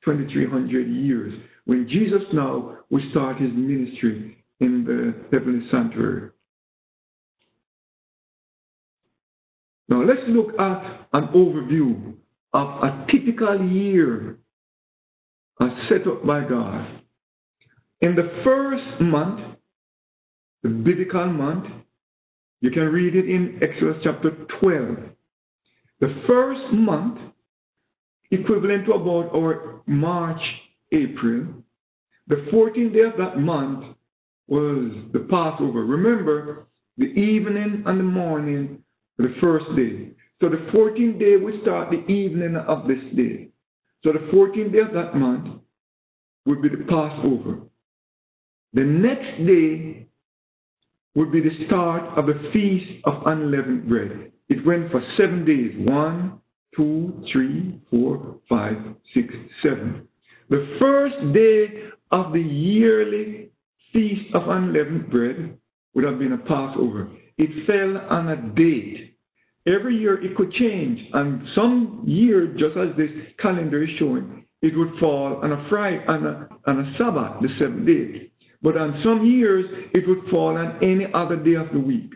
2300 0.04 0.88
years, 0.88 1.34
when 1.66 1.88
Jesus 1.88 2.22
now 2.34 2.78
will 2.90 3.04
start 3.12 3.40
his 3.40 3.52
ministry 3.54 4.44
in 4.60 4.84
the 4.84 5.14
heavenly 5.32 5.68
sanctuary. 5.72 6.30
Now 9.90 10.04
let's 10.04 10.22
look 10.30 10.54
at 10.60 11.08
an 11.14 11.28
overview 11.36 12.14
of 12.54 12.68
a 12.84 13.06
typical 13.12 13.70
year 13.70 14.38
as 15.60 15.70
set 15.90 16.08
up 16.08 16.26
by 16.26 16.42
God. 16.48 17.02
In 18.02 18.16
the 18.16 18.42
first 18.44 19.02
month, 19.02 19.58
the 20.64 20.70
biblical 20.70 21.28
month, 21.28 21.66
you 22.62 22.72
can 22.72 22.84
read 22.84 23.16
it 23.16 23.26
in 23.30 23.60
Exodus 23.62 23.98
chapter 24.04 24.32
12. 24.60 24.98
The 26.00 26.24
first 26.28 26.74
month, 26.74 27.20
equivalent 28.32 28.86
to 28.86 28.94
about 28.94 29.36
our 29.36 29.82
March, 29.86 30.42
April, 30.92 31.48
the 32.28 32.36
14th 32.54 32.94
day 32.94 33.02
of 33.02 33.18
that 33.18 33.40
month 33.40 33.96
was 34.48 34.92
the 35.14 35.28
Passover. 35.30 35.86
Remember, 35.86 36.68
the 36.98 37.06
evening 37.06 37.84
and 37.86 38.00
the 38.00 38.04
morning, 38.04 38.84
the 39.18 39.34
first 39.40 39.66
day. 39.76 40.12
So 40.42 40.50
the 40.50 40.70
14th 40.74 41.20
day 41.20 41.38
will 41.38 41.60
start 41.62 41.90
the 41.90 42.06
evening 42.12 42.56
of 42.56 42.88
this 42.88 43.02
day. 43.16 43.50
So 44.04 44.12
the 44.12 44.32
14th 44.34 44.72
day 44.74 44.80
of 44.80 44.94
that 44.94 45.16
month 45.16 45.62
would 46.46 46.62
be 46.62 46.70
the 46.70 46.84
Passover. 46.90 47.60
The 48.74 48.84
next 48.84 49.46
day 49.46 50.08
would 51.16 51.32
be 51.32 51.42
the 51.42 51.66
start 51.68 52.18
of 52.18 52.26
the 52.26 52.50
Feast 52.54 53.04
of 53.06 53.24
Unleavened 53.26 53.88
Bread. 53.88 54.32
It 54.50 54.66
went 54.66 54.92
for 54.92 55.02
seven 55.18 55.46
days. 55.46 55.74
One, 55.78 56.40
two, 56.76 57.24
three, 57.32 57.80
four, 57.90 58.38
five, 58.50 58.76
six, 59.14 59.34
seven. 59.62 60.08
The 60.52 60.68
first 60.82 61.16
day 61.34 61.92
of 62.12 62.34
the 62.34 62.42
yearly 62.42 63.52
Feast 63.94 64.36
of 64.36 64.50
Unleavened 64.50 65.10
Bread 65.10 65.58
would 65.96 66.04
have 66.04 66.20
been 66.20 66.34
a 66.34 66.40
Passover. 66.40 67.10
It 67.38 67.66
fell 67.66 67.98
on 68.10 68.28
a 68.28 68.36
date. 68.54 69.16
Every 69.66 69.96
year 69.96 70.22
it 70.22 70.36
could 70.36 70.52
change, 70.52 71.00
and 71.14 71.44
some 71.56 72.04
year, 72.06 72.48
just 72.60 72.76
as 72.76 72.98
this 72.98 73.12
calendar 73.42 73.82
is 73.82 73.92
showing, 73.98 74.46
it 74.62 74.74
would 74.76 75.00
fall 75.00 75.40
on 75.42 75.54
a 75.54 75.70
Friday, 75.70 76.04
on 76.10 76.26
a, 76.26 76.50
on 76.68 76.80
a 76.82 76.96
Sabbath, 76.98 77.42
the 77.42 77.48
seventh 77.58 77.88
day. 77.88 78.30
But 78.62 78.76
on 78.76 79.02
some 79.06 79.26
years, 79.26 79.64
it 79.94 80.06
would 80.06 80.30
fall 80.30 80.58
on 80.58 80.84
any 80.84 81.06
other 81.14 81.38
day 81.38 81.56
of 81.56 81.72
the 81.72 81.80
week. 81.80 82.12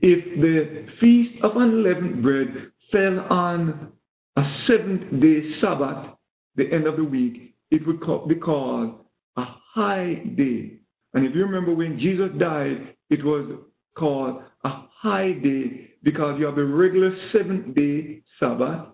If 0.00 0.40
the 0.40 0.86
Feast 1.00 1.40
of 1.44 1.52
Unleavened 1.54 2.20
Bread 2.20 2.48
fell 2.90 3.20
on 3.30 3.92
a 4.36 4.42
seventh 4.66 5.22
day 5.22 5.52
Sabbath, 5.60 6.14
the 6.56 6.70
end 6.72 6.86
of 6.86 6.96
the 6.96 7.04
week, 7.04 7.54
it 7.70 7.86
would 7.86 8.00
be 8.28 8.36
called 8.36 9.00
a 9.36 9.44
high 9.74 10.14
day. 10.36 10.78
And 11.14 11.26
if 11.26 11.34
you 11.34 11.44
remember 11.44 11.74
when 11.74 11.98
Jesus 11.98 12.30
died, 12.38 12.94
it 13.10 13.24
was 13.24 13.58
called 13.96 14.42
a 14.64 14.70
high 15.00 15.32
day 15.32 15.90
because 16.02 16.36
you 16.38 16.46
have 16.46 16.56
the 16.56 16.64
regular 16.64 17.16
seventh 17.32 17.74
day 17.74 18.22
Sabbath 18.38 18.88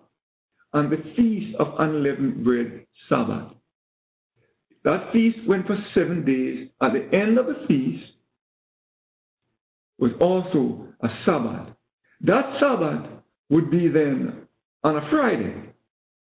and 0.73 0.91
the 0.91 1.03
feast 1.15 1.55
of 1.59 1.67
unleavened 1.79 2.43
bread 2.43 2.85
Sabbath. 3.09 3.53
That 4.83 5.11
feast 5.13 5.37
went 5.47 5.67
for 5.67 5.77
seven 5.93 6.25
days. 6.25 6.69
At 6.81 6.93
the 6.93 7.15
end 7.15 7.37
of 7.37 7.45
the 7.45 7.65
feast 7.67 8.03
was 9.99 10.11
also 10.19 10.87
a 11.01 11.07
Sabbath. 11.25 11.75
That 12.21 12.57
Sabbath 12.59 13.09
would 13.49 13.69
be 13.69 13.87
then 13.87 14.47
on 14.83 14.97
a 14.97 15.09
Friday. 15.11 15.70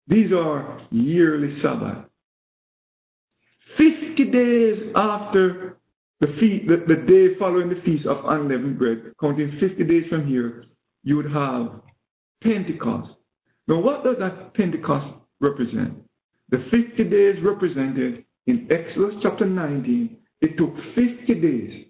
These 0.09 0.33
are 0.33 0.81
yearly 0.91 1.59
Sabbath. 1.63 2.07
50 3.77 4.25
days 4.33 4.93
after 4.97 5.79
the, 6.21 6.27
feast, 6.41 6.67
the, 6.67 6.95
the 6.95 7.03
day 7.07 7.39
following 7.39 7.69
the 7.69 7.81
Feast 7.85 8.07
of 8.07 8.25
Unleavened 8.25 8.79
Bread, 8.79 9.13
counting 9.21 9.57
50 9.61 9.85
days 9.85 10.05
from 10.09 10.27
here, 10.27 10.65
you 11.05 11.17
would 11.17 11.31
have 11.31 11.83
Pentecost. 12.43 13.11
Now, 13.69 13.81
what 13.81 14.03
does 14.03 14.17
that 14.19 14.55
Pentecost 14.55 15.15
represent? 15.41 15.95
The 16.51 16.65
50 16.71 17.05
days 17.05 17.37
represented 17.45 18.25
in 18.47 18.67
Exodus 18.71 19.15
chapter 19.23 19.45
19, 19.45 20.17
it 20.41 20.57
took 20.57 20.75
50 20.95 21.35
days 21.35 21.85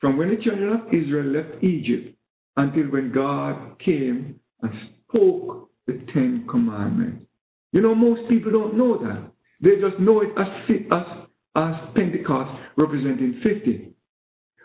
from 0.00 0.16
when 0.16 0.30
the 0.30 0.42
children 0.42 0.72
of 0.72 0.86
Israel 0.88 1.26
left 1.26 1.62
Egypt 1.62 2.16
until 2.56 2.84
when 2.84 3.12
God 3.12 3.78
came 3.84 4.40
and 4.62 4.72
spoke 5.08 5.68
the 5.86 6.00
Ten 6.14 6.46
Commandments. 6.50 7.26
You 7.72 7.80
know, 7.80 7.94
most 7.94 8.28
people 8.28 8.50
don't 8.50 8.76
know 8.76 8.98
that. 8.98 9.30
They 9.60 9.80
just 9.80 10.00
know 10.00 10.22
it 10.22 10.30
as, 10.38 10.46
as, 10.90 11.26
as 11.56 11.74
Pentecost 11.94 12.50
representing 12.76 13.40
50. 13.42 13.92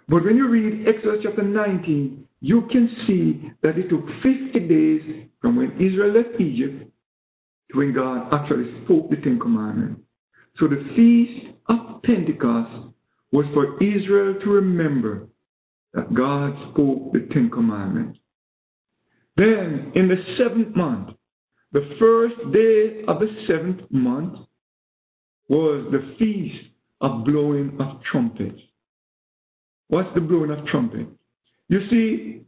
But 0.08 0.24
when 0.24 0.38
you 0.38 0.48
read 0.48 0.88
Exodus 0.88 1.22
chapter 1.24 1.44
19, 1.44 2.28
you 2.42 2.62
can 2.72 2.90
see 3.08 3.52
that 3.64 3.78
it 3.78 3.90
took 3.90 4.06
50 4.24 4.60
days 4.68 5.28
from 5.42 5.56
when 5.56 5.72
Israel 5.74 6.14
left 6.14 6.40
Egypt 6.40 6.92
to 7.72 7.78
when 7.78 7.94
God 7.94 8.30
actually 8.32 8.84
spoke 8.84 9.10
the 9.10 9.18
Ten 9.18 9.40
Commandments. 9.40 10.02
So 10.60 10.68
the 10.68 10.84
feast 10.96 11.56
of 11.68 12.02
Pentecost 12.04 12.94
was 13.32 13.46
for 13.54 13.82
Israel 13.84 14.40
to 14.44 14.50
remember 14.50 15.28
that 15.94 16.14
God 16.14 16.54
spoke 16.72 17.14
the 17.14 17.28
Ten 17.34 17.50
Commandments. 17.52 18.20
Then, 19.38 19.92
in 19.96 20.08
the 20.08 20.16
seventh 20.38 20.76
month, 20.76 21.15
the 21.76 21.96
first 22.00 22.36
day 22.54 23.04
of 23.06 23.20
the 23.20 23.28
seventh 23.48 23.82
month 23.92 24.40
was 25.50 25.86
the 25.92 26.16
feast 26.18 26.72
of 27.02 27.26
blowing 27.26 27.78
of 27.82 28.02
trumpets. 28.10 28.62
What's 29.90 30.08
the 30.16 30.22
blowing 30.22 30.52
of 30.52 30.66
trumpet? 30.68 31.06
You 31.68 31.80
see, 31.90 32.46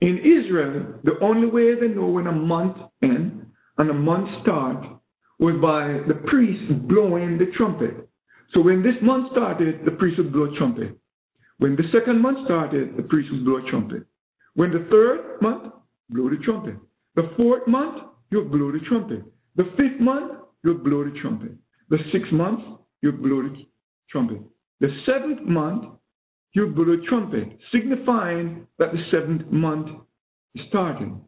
in 0.00 0.18
Israel, 0.18 0.94
the 1.04 1.20
only 1.22 1.46
way 1.46 1.76
they 1.78 1.86
know 1.86 2.08
when 2.08 2.26
a 2.26 2.32
month 2.32 2.78
ends 3.00 3.44
and 3.78 3.88
a 3.88 3.94
month 3.94 4.28
starts 4.42 4.88
was 5.38 5.54
by 5.62 6.04
the 6.12 6.20
priest 6.28 6.88
blowing 6.88 7.38
the 7.38 7.46
trumpet. 7.56 8.08
So 8.54 8.60
when 8.60 8.82
this 8.82 8.96
month 9.02 9.30
started, 9.30 9.84
the 9.84 9.92
priest 9.92 10.18
would 10.18 10.32
blow 10.32 10.52
a 10.52 10.58
trumpet. 10.58 10.98
When 11.58 11.76
the 11.76 11.84
second 11.92 12.20
month 12.20 12.38
started, 12.46 12.96
the 12.96 13.04
priest 13.04 13.28
would 13.30 13.44
blow 13.44 13.58
a 13.64 13.70
trumpet. 13.70 14.02
When 14.54 14.72
the 14.72 14.84
third 14.90 15.40
month, 15.40 15.72
blow 16.10 16.28
the 16.28 16.42
trumpet. 16.44 16.74
The 17.14 17.30
fourth 17.36 17.68
month, 17.68 18.02
you'll 18.32 18.48
blow 18.48 18.72
the 18.72 18.80
trumpet. 18.88 19.22
The 19.56 19.64
fifth 19.76 20.00
month, 20.00 20.32
you'll 20.64 20.78
blow 20.78 21.04
the 21.04 21.14
trumpet. 21.20 21.52
The 21.90 21.98
sixth 22.10 22.32
month, 22.32 22.60
you'll 23.02 23.12
blow 23.12 23.42
the 23.42 23.54
trumpet. 24.10 24.40
The 24.80 24.88
seventh 25.06 25.42
month, 25.42 25.84
you'll 26.54 26.72
blow 26.72 26.96
the 26.96 27.02
trumpet, 27.08 27.58
signifying 27.70 28.66
that 28.78 28.92
the 28.92 29.02
seventh 29.10 29.50
month 29.52 29.88
is 30.54 30.62
starting. 30.70 31.20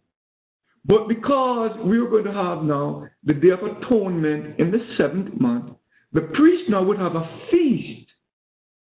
But 0.87 1.09
because 1.09 1.73
we 1.85 1.99
are 1.99 2.09
going 2.09 2.25
to 2.25 2.33
have 2.33 2.63
now 2.63 3.07
the 3.25 3.35
Day 3.35 3.51
of 3.51 3.61
Atonement 3.61 4.59
in 4.59 4.71
the 4.71 4.79
seventh 4.99 5.39
month, 5.39 5.77
the 6.13 6.23
priest 6.35 6.71
now 6.71 6.83
would 6.85 6.99
have 6.99 7.15
a 7.15 7.29
feast 7.51 8.09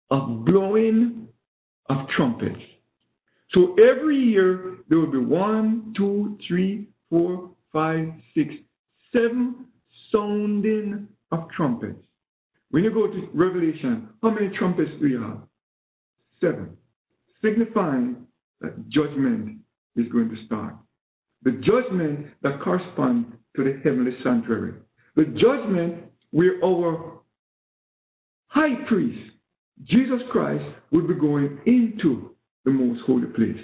of 0.09 0.45
blowing 0.45 1.27
of 1.89 1.97
trumpets. 2.15 2.61
So 3.51 3.75
every 3.75 4.17
year 4.17 4.77
there 4.89 4.99
will 4.99 5.11
be 5.11 5.17
one, 5.17 5.93
two, 5.97 6.37
three, 6.47 6.89
four, 7.09 7.51
five, 7.75 8.07
six, 8.33 8.53
seven 9.11 9.65
sounding 10.09 11.09
of 11.33 11.49
trumpets. 11.55 11.99
When 12.71 12.85
you 12.85 12.93
go 12.93 13.07
to 13.07 13.29
Revelation, 13.33 14.07
how 14.23 14.29
many 14.29 14.47
trumpets 14.57 14.91
do 15.01 15.07
you 15.07 15.21
have? 15.21 15.39
Seven. 16.39 16.77
Signifying 17.43 18.27
that 18.61 18.87
judgment 18.87 19.57
is 19.97 20.09
going 20.09 20.29
to 20.29 20.45
start. 20.45 20.75
The 21.43 21.51
judgment 21.51 22.27
that 22.43 22.61
corresponds 22.63 23.27
to 23.57 23.63
the 23.65 23.81
heavenly 23.83 24.11
sanctuary. 24.23 24.75
The 25.17 25.25
judgment 25.25 26.05
where 26.31 26.63
our 26.63 27.19
high 28.47 28.85
priest, 28.87 29.33
Jesus 29.83 30.21
Christ, 30.31 30.63
will 30.91 31.07
be 31.07 31.15
going 31.15 31.59
into 31.65 32.35
the 32.63 32.71
most 32.71 33.01
holy 33.05 33.27
place. 33.27 33.61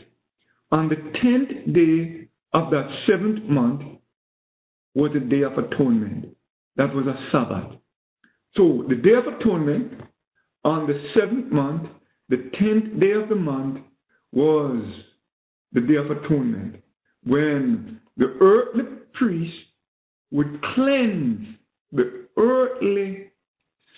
On 0.71 0.89
the 0.89 0.95
tenth 0.95 1.73
day 1.73 2.27
of 2.53 2.71
that 2.71 2.89
seventh 3.07 3.49
month 3.49 3.81
was 4.93 5.11
the 5.13 5.19
day 5.19 5.41
of 5.41 5.53
atonement. 5.53 6.35
That 6.75 6.93
was 6.93 7.05
a 7.07 7.15
Sabbath. 7.31 7.77
So 8.55 8.85
the 8.89 8.95
day 8.95 9.13
of 9.13 9.33
atonement 9.33 9.93
on 10.63 10.87
the 10.87 11.01
seventh 11.15 11.51
month, 11.51 11.89
the 12.29 12.51
tenth 12.59 12.99
day 12.99 13.11
of 13.11 13.29
the 13.29 13.35
month, 13.35 13.79
was 14.31 14.83
the 15.73 15.81
day 15.81 15.95
of 15.95 16.11
atonement 16.11 16.81
when 17.25 17.99
the 18.17 18.37
earthly 18.41 18.83
priest 19.13 19.53
would 20.31 20.61
cleanse 20.75 21.47
the 21.91 22.27
earthly 22.37 23.27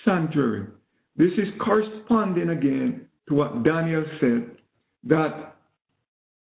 sanctuary. 0.03 0.67
This 1.15 1.31
is 1.33 1.47
corresponding 1.63 2.49
again 2.49 3.07
to 3.29 3.35
what 3.35 3.63
Daniel 3.63 4.03
said 4.19 4.51
that 5.05 5.55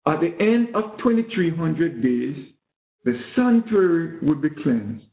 at 0.07 0.21
the 0.21 0.35
end 0.41 0.75
of 0.75 0.99
2300 0.99 2.03
days, 2.03 2.53
the 3.07 3.15
sanctuary 3.37 4.19
would 4.21 4.43
be 4.43 4.51
cleansed. 4.51 5.05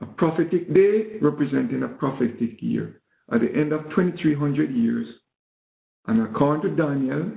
A 0.00 0.06
prophetic 0.06 0.74
day 0.74 1.18
representing 1.22 1.84
a 1.84 1.88
prophetic 1.88 2.60
year. 2.60 3.00
At 3.32 3.40
the 3.40 3.46
end 3.48 3.72
of 3.72 3.82
2300 3.90 4.74
years, 4.74 5.06
and 6.08 6.22
according 6.22 6.76
to 6.76 6.82
Daniel, 6.82 7.30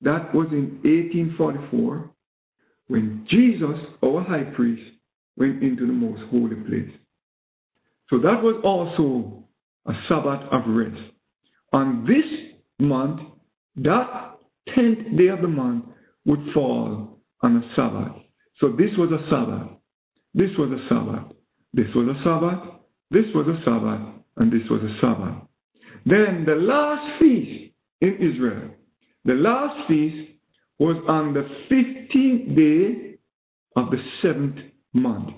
that 0.00 0.34
was 0.34 0.46
in 0.52 0.80
1844 0.82 2.10
when 2.86 3.26
Jesus, 3.30 3.76
our 4.02 4.22
high 4.22 4.44
priest, 4.54 4.82
went 5.36 5.62
into 5.62 5.86
the 5.86 5.92
most 5.92 6.22
holy 6.30 6.56
place. 6.56 6.96
So 8.08 8.16
that 8.18 8.42
was 8.42 8.58
also 8.64 9.44
a 9.84 9.92
Sabbath 10.08 10.48
of 10.50 10.62
rest. 10.68 11.12
On 11.74 12.06
this 12.06 12.24
month, 12.78 13.20
that 13.76 14.38
10th 14.74 15.18
day 15.18 15.28
of 15.28 15.42
the 15.42 15.48
month 15.48 15.84
would 16.24 16.40
fall 16.54 17.18
on 17.42 17.56
a 17.56 17.74
Sabbath. 17.76 18.22
So 18.60 18.68
this 18.70 18.90
was 18.96 19.10
a 19.12 19.22
Sabbath. 19.30 19.68
This 20.34 20.50
was 20.58 20.70
a 20.70 20.88
Sabbath. 20.88 21.36
This 21.72 21.86
was 21.94 22.08
a 22.08 22.22
Sabbath. 22.24 22.80
This 23.10 23.24
was 23.34 23.46
a 23.48 23.58
Sabbath. 23.64 24.14
And 24.36 24.52
this 24.52 24.68
was 24.70 24.82
a 24.82 25.00
Sabbath. 25.00 25.42
Then 26.04 26.44
the 26.46 26.54
last 26.54 27.20
feast 27.20 27.72
in 28.00 28.14
Israel, 28.14 28.70
the 29.24 29.34
last 29.34 29.88
feast 29.88 30.30
was 30.78 31.02
on 31.08 31.34
the 31.34 31.46
15th 31.70 32.56
day 32.56 33.18
of 33.76 33.90
the 33.90 33.98
seventh 34.22 34.56
month. 34.92 35.30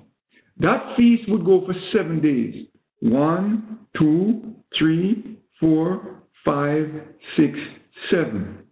That 0.59 0.95
feast 0.97 1.23
would 1.29 1.45
go 1.45 1.65
for 1.65 1.75
seven 1.93 2.21
days. 2.21 2.67
One, 3.01 3.87
two, 3.97 4.55
three, 4.79 5.39
four, 5.61 6.23
five, 6.45 6.87
six, 7.37 7.57
seven. 8.11 8.65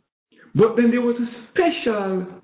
But 0.55 0.77
then 0.77 0.91
there 0.91 1.01
was 1.01 1.17
a 1.17 1.51
special 1.51 2.43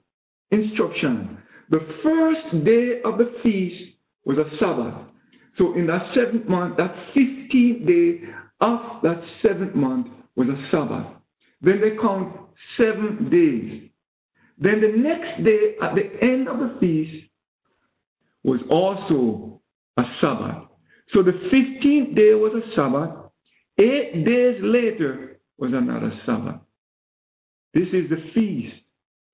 instruction. 0.51 1.39
The 1.73 1.81
first 2.03 2.65
day 2.67 3.01
of 3.03 3.17
the 3.17 3.33
feast 3.43 3.97
was 4.27 4.37
a 4.37 4.45
Sabbath. 4.61 5.09
So 5.57 5.75
in 5.75 5.87
that 5.87 6.13
seventh 6.15 6.47
month, 6.47 6.77
that 6.77 6.95
15th 7.17 7.87
day 7.87 8.29
of 8.61 9.03
that 9.03 9.23
seventh 9.41 9.75
month 9.75 10.09
was 10.37 10.49
a 10.49 10.69
Sabbath. 10.71 11.07
Then 11.63 11.81
they 11.81 11.97
count 11.97 12.37
seven 12.77 13.31
days. 13.31 13.89
Then 14.59 14.83
the 14.83 14.99
next 14.99 15.45
day, 15.45 15.77
at 15.83 15.95
the 15.95 16.11
end 16.23 16.47
of 16.47 16.59
the 16.59 16.77
feast, 16.79 17.25
was 18.45 18.61
also 18.71 19.63
a 19.97 20.03
Sabbath. 20.21 20.69
So 21.15 21.23
the 21.23 21.33
15th 21.33 22.15
day 22.15 22.35
was 22.35 22.53
a 22.55 22.77
Sabbath. 22.77 23.31
Eight 23.79 24.27
days 24.27 24.61
later 24.63 25.41
was 25.57 25.73
another 25.73 26.13
Sabbath. 26.27 26.61
This 27.73 27.89
is 27.95 28.11
the 28.11 28.23
Feast 28.35 28.77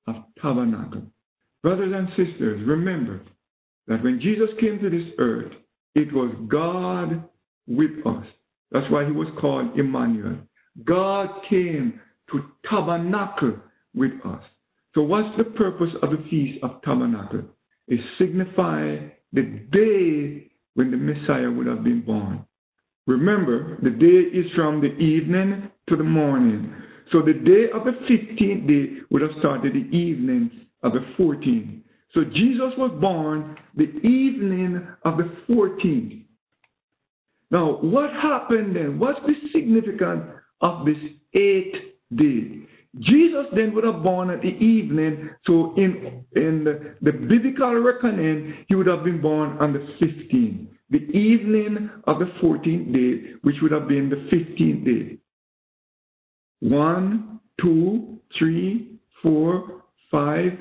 of 0.06 0.14
Tabernacle. 0.40 1.02
Brothers 1.62 1.92
and 1.94 2.08
sisters, 2.10 2.66
remember 2.66 3.20
that 3.88 4.02
when 4.02 4.20
Jesus 4.20 4.48
came 4.60 4.78
to 4.78 4.90
this 4.90 5.08
earth, 5.18 5.52
it 5.94 6.12
was 6.12 6.34
God 6.48 7.24
with 7.66 8.06
us. 8.06 8.24
That's 8.70 8.90
why 8.90 9.04
he 9.04 9.12
was 9.12 9.28
called 9.40 9.78
Emmanuel. 9.78 10.36
God 10.84 11.28
came 11.48 12.00
to 12.30 12.40
tabernacle 12.68 13.56
with 13.94 14.12
us. 14.24 14.42
So, 14.94 15.02
what's 15.02 15.36
the 15.36 15.44
purpose 15.44 15.90
of 16.02 16.10
the 16.10 16.24
Feast 16.30 16.62
of 16.62 16.82
Tabernacle? 16.82 17.42
It 17.88 18.00
signifies 18.18 19.10
the 19.32 19.42
day 19.72 20.50
when 20.74 20.90
the 20.90 20.96
Messiah 20.96 21.50
would 21.50 21.66
have 21.66 21.82
been 21.82 22.02
born. 22.02 22.44
Remember, 23.06 23.78
the 23.82 23.90
day 23.90 24.38
is 24.38 24.46
from 24.54 24.80
the 24.80 24.94
evening 24.98 25.70
to 25.88 25.96
the 25.96 26.04
morning. 26.04 26.72
So 27.10 27.22
the 27.22 27.32
day 27.32 27.66
of 27.74 27.84
the 27.84 27.92
15th 28.08 28.68
day 28.68 29.00
would 29.10 29.22
have 29.22 29.30
started 29.38 29.72
the 29.72 29.96
evening 29.96 30.50
of 30.82 30.92
the 30.92 31.04
14th. 31.18 31.82
So 32.14 32.24
Jesus 32.24 32.72
was 32.78 32.96
born 33.00 33.56
the 33.76 33.90
evening 34.06 34.86
of 35.04 35.18
the 35.18 35.30
14th. 35.48 36.24
Now, 37.50 37.78
what 37.80 38.10
happened 38.10 38.76
then? 38.76 38.98
What's 38.98 39.20
the 39.26 39.34
significance 39.52 40.24
of 40.60 40.84
this 40.84 40.96
eighth 41.34 41.76
day? 42.14 42.60
Jesus 43.00 43.46
then 43.54 43.74
would 43.74 43.84
have 43.84 44.02
born 44.02 44.30
at 44.30 44.40
the 44.40 44.48
evening, 44.48 45.30
so 45.46 45.74
in, 45.76 46.24
in 46.34 46.64
the, 46.64 46.94
the 47.02 47.12
biblical 47.12 47.74
reckoning, 47.80 48.64
he 48.66 48.74
would 48.74 48.86
have 48.86 49.04
been 49.04 49.20
born 49.20 49.58
on 49.58 49.72
the 49.72 49.86
15th, 50.02 50.66
the 50.90 50.98
evening 51.16 51.90
of 52.06 52.18
the 52.18 52.30
14th 52.42 52.92
day, 52.92 53.32
which 53.42 53.56
would 53.62 53.72
have 53.72 53.88
been 53.88 54.08
the 54.08 54.28
15th 54.34 54.84
day. 54.84 55.18
One, 56.60 57.40
two, 57.60 58.18
three, 58.38 58.98
four, 59.22 59.77
five, 60.10 60.52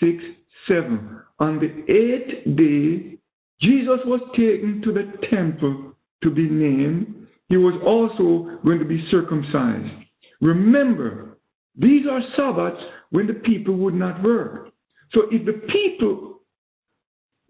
six, 0.00 0.22
seven. 0.68 1.20
On 1.38 1.58
the 1.58 1.92
eighth 1.92 2.56
day, 2.56 3.18
Jesus 3.60 4.00
was 4.04 4.20
taken 4.32 4.82
to 4.84 4.92
the 4.92 5.12
temple 5.30 5.94
to 6.22 6.30
be 6.30 6.48
named. 6.48 7.26
He 7.48 7.56
was 7.56 7.80
also 7.84 8.58
going 8.64 8.78
to 8.78 8.84
be 8.84 9.06
circumcised. 9.10 9.92
Remember, 10.40 11.38
these 11.76 12.06
are 12.10 12.20
Sabbaths 12.36 12.82
when 13.10 13.26
the 13.26 13.34
people 13.34 13.76
would 13.76 13.94
not 13.94 14.22
work. 14.22 14.70
So 15.12 15.22
if 15.30 15.46
the 15.46 15.60
people 15.72 16.40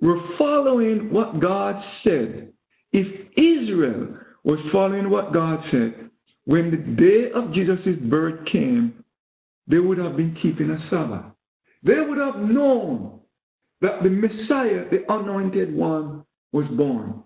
were 0.01 0.21
following 0.39 1.13
what 1.13 1.41
God 1.41 1.83
said, 2.05 2.53
if 2.93 3.07
Israel 3.37 4.17
was 4.45 4.59
following 4.73 5.11
what 5.11 5.33
God 5.33 5.61
said, 5.71 6.11
when 6.45 6.71
the 6.71 6.77
day 7.03 7.31
of 7.35 7.53
Jesus' 7.53 7.99
birth 8.09 8.47
came, 8.53 9.03
they 9.67 9.79
would 9.79 9.99
have 9.99 10.17
been 10.17 10.37
keeping 10.43 10.71
a 10.71 10.79
Sabbath. 10.91 11.33
They 11.87 12.01
would 12.01 12.19
have 12.19 12.37
known 12.37 13.21
that 13.81 14.03
the 14.03 14.11
Messiah, 14.11 14.85
the 14.91 15.05
anointed 15.09 15.75
one, 15.75 16.25
was 16.53 16.67
born. 16.77 17.23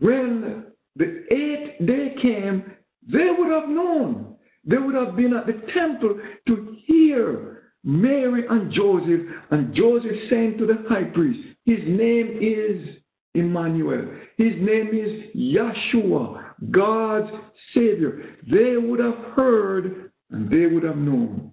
When 0.00 0.64
the 0.96 1.24
eighth 1.30 1.86
day 1.86 2.16
came, 2.20 2.72
they 3.06 3.28
would 3.38 3.50
have 3.50 3.68
known. 3.68 4.34
They 4.64 4.78
would 4.78 4.94
have 4.96 5.14
been 5.14 5.34
at 5.34 5.46
the 5.46 5.60
temple 5.72 6.18
to 6.48 6.76
hear 6.86 7.72
Mary 7.84 8.44
and 8.48 8.72
Joseph, 8.72 9.20
and 9.50 9.74
Joseph 9.74 10.16
saying 10.30 10.56
to 10.58 10.66
the 10.66 10.84
high 10.88 11.04
priest, 11.04 11.38
His 11.66 11.80
name 11.86 12.38
is 12.40 12.96
Emmanuel. 13.34 14.06
His 14.38 14.54
name 14.58 14.88
is 14.92 15.36
Yeshua, 15.36 16.54
God's 16.70 17.30
Savior. 17.74 18.22
They 18.50 18.76
would 18.76 19.00
have 19.00 19.18
heard 19.36 20.10
and 20.30 20.50
they 20.50 20.66
would 20.66 20.82
have 20.82 20.96
known. 20.96 21.52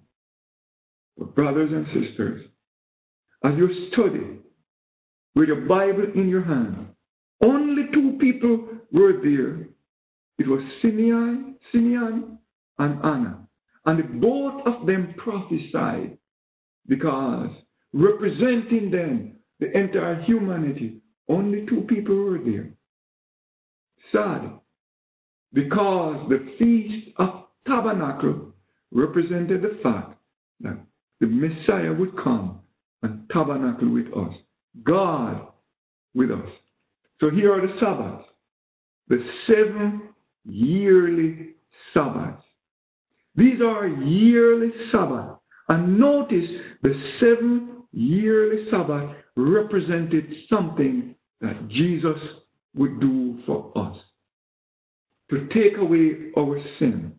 But, 1.16 1.34
brothers 1.34 1.70
and 1.72 1.86
sisters, 1.86 2.46
as 3.44 3.52
you 3.56 3.68
study 3.92 4.38
with 5.34 5.48
your 5.48 5.62
Bible 5.62 6.06
in 6.14 6.28
your 6.28 6.44
hand, 6.44 6.86
only 7.42 7.82
two 7.92 8.16
people 8.20 8.68
were 8.92 9.14
there. 9.22 9.68
It 10.38 10.48
was 10.48 10.60
Simeon, 10.80 11.56
Simeon 11.72 12.38
and 12.78 13.04
Anna. 13.04 13.38
And 13.84 14.20
both 14.20 14.66
of 14.66 14.86
them 14.86 15.14
prophesied 15.18 16.16
because 16.86 17.50
representing 17.92 18.90
them, 18.90 19.36
the 19.60 19.70
entire 19.78 20.22
humanity, 20.22 21.00
only 21.28 21.66
two 21.66 21.82
people 21.88 22.16
were 22.16 22.38
there. 22.38 22.70
Sad. 24.12 24.50
Because 25.52 26.28
the 26.28 26.54
Feast 26.58 27.08
of 27.18 27.44
Tabernacle 27.66 28.52
represented 28.90 29.62
the 29.62 29.78
fact 29.82 30.18
that 30.60 30.78
the 31.22 31.28
Messiah 31.28 31.92
would 31.92 32.16
come 32.16 32.58
and 33.04 33.30
tabernacle 33.32 33.88
with 33.88 34.08
us. 34.08 34.34
God 34.82 35.46
with 36.14 36.32
us. 36.32 36.48
So 37.20 37.30
here 37.30 37.54
are 37.54 37.60
the 37.64 37.74
Sabbaths. 37.78 38.24
The 39.06 39.18
seven 39.46 40.02
yearly 40.44 41.50
Sabbaths. 41.94 42.42
These 43.36 43.60
are 43.64 43.86
yearly 43.86 44.72
Sabbaths. 44.90 45.38
And 45.68 45.96
notice 45.96 46.48
the 46.82 46.92
seven 47.20 47.84
yearly 47.92 48.66
Sabbath 48.68 49.14
represented 49.36 50.24
something 50.50 51.14
that 51.40 51.68
Jesus 51.68 52.18
would 52.74 53.00
do 53.00 53.38
for 53.46 53.70
us. 53.76 53.96
To 55.30 55.46
take 55.54 55.78
away 55.78 56.32
our 56.36 56.58
sin. 56.80 57.12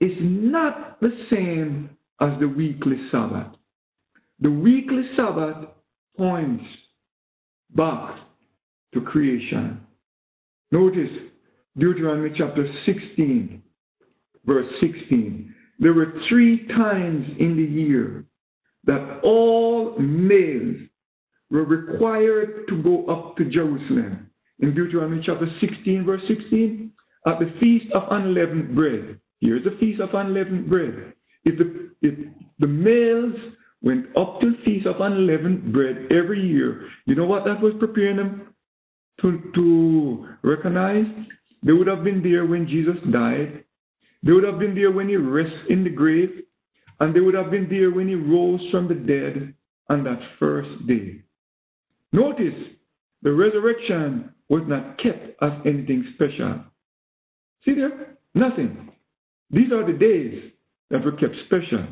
It's 0.00 0.20
not 0.20 1.00
the 1.00 1.12
same 1.30 1.90
as 2.20 2.38
the 2.40 2.48
weekly 2.48 2.96
Sabbath. 3.10 3.54
The 4.40 4.50
weekly 4.50 5.02
Sabbath 5.16 5.68
points 6.16 6.64
back 7.74 8.18
to 8.94 9.00
creation. 9.00 9.80
Notice 10.70 11.10
Deuteronomy 11.76 12.30
chapter 12.36 12.66
16, 12.86 13.62
verse 14.44 14.66
16. 14.80 15.54
There 15.78 15.92
were 15.92 16.14
three 16.28 16.66
times 16.68 17.26
in 17.38 17.56
the 17.56 17.62
year 17.62 18.24
that 18.84 19.20
all 19.22 19.98
males 19.98 20.76
were 21.50 21.64
required 21.64 22.66
to 22.68 22.82
go 22.82 23.06
up 23.06 23.36
to 23.36 23.44
Jerusalem. 23.44 24.30
In 24.60 24.74
Deuteronomy 24.74 25.22
chapter 25.24 25.46
16, 25.60 26.04
verse 26.04 26.22
16, 26.28 26.92
at 27.26 27.38
the 27.38 27.52
feast 27.60 27.86
of 27.92 28.02
unleavened 28.10 28.74
bread. 28.74 29.18
Here's 29.40 29.64
the 29.64 29.76
feast 29.80 30.00
of 30.00 30.10
unleavened 30.14 30.68
bread. 30.68 31.12
If 31.44 31.58
the, 31.58 31.90
if 32.02 32.14
the 32.58 32.66
males 32.66 33.34
went 33.82 34.06
up 34.16 34.40
to 34.40 34.50
the 34.50 34.56
feast 34.64 34.86
of 34.86 35.00
unleavened 35.00 35.72
bread 35.72 36.08
every 36.10 36.46
year, 36.46 36.88
you 37.06 37.14
know 37.14 37.26
what 37.26 37.44
that 37.44 37.60
was 37.60 37.74
preparing 37.78 38.16
them 38.16 38.54
to, 39.20 39.40
to 39.54 40.28
recognize? 40.42 41.06
They 41.62 41.72
would 41.72 41.86
have 41.86 42.04
been 42.04 42.22
there 42.22 42.46
when 42.46 42.66
Jesus 42.66 42.96
died. 43.12 43.64
They 44.22 44.32
would 44.32 44.44
have 44.44 44.58
been 44.58 44.74
there 44.74 44.90
when 44.90 45.08
he 45.08 45.16
rested 45.16 45.70
in 45.70 45.84
the 45.84 45.90
grave. 45.90 46.30
And 47.00 47.14
they 47.14 47.20
would 47.20 47.34
have 47.34 47.50
been 47.50 47.68
there 47.68 47.90
when 47.90 48.08
he 48.08 48.14
rose 48.14 48.60
from 48.70 48.88
the 48.88 48.94
dead 48.94 49.54
on 49.90 50.04
that 50.04 50.20
first 50.38 50.86
day. 50.86 51.20
Notice, 52.12 52.54
the 53.22 53.32
resurrection 53.32 54.32
was 54.48 54.62
not 54.66 54.98
kept 55.02 55.42
as 55.42 55.52
anything 55.66 56.06
special. 56.14 56.60
See 57.64 57.74
there? 57.74 58.16
Nothing. 58.34 58.90
These 59.50 59.72
are 59.72 59.84
the 59.90 59.98
days 59.98 60.52
were 61.02 61.12
kept 61.12 61.34
special. 61.46 61.86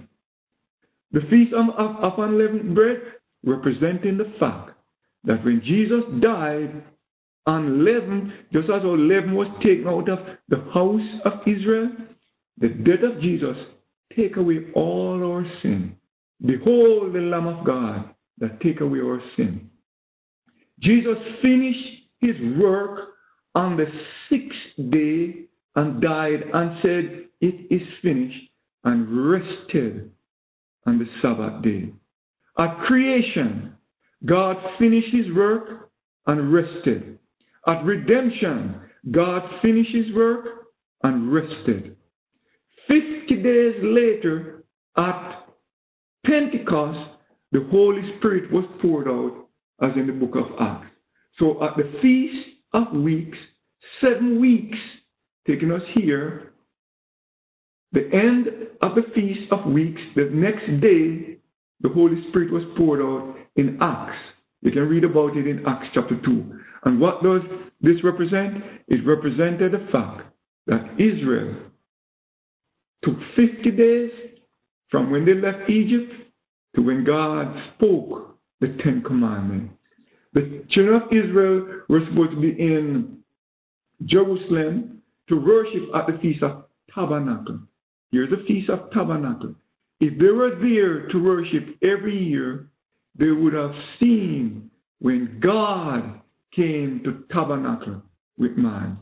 The 1.12 1.20
Feast 1.30 1.52
of, 1.52 1.74
of, 1.78 1.96
of 1.96 2.18
Unleavened 2.18 2.74
Bread 2.74 2.98
representing 3.44 4.18
the 4.18 4.32
fact 4.38 4.70
that 5.24 5.44
when 5.44 5.62
Jesus 5.64 6.02
died, 6.20 6.84
unleavened, 7.46 8.32
just 8.52 8.64
as 8.64 8.82
our 8.82 8.96
leaven 8.96 9.34
was 9.34 9.48
taken 9.62 9.88
out 9.88 10.08
of 10.08 10.18
the 10.48 10.58
house 10.72 11.00
of 11.24 11.40
Israel, 11.46 11.90
the 12.58 12.68
death 12.68 13.02
of 13.02 13.20
Jesus 13.20 13.56
take 14.16 14.36
away 14.36 14.66
all 14.74 15.20
our 15.24 15.44
sin. 15.62 15.96
Behold 16.44 17.14
the 17.14 17.20
Lamb 17.20 17.46
of 17.46 17.64
God 17.66 18.10
that 18.38 18.60
take 18.60 18.80
away 18.80 18.98
our 18.98 19.22
sin. 19.36 19.70
Jesus 20.80 21.16
finished 21.40 21.78
his 22.20 22.36
work 22.58 23.10
on 23.54 23.76
the 23.76 23.86
sixth 24.28 24.90
day 24.90 25.44
and 25.76 26.00
died 26.00 26.42
and 26.52 26.76
said, 26.82 27.24
It 27.40 27.66
is 27.70 27.82
finished, 28.02 28.48
and 28.84 29.30
rested 29.30 30.10
on 30.86 30.98
the 30.98 31.06
Sabbath 31.20 31.62
day. 31.62 31.92
At 32.58 32.84
creation, 32.86 33.74
God 34.26 34.56
finished 34.78 35.12
his 35.12 35.34
work 35.34 35.90
and 36.26 36.52
rested. 36.52 37.18
At 37.66 37.84
redemption, 37.84 38.80
God 39.10 39.42
finished 39.62 39.94
his 39.94 40.14
work 40.14 40.46
and 41.02 41.32
rested. 41.32 41.96
Fifty 42.88 43.42
days 43.42 43.76
later, 43.82 44.64
at 44.96 45.46
Pentecost, 46.26 47.18
the 47.52 47.66
Holy 47.70 48.02
Spirit 48.18 48.52
was 48.52 48.64
poured 48.80 49.08
out, 49.08 49.46
as 49.82 49.96
in 49.96 50.06
the 50.06 50.12
book 50.12 50.36
of 50.36 50.44
Acts. 50.60 50.86
So 51.38 51.62
at 51.64 51.76
the 51.76 51.90
Feast 52.00 52.58
of 52.74 52.92
Weeks, 52.92 53.38
seven 54.00 54.40
weeks, 54.40 54.78
taking 55.46 55.72
us 55.72 55.82
here, 55.94 56.51
the 57.92 58.08
end 58.12 58.46
of 58.80 58.94
the 58.94 59.02
Feast 59.14 59.52
of 59.52 59.70
Weeks, 59.70 60.00
the 60.16 60.30
next 60.32 60.80
day, 60.80 61.38
the 61.80 61.88
Holy 61.88 62.16
Spirit 62.28 62.52
was 62.52 62.62
poured 62.76 63.00
out 63.00 63.36
in 63.56 63.78
Acts. 63.80 64.16
You 64.62 64.70
can 64.70 64.88
read 64.88 65.04
about 65.04 65.36
it 65.36 65.46
in 65.46 65.64
Acts 65.66 65.88
chapter 65.94 66.20
2. 66.24 66.58
And 66.84 67.00
what 67.00 67.22
does 67.22 67.42
this 67.80 67.96
represent? 68.02 68.62
It 68.88 69.06
represented 69.06 69.72
the 69.72 69.86
fact 69.92 70.22
that 70.66 70.94
Israel 70.94 71.56
took 73.04 73.16
50 73.36 73.70
days 73.72 74.10
from 74.90 75.10
when 75.10 75.24
they 75.24 75.34
left 75.34 75.68
Egypt 75.68 76.12
to 76.76 76.82
when 76.82 77.04
God 77.04 77.54
spoke 77.74 78.38
the 78.60 78.68
Ten 78.82 79.02
Commandments. 79.04 79.74
The 80.34 80.64
children 80.70 81.02
of 81.02 81.08
Israel 81.08 81.82
were 81.88 82.00
supposed 82.08 82.30
to 82.30 82.40
be 82.40 82.50
in 82.50 83.18
Jerusalem 84.06 85.02
to 85.28 85.36
worship 85.36 85.82
at 85.94 86.06
the 86.06 86.18
Feast 86.20 86.42
of 86.42 86.64
Tabernacle. 86.94 87.60
Here's 88.12 88.30
the 88.30 88.44
Feast 88.46 88.70
of 88.70 88.90
Tabernacle. 88.92 89.54
If 90.00 90.18
they 90.18 90.26
were 90.26 90.50
there 90.60 91.08
to 91.08 91.24
worship 91.24 91.76
every 91.82 92.22
year, 92.22 92.68
they 93.18 93.30
would 93.30 93.54
have 93.54 93.72
seen 93.98 94.70
when 95.00 95.40
God 95.40 96.20
came 96.54 97.00
to 97.04 97.24
tabernacle 97.34 98.02
with 98.38 98.56
man. 98.56 98.98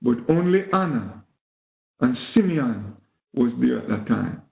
But 0.00 0.18
only 0.28 0.60
Anna 0.72 1.24
and 2.00 2.16
Simeon 2.34 2.96
was 3.34 3.52
there 3.60 3.78
at 3.78 3.88
that 3.88 4.06
time. 4.06 4.42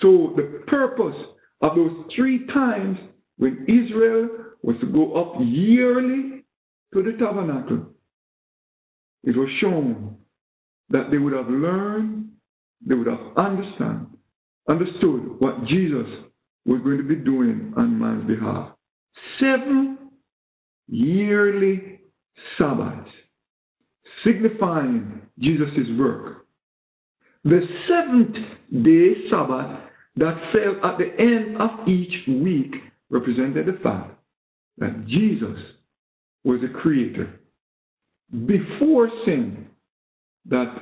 So 0.00 0.34
the 0.36 0.62
purpose 0.66 1.16
of 1.60 1.74
those 1.74 2.04
three 2.14 2.46
times 2.48 2.98
when 3.38 3.64
Israel 3.68 4.28
was 4.62 4.76
to 4.80 4.86
go 4.86 5.14
up 5.14 5.34
yearly 5.40 6.44
to 6.94 7.02
the 7.02 7.12
tabernacle, 7.18 7.86
it 9.24 9.36
was 9.36 9.48
shown 9.60 10.16
that 10.90 11.10
they 11.10 11.18
would 11.18 11.32
have 11.32 11.48
learned, 11.48 12.30
they 12.84 12.94
would 12.94 13.06
have 13.06 13.36
understand, 13.36 14.06
understood 14.68 15.40
what 15.40 15.64
Jesus 15.66 16.06
was 16.64 16.80
going 16.82 16.98
to 16.98 17.04
be 17.04 17.14
doing 17.16 17.72
on 17.76 17.98
man's 17.98 18.26
behalf. 18.26 18.72
Seven 19.40 19.98
yearly 20.88 22.00
Sabbaths, 22.58 23.08
signifying 24.24 25.22
Jesus' 25.38 25.98
work. 25.98 26.46
The 27.44 27.60
seventh 27.88 28.34
day 28.84 29.28
Sabbath 29.30 29.80
that 30.16 30.34
fell 30.52 30.90
at 30.90 30.98
the 30.98 31.12
end 31.18 31.60
of 31.60 31.86
each 31.86 32.26
week 32.42 32.74
represented 33.10 33.66
the 33.66 33.78
fact 33.82 34.18
that 34.78 35.06
Jesus 35.06 35.58
was 36.44 36.60
a 36.62 36.80
creator. 36.80 37.40
Before 38.46 39.08
sin 39.24 39.66
that 40.48 40.74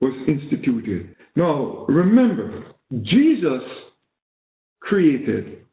was 0.00 0.14
instituted, 0.28 1.14
Now, 1.36 1.86
remember, 1.88 2.64
Jesus 3.02 3.62
created 4.80 5.64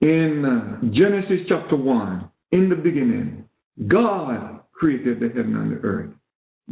in 0.00 0.44
uh, 0.44 0.80
Genesis 0.92 1.46
chapter 1.48 1.76
1, 1.76 2.30
in 2.52 2.68
the 2.68 2.76
beginning, 2.76 3.44
God 3.88 4.60
created 4.72 5.20
the 5.20 5.28
heaven 5.28 5.56
and 5.56 5.72
the 5.72 5.76
earth. 5.84 6.10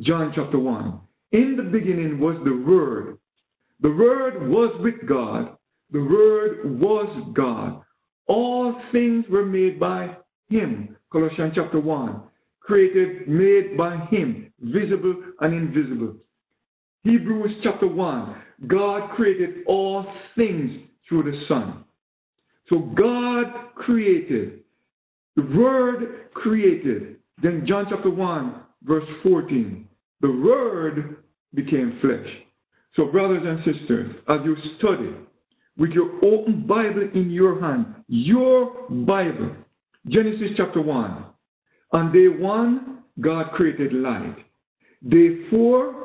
John 0.00 0.32
chapter 0.34 0.58
1. 0.58 1.00
In 1.32 1.56
the 1.56 1.62
beginning 1.62 2.20
was 2.20 2.36
the 2.44 2.64
Word. 2.66 3.18
The 3.80 3.90
Word 3.90 4.48
was 4.48 4.74
with 4.80 5.08
God. 5.08 5.56
The 5.90 6.00
Word 6.00 6.80
was 6.80 7.32
God. 7.34 7.82
All 8.26 8.80
things 8.92 9.24
were 9.30 9.44
made 9.44 9.80
by 9.80 10.16
Him. 10.48 10.96
Colossians 11.10 11.52
chapter 11.54 11.80
1. 11.80 12.22
Created, 12.60 13.28
made 13.28 13.76
by 13.76 13.96
Him, 14.10 14.52
visible 14.60 15.16
and 15.40 15.54
invisible. 15.54 16.14
Hebrews 17.04 17.60
chapter 17.62 17.86
1. 17.86 18.36
God 18.66 19.10
created 19.14 19.64
all 19.66 20.06
things 20.36 20.70
through 21.08 21.24
the 21.24 21.42
Son. 21.48 21.84
So 22.68 22.78
God 22.78 23.74
created. 23.74 24.60
The 25.36 25.42
Word 25.42 26.30
created. 26.32 27.16
Then 27.42 27.64
John 27.68 27.86
chapter 27.90 28.10
1, 28.10 28.54
verse 28.84 29.08
14. 29.22 29.86
The 30.22 30.30
Word 30.30 31.18
became 31.54 31.98
flesh. 32.00 32.26
So, 32.96 33.06
brothers 33.06 33.42
and 33.44 33.58
sisters, 33.58 34.14
as 34.28 34.38
you 34.44 34.56
study 34.78 35.10
with 35.76 35.90
your 35.90 36.14
open 36.24 36.64
Bible 36.66 37.10
in 37.12 37.30
your 37.30 37.60
hand, 37.60 37.86
your 38.06 38.88
Bible, 38.88 39.50
Genesis 40.06 40.50
chapter 40.56 40.80
1. 40.80 41.24
On 41.92 42.12
day 42.12 42.28
1, 42.28 42.98
God 43.20 43.50
created 43.52 43.92
light. 43.92 44.36
Day 45.08 45.48
4, 45.50 46.03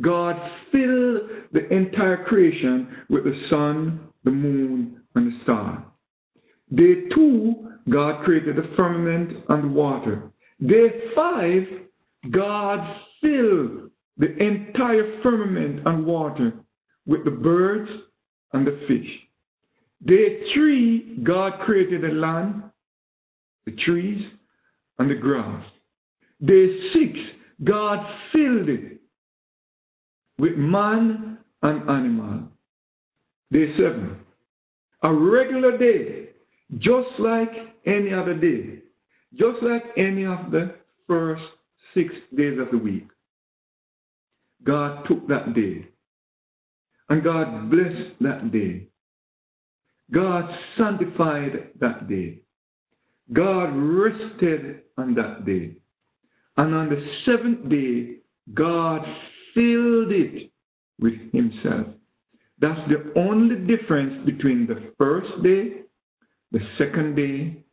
God 0.00 0.36
filled 0.70 1.20
the 1.52 1.68
entire 1.70 2.24
creation 2.24 2.88
with 3.10 3.24
the 3.24 3.40
sun, 3.50 4.00
the 4.24 4.30
moon, 4.30 5.00
and 5.14 5.32
the 5.32 5.42
star. 5.42 5.84
Day 6.74 7.08
2, 7.14 7.54
God 7.90 8.24
created 8.24 8.56
the 8.56 8.70
firmament 8.76 9.44
and 9.48 9.74
water. 9.74 10.30
Day 10.64 10.88
5, 11.14 11.62
God 12.30 12.78
filled 13.20 13.90
the 14.16 14.36
entire 14.38 15.20
firmament 15.22 15.86
and 15.86 16.06
water 16.06 16.52
with 17.06 17.24
the 17.24 17.30
birds 17.30 17.90
and 18.52 18.66
the 18.66 18.80
fish. 18.88 19.08
Day 20.06 20.40
3, 20.54 21.20
God 21.24 21.52
created 21.64 22.02
the 22.02 22.14
land, 22.14 22.62
the 23.66 23.72
trees, 23.84 24.24
and 24.98 25.10
the 25.10 25.14
grass. 25.14 25.64
Day 26.44 26.66
6, 26.94 27.18
God 27.64 27.98
filled 28.32 28.68
it 28.68 28.91
with 30.42 30.56
man 30.56 31.38
and 31.62 31.88
animal. 31.88 32.40
Day 33.52 33.66
7, 33.76 34.16
a 35.04 35.14
regular 35.14 35.78
day, 35.78 36.30
just 36.78 37.20
like 37.20 37.50
any 37.86 38.12
other 38.12 38.34
day, 38.34 38.80
just 39.34 39.62
like 39.62 39.84
any 39.96 40.26
of 40.26 40.50
the 40.50 40.74
first 41.06 41.42
six 41.94 42.12
days 42.36 42.58
of 42.58 42.72
the 42.72 42.78
week. 42.78 43.06
God 44.64 45.04
took 45.06 45.28
that 45.28 45.54
day 45.54 45.86
and 47.08 47.22
God 47.22 47.70
blessed 47.70 48.18
that 48.22 48.50
day. 48.50 48.88
God 50.12 50.44
sanctified 50.76 51.70
that 51.78 52.08
day. 52.08 52.40
God 53.32 53.66
rested 53.66 54.82
on 54.98 55.14
that 55.14 55.44
day. 55.46 55.76
And 56.56 56.74
on 56.74 56.88
the 56.88 57.00
seventh 57.26 57.68
day, 57.68 58.16
God 58.54 59.02
filled 59.54 60.12
it 60.12 60.50
with 61.00 61.14
Himself. 61.32 61.88
That's 62.60 62.80
the 62.88 63.12
only 63.20 63.56
difference 63.56 64.24
between 64.24 64.66
the 64.66 64.92
first 64.96 65.42
day, 65.42 65.82
the 66.52 66.60
second 66.78 67.16
day, 67.16 67.64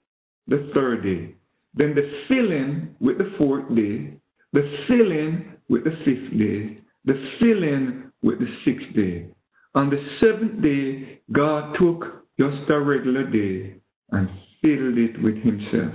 the 0.47 0.72
third 0.73 1.03
day. 1.03 1.35
Then 1.76 1.93
the 1.93 2.10
filling 2.27 2.95
with 2.99 3.19
the 3.19 3.31
fourth 3.38 3.68
day, 3.76 4.18
the 4.51 4.64
filling 4.88 5.53
with 5.69 5.84
the 5.84 5.91
fifth 6.03 6.38
day, 6.38 6.81
the 7.06 7.14
filling 7.39 8.11
with 8.23 8.39
the 8.39 8.47
sixth 8.65 8.95
day. 8.95 9.30
On 9.76 9.91
the 9.91 10.03
seventh 10.19 10.64
day, 10.64 11.22
God 11.31 11.76
took 11.80 12.26
just 12.39 12.69
a 12.69 12.80
regular 12.80 13.30
day 13.30 13.76
and 14.11 14.27
filled 14.61 14.97
it 14.97 15.22
with 15.22 15.35
Himself. 15.43 15.93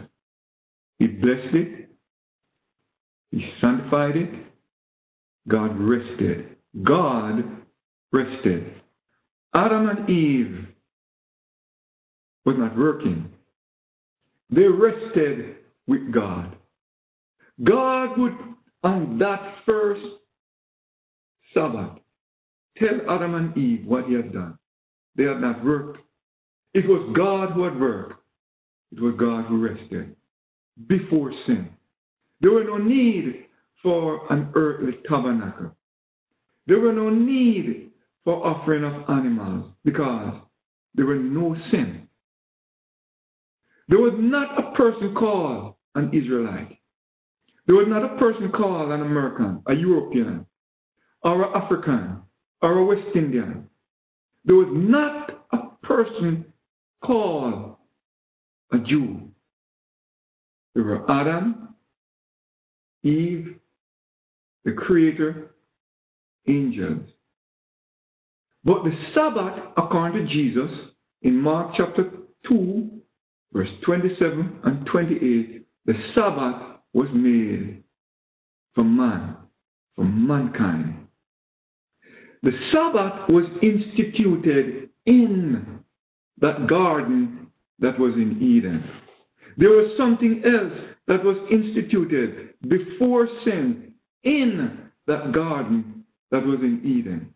He 0.98 1.08
blessed 1.08 1.54
it, 1.54 1.88
He 3.32 3.44
sanctified 3.60 4.16
it, 4.16 4.30
God 5.48 5.78
rested. 5.78 6.56
God 6.82 7.44
rested. 8.12 8.74
Adam 9.54 9.88
and 9.88 10.10
Eve 10.10 10.66
was 12.44 12.56
not 12.58 12.76
working. 12.76 13.30
They 14.50 14.62
rested 14.62 15.56
with 15.86 16.12
God. 16.12 16.56
God 17.62 18.18
would, 18.18 18.32
on 18.82 19.18
that 19.18 19.56
first 19.64 20.02
Sabbath, 21.52 21.98
tell 22.78 23.00
Adam 23.08 23.34
and 23.34 23.56
Eve 23.56 23.86
what 23.86 24.06
he 24.06 24.14
had 24.14 24.32
done. 24.32 24.58
They 25.16 25.24
had 25.24 25.40
not 25.40 25.64
worked. 25.64 26.00
It 26.72 26.88
was 26.88 27.14
God 27.16 27.52
who 27.52 27.64
had 27.64 27.80
worked. 27.80 28.14
It 28.92 29.00
was 29.00 29.14
God 29.18 29.46
who 29.46 29.62
rested 29.62 30.16
before 30.88 31.32
sin. 31.46 31.68
There 32.40 32.50
was 32.50 32.64
no 32.66 32.78
need 32.78 33.43
for 33.84 34.32
an 34.32 34.50
earthly 34.56 34.94
tabernacle. 35.08 35.76
There 36.66 36.80
were 36.80 36.92
no 36.92 37.10
need 37.10 37.90
for 38.24 38.44
offering 38.44 38.82
of 38.82 39.08
animals 39.08 39.72
because 39.84 40.40
there 40.94 41.04
was 41.04 41.20
no 41.22 41.54
sin. 41.70 42.08
There 43.88 43.98
was 43.98 44.14
not 44.18 44.58
a 44.58 44.74
person 44.74 45.14
called 45.14 45.74
an 45.94 46.10
Israelite. 46.14 46.78
There 47.66 47.76
was 47.76 47.86
not 47.88 48.04
a 48.04 48.18
person 48.18 48.50
called 48.50 48.90
an 48.90 49.02
American, 49.02 49.62
a 49.68 49.74
European, 49.74 50.46
or 51.22 51.44
an 51.44 51.62
African, 51.62 52.22
or 52.62 52.78
a 52.78 52.84
West 52.84 53.14
Indian. 53.14 53.68
There 54.46 54.56
was 54.56 54.68
not 54.72 55.44
a 55.52 55.86
person 55.86 56.46
called 57.04 57.76
a 58.72 58.78
Jew. 58.78 59.28
There 60.74 60.84
were 60.84 61.10
Adam, 61.10 61.74
Eve, 63.02 63.56
the 64.64 64.72
Creator, 64.72 65.50
angels. 66.48 67.06
But 68.64 68.82
the 68.84 68.92
Sabbath, 69.14 69.72
according 69.76 70.26
to 70.26 70.32
Jesus, 70.32 70.70
in 71.22 71.40
Mark 71.40 71.74
chapter 71.76 72.10
2, 72.48 72.88
verse 73.52 73.68
27 73.84 74.60
and 74.64 74.86
28, 74.86 75.66
the 75.86 75.92
Sabbath 76.14 76.80
was 76.94 77.08
made 77.12 77.82
for 78.74 78.84
man, 78.84 79.36
for 79.94 80.04
mankind. 80.04 81.06
The 82.42 82.52
Sabbath 82.72 83.28
was 83.28 83.44
instituted 83.62 84.90
in 85.06 85.80
that 86.40 86.66
garden 86.68 87.48
that 87.80 87.98
was 87.98 88.14
in 88.14 88.38
Eden. 88.42 88.84
There 89.56 89.70
was 89.70 89.94
something 89.98 90.42
else 90.44 90.94
that 91.06 91.22
was 91.24 91.36
instituted 91.50 92.54
before 92.68 93.28
sin 93.44 93.93
in 94.24 94.90
that 95.06 95.32
garden 95.32 96.04
that 96.30 96.44
was 96.44 96.58
in 96.60 96.80
Eden, 96.84 97.32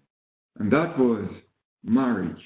and 0.59 0.73
that 0.73 0.99
was 0.99 1.29
marriage. 1.85 2.43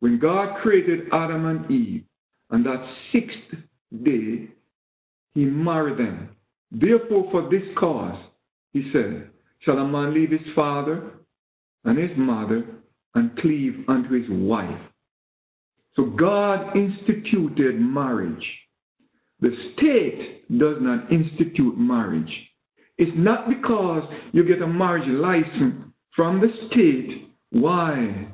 When 0.00 0.18
God 0.18 0.60
created 0.62 1.08
Adam 1.12 1.46
and 1.46 1.70
Eve, 1.70 2.04
on 2.50 2.62
that 2.62 2.84
sixth 3.12 3.62
day, 4.04 4.48
he 5.34 5.44
married 5.44 5.98
them. 5.98 6.30
Therefore, 6.70 7.28
for 7.30 7.50
this 7.50 7.62
cause, 7.78 8.18
he 8.72 8.90
said, 8.92 9.30
Shall 9.60 9.78
a 9.78 9.88
man 9.88 10.14
leave 10.14 10.30
his 10.30 10.54
father 10.54 11.12
and 11.84 11.98
his 11.98 12.16
mother 12.16 12.64
and 13.14 13.36
cleave 13.38 13.84
unto 13.88 14.10
his 14.10 14.30
wife? 14.30 14.80
So 15.96 16.04
God 16.04 16.76
instituted 16.76 17.80
marriage. 17.80 18.44
The 19.40 19.50
state 19.74 20.46
does 20.58 20.76
not 20.80 21.10
institute 21.10 21.76
marriage. 21.78 22.30
It's 22.98 23.12
not 23.14 23.48
because 23.48 24.02
you 24.32 24.44
get 24.44 24.62
a 24.62 24.66
marriage 24.66 25.08
license 25.08 25.92
from 26.14 26.40
the 26.40 26.48
state 26.68 27.30
why 27.50 28.28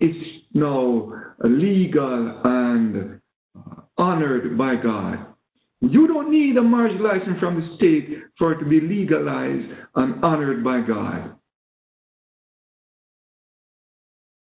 it's 0.00 0.44
now 0.54 1.12
legal 1.42 2.40
and 2.44 3.20
honored 3.96 4.56
by 4.56 4.76
God. 4.76 5.26
You 5.80 6.06
don't 6.06 6.30
need 6.30 6.56
a 6.56 6.62
marriage 6.62 7.00
license 7.00 7.38
from 7.40 7.60
the 7.60 7.76
state 7.76 8.18
for 8.36 8.52
it 8.52 8.58
to 8.58 8.64
be 8.64 8.80
legalized 8.80 9.66
and 9.94 10.24
honored 10.24 10.64
by 10.64 10.80
God. 10.80 11.34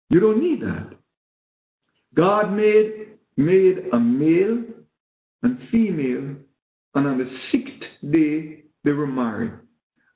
You 0.10 0.20
don't 0.20 0.42
need 0.42 0.62
that. 0.62 0.94
God 2.16 2.52
made, 2.52 3.18
made 3.38 3.78
a 3.94 4.00
male 4.00 4.64
and 5.44 5.58
female, 5.72 6.36
and 6.96 7.08
on 7.08 7.18
the 7.18 7.30
sixth 7.52 8.12
day 8.12 8.61
they 8.84 8.92
were 8.92 9.08
married. 9.08 9.54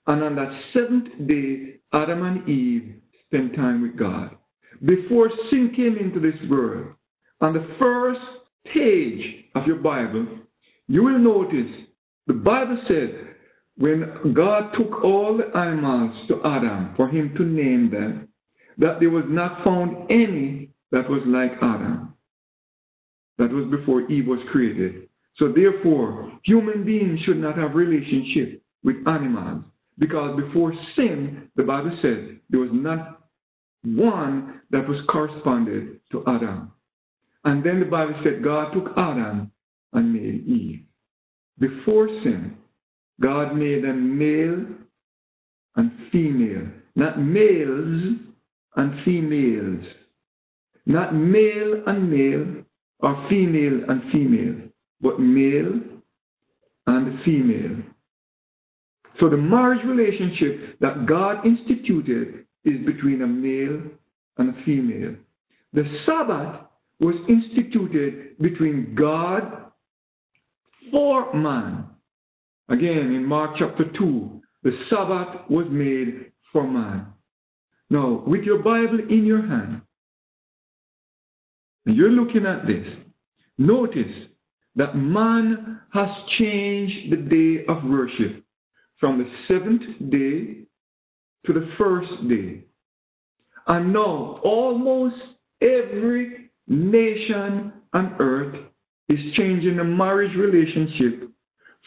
And 0.08 0.24
on 0.24 0.36
that 0.36 0.62
seventh 0.74 1.28
day, 1.28 1.80
Adam 1.94 2.24
and 2.24 2.48
Eve 2.48 2.96
spend 3.26 3.56
time 3.56 3.82
with 3.82 3.98
God. 3.98 4.36
Before 4.84 5.30
sin 5.50 5.72
came 5.76 5.98
into 5.98 6.20
this 6.20 6.40
world, 6.50 6.94
on 7.42 7.54
the 7.54 7.76
first 7.80 8.20
page 8.74 9.46
of 9.56 9.66
your 9.66 9.78
Bible, 9.78 10.28
you 10.88 11.04
will 11.04 11.20
notice 11.20 11.72
the 12.28 12.34
Bible 12.34 12.78
said 12.88 13.36
when 13.78 14.34
God 14.34 14.72
took 14.78 15.04
all 15.04 15.38
the 15.38 15.58
animals 15.58 16.28
to 16.28 16.42
Adam 16.46 16.94
for 16.96 17.10
him 17.10 17.34
to 17.38 17.44
name 17.44 17.90
them, 17.92 18.30
that 18.78 19.00
there 19.00 19.10
was 19.10 19.26
not 19.28 19.64
found 19.64 20.10
any 20.10 20.70
that 20.92 21.10
was 21.10 21.22
like 21.26 21.52
Adam. 21.62 22.14
That 23.38 23.52
was 23.52 23.70
before 23.70 24.10
Eve 24.10 24.28
was 24.28 24.40
created. 24.52 25.05
So 25.38 25.52
therefore, 25.54 26.32
human 26.44 26.86
beings 26.86 27.20
should 27.26 27.38
not 27.38 27.58
have 27.58 27.76
relationship 27.76 28.62
with 28.84 28.96
animals 29.08 29.64
because 29.98 30.40
before 30.40 30.74
sin, 30.96 31.50
the 31.56 31.64
Bible 31.64 31.98
says 32.02 32.38
there 32.50 32.60
was 32.60 32.70
not 32.72 33.22
one 33.84 34.62
that 34.72 34.88
was 34.88 34.98
corresponded 35.10 36.00
to 36.12 36.24
Adam. 36.28 36.72
And 37.44 37.64
then 37.64 37.80
the 37.80 37.86
Bible 37.86 38.16
said 38.24 38.44
God 38.44 38.72
took 38.74 38.92
Adam 38.98 39.52
and 39.94 40.14
made 40.14 40.48
Eve. 40.48 40.82
Before 41.60 42.08
sin, 42.24 42.58
God 43.22 43.56
made 43.56 43.84
them 43.84 44.18
male 44.18 44.66
and 45.76 45.92
female, 46.12 46.68
not 46.96 47.22
males 47.22 48.18
and 48.76 49.06
females, 49.06 49.86
not 50.86 51.16
male 51.16 51.84
and 51.88 52.10
male 52.12 52.64
or 53.00 53.28
female 53.30 53.82
and 53.90 54.12
female, 54.12 54.65
but 55.06 55.20
male 55.20 55.80
and 56.88 57.24
female. 57.24 57.84
So 59.20 59.30
the 59.30 59.38
marriage 59.38 59.86
relationship 59.86 60.80
that 60.80 61.06
God 61.06 61.46
instituted 61.46 62.46
is 62.64 62.84
between 62.88 63.22
a 63.22 63.28
male 63.28 63.84
and 64.40 64.50
a 64.50 64.66
female. 64.66 65.16
The 65.74 65.84
Sabbath 66.08 66.62
was 67.00 67.14
instituted 67.30 68.40
between 68.40 68.96
God 68.96 69.44
for 70.92 71.32
man. 71.36 71.86
Again, 72.70 73.14
in 73.14 73.26
Mark 73.26 73.58
chapter 73.60 73.86
2, 74.00 74.42
the 74.64 74.72
Sabbath 74.90 75.48
was 75.52 75.68
made 75.70 76.32
for 76.52 76.68
man. 76.68 77.06
Now, 77.92 78.24
with 78.26 78.42
your 78.42 78.58
Bible 78.64 79.00
in 79.08 79.24
your 79.24 79.46
hand, 79.46 79.82
and 81.86 81.96
you're 81.96 82.10
looking 82.10 82.48
at 82.48 82.66
this, 82.66 82.88
notice 83.60 84.30
that 84.76 84.96
man 84.96 85.80
has 85.94 86.10
changed 86.38 87.12
the 87.12 87.18
day 87.18 87.66
of 87.68 87.84
worship 87.84 88.44
from 89.00 89.18
the 89.18 89.30
seventh 89.48 90.12
day 90.12 90.66
to 91.46 91.54
the 91.54 91.70
first 91.78 92.12
day. 92.28 92.64
And 93.68 93.94
now 93.94 94.40
almost 94.44 95.16
every 95.62 96.52
nation 96.68 97.74
on 97.94 98.16
earth 98.20 98.56
is 99.10 99.20
changing 99.38 99.78
the 99.78 99.84
marriage 99.84 100.36
relationship 100.38 101.30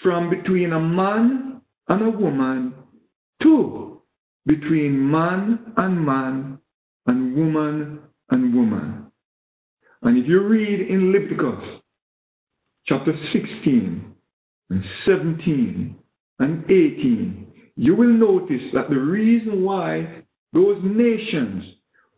from 0.02 0.31
between 0.31 0.73
a 0.73 0.81
man 0.81 1.60
and 1.89 2.02
a 2.02 2.10
woman 2.10 2.74
to 3.43 4.01
between 4.47 5.10
man 5.10 5.73
and 5.77 6.05
man 6.05 6.59
and 7.06 7.35
woman 7.36 8.01
and 8.31 8.55
woman. 8.55 9.06
And 10.02 10.16
if 10.16 10.28
you 10.28 10.47
read 10.47 10.89
in 10.89 11.12
Leviticus 11.12 11.78
chapter 12.89 13.12
16 13.32 14.15
and 14.70 14.85
17 15.06 15.97
and 16.39 16.65
18, 16.65 17.47
you 17.77 17.94
will 17.94 18.12
notice 18.12 18.62
that 18.73 18.89
the 18.89 18.97
reason 18.97 19.62
why 19.62 20.23
those 20.52 20.78
nations 20.82 21.65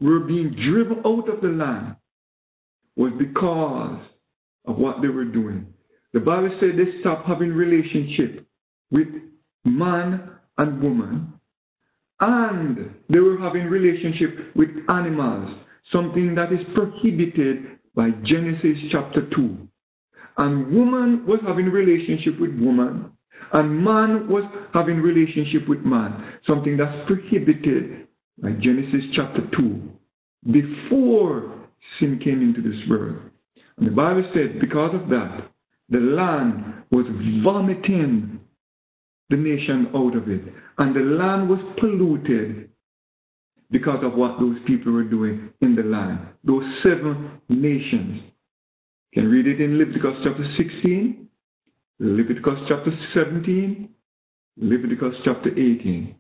were 0.00 0.20
being 0.20 0.54
driven 0.70 1.02
out 1.04 1.28
of 1.28 1.40
the 1.42 1.48
land 1.48 1.96
was 2.96 3.12
because 3.18 4.00
of 4.66 4.76
what 4.76 5.02
they 5.02 5.08
were 5.08 5.24
doing. 5.24 5.66
The 6.12 6.20
Bible 6.20 6.56
said 6.60 6.70
they 6.76 7.00
stopped 7.00 7.26
having 7.26 7.50
relationship 7.50 8.46
with 8.90 9.08
man 9.64 10.30
and 10.58 10.82
woman, 10.82 11.32
and 12.20 12.94
they 13.08 13.18
were 13.18 13.38
having 13.38 13.66
relationship 13.66 14.54
with 14.54 14.68
animals, 14.88 15.56
something 15.92 16.34
that 16.34 16.52
is 16.52 16.60
prohibited 16.74 17.78
by 17.94 18.10
Genesis 18.24 18.76
chapter 18.92 19.28
2. 19.34 19.68
And 20.40 20.74
woman 20.74 21.26
was 21.26 21.38
having 21.46 21.66
relationship 21.66 22.40
with 22.40 22.58
woman, 22.58 23.12
and 23.52 23.84
man 23.84 24.26
was 24.26 24.42
having 24.72 25.02
relationship 25.02 25.68
with 25.68 25.80
man, 25.80 26.32
something 26.46 26.78
that's 26.78 27.06
prohibited 27.06 28.08
by 28.42 28.52
Genesis 28.52 29.02
chapter 29.14 29.42
2, 29.54 29.82
before 30.50 31.68
sin 31.98 32.18
came 32.24 32.40
into 32.40 32.62
this 32.62 32.80
world. 32.88 33.20
And 33.76 33.86
the 33.86 33.90
Bible 33.90 34.24
said, 34.32 34.60
because 34.62 34.94
of 34.94 35.10
that, 35.10 35.50
the 35.90 35.98
land 35.98 36.84
was 36.90 37.04
vomiting 37.44 38.40
the 39.28 39.36
nation 39.36 39.88
out 39.94 40.16
of 40.16 40.26
it. 40.30 40.40
And 40.78 40.96
the 40.96 41.00
land 41.00 41.50
was 41.50 41.60
polluted 41.78 42.70
because 43.70 44.02
of 44.02 44.14
what 44.14 44.40
those 44.40 44.56
people 44.66 44.92
were 44.92 45.04
doing 45.04 45.50
in 45.60 45.74
the 45.74 45.82
land. 45.82 46.20
Those 46.44 46.64
seven 46.82 47.42
nations. 47.50 48.22
You 49.12 49.22
can 49.22 49.30
read 49.30 49.46
it 49.48 49.60
in 49.60 49.76
Leviticus 49.76 50.18
chapter 50.22 50.46
16, 50.56 51.28
Leviticus 51.98 52.58
chapter 52.68 52.92
17, 53.12 53.88
Leviticus 54.58 55.14
chapter 55.24 55.50
18. 55.50 56.14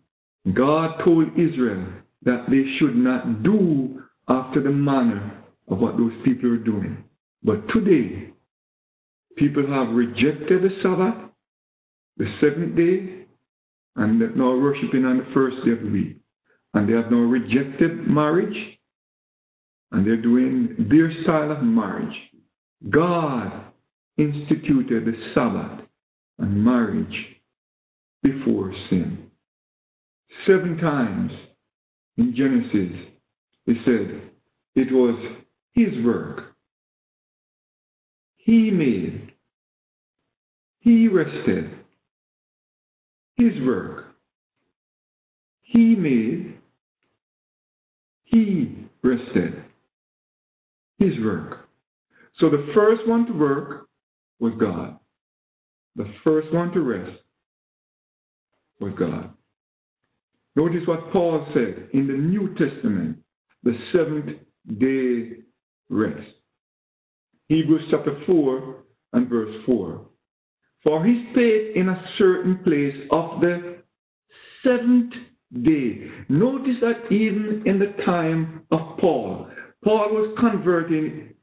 God 0.54 0.98
told 1.04 1.28
Israel 1.38 1.86
that 2.24 2.46
they 2.48 2.64
should 2.78 2.96
not 2.96 3.44
do 3.44 4.02
after 4.28 4.60
the 4.60 4.70
manner 4.70 5.40
of 5.68 5.78
what 5.78 5.98
those 5.98 6.12
people 6.24 6.50
are 6.52 6.56
doing. 6.56 7.04
But 7.44 7.68
today, 7.72 8.32
people 9.36 9.66
have 9.68 9.94
rejected 9.94 10.62
the 10.62 10.70
Sabbath, 10.82 11.30
the 12.16 12.26
seventh 12.40 12.76
day, 12.76 13.26
and 13.94 14.20
they're 14.20 14.34
now 14.34 14.58
worshiping 14.58 15.04
on 15.04 15.18
the 15.18 15.26
first 15.32 15.56
day 15.64 15.72
of 15.72 15.82
the 15.82 15.90
week. 15.90 16.16
And 16.74 16.88
they 16.88 16.94
have 16.94 17.12
now 17.12 17.18
rejected 17.18 18.08
marriage, 18.08 18.56
and 19.92 20.04
they're 20.04 20.20
doing 20.20 20.88
their 20.90 21.12
style 21.22 21.52
of 21.52 21.62
marriage. 21.62 22.16
God 22.88 23.52
instituted 24.16 25.04
the 25.04 25.12
Sabbath 25.34 25.86
and 26.38 26.64
marriage 26.64 27.26
before 28.22 28.72
sin. 28.88 29.30
Seven 30.46 30.78
times 30.78 31.30
in 32.16 32.34
Genesis, 32.34 32.96
he 33.66 33.74
said 33.84 34.30
it 34.74 34.90
was 34.90 35.36
his 35.74 36.04
work. 36.04 36.54
He 38.36 38.70
made. 38.70 39.32
He 40.80 41.08
rested. 41.08 41.70
His 43.36 43.52
work. 43.66 44.06
He 45.62 45.94
made. 45.94 46.58
He 48.24 48.86
rested. 49.02 49.64
His 50.98 51.12
work. 51.22 51.59
So 52.40 52.48
the 52.48 52.70
first 52.74 53.06
one 53.06 53.26
to 53.26 53.32
work 53.32 53.86
was 54.38 54.54
God. 54.58 54.98
The 55.96 56.10
first 56.24 56.52
one 56.52 56.72
to 56.72 56.80
rest 56.80 57.18
was 58.80 58.92
God. 58.98 59.30
Notice 60.56 60.86
what 60.86 61.12
Paul 61.12 61.46
said 61.52 61.90
in 61.92 62.06
the 62.06 62.14
New 62.14 62.48
Testament, 62.54 63.18
the 63.62 63.76
seventh 63.92 64.38
day 64.78 65.42
rest. 65.90 66.26
Hebrews 67.48 67.82
chapter 67.90 68.22
4 68.26 68.84
and 69.12 69.28
verse 69.28 69.54
4. 69.66 70.06
For 70.82 71.04
he 71.04 71.28
stayed 71.32 71.76
in 71.76 71.88
a 71.88 72.04
certain 72.16 72.58
place 72.64 72.94
of 73.10 73.40
the 73.40 73.82
seventh 74.64 75.12
day. 75.62 76.06
Notice 76.28 76.76
that 76.80 77.12
even 77.12 77.64
in 77.66 77.78
the 77.78 77.92
time 78.04 78.62
of 78.70 78.96
Paul, 78.98 79.48
Paul 79.84 80.08
was 80.10 80.36
converting 80.38 81.34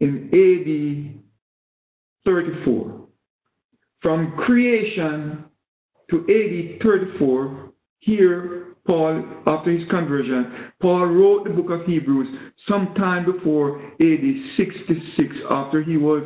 in 0.00 0.28
AD 0.32 1.22
34. 2.24 3.06
From 4.00 4.32
creation 4.44 5.44
to 6.10 6.20
AD 6.20 6.82
34, 6.82 7.72
here 8.00 8.74
Paul, 8.86 9.24
after 9.46 9.70
his 9.70 9.88
conversion, 9.88 10.72
Paul 10.80 11.06
wrote 11.06 11.44
the 11.44 11.50
book 11.50 11.70
of 11.70 11.86
Hebrews 11.86 12.26
sometime 12.68 13.24
before 13.24 13.80
AD 13.80 14.24
66, 14.56 15.36
after 15.48 15.82
he 15.82 15.96
was 15.96 16.24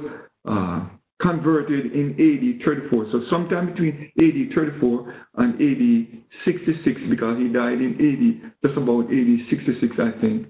uh, 0.48 0.88
converted 1.20 1.92
in 1.92 2.12
AD 2.12 2.64
34. 2.64 3.06
So 3.12 3.20
sometime 3.30 3.72
between 3.72 4.10
AD 4.18 4.54
34 4.54 5.14
and 5.36 5.54
AD 5.54 6.22
66, 6.46 7.00
because 7.10 7.38
he 7.38 7.48
died 7.48 7.80
in 7.80 7.92
AD, 8.00 8.52
just 8.64 8.78
about 8.78 9.04
AD 9.04 9.50
66, 9.50 9.96
I 9.98 10.20
think. 10.20 10.46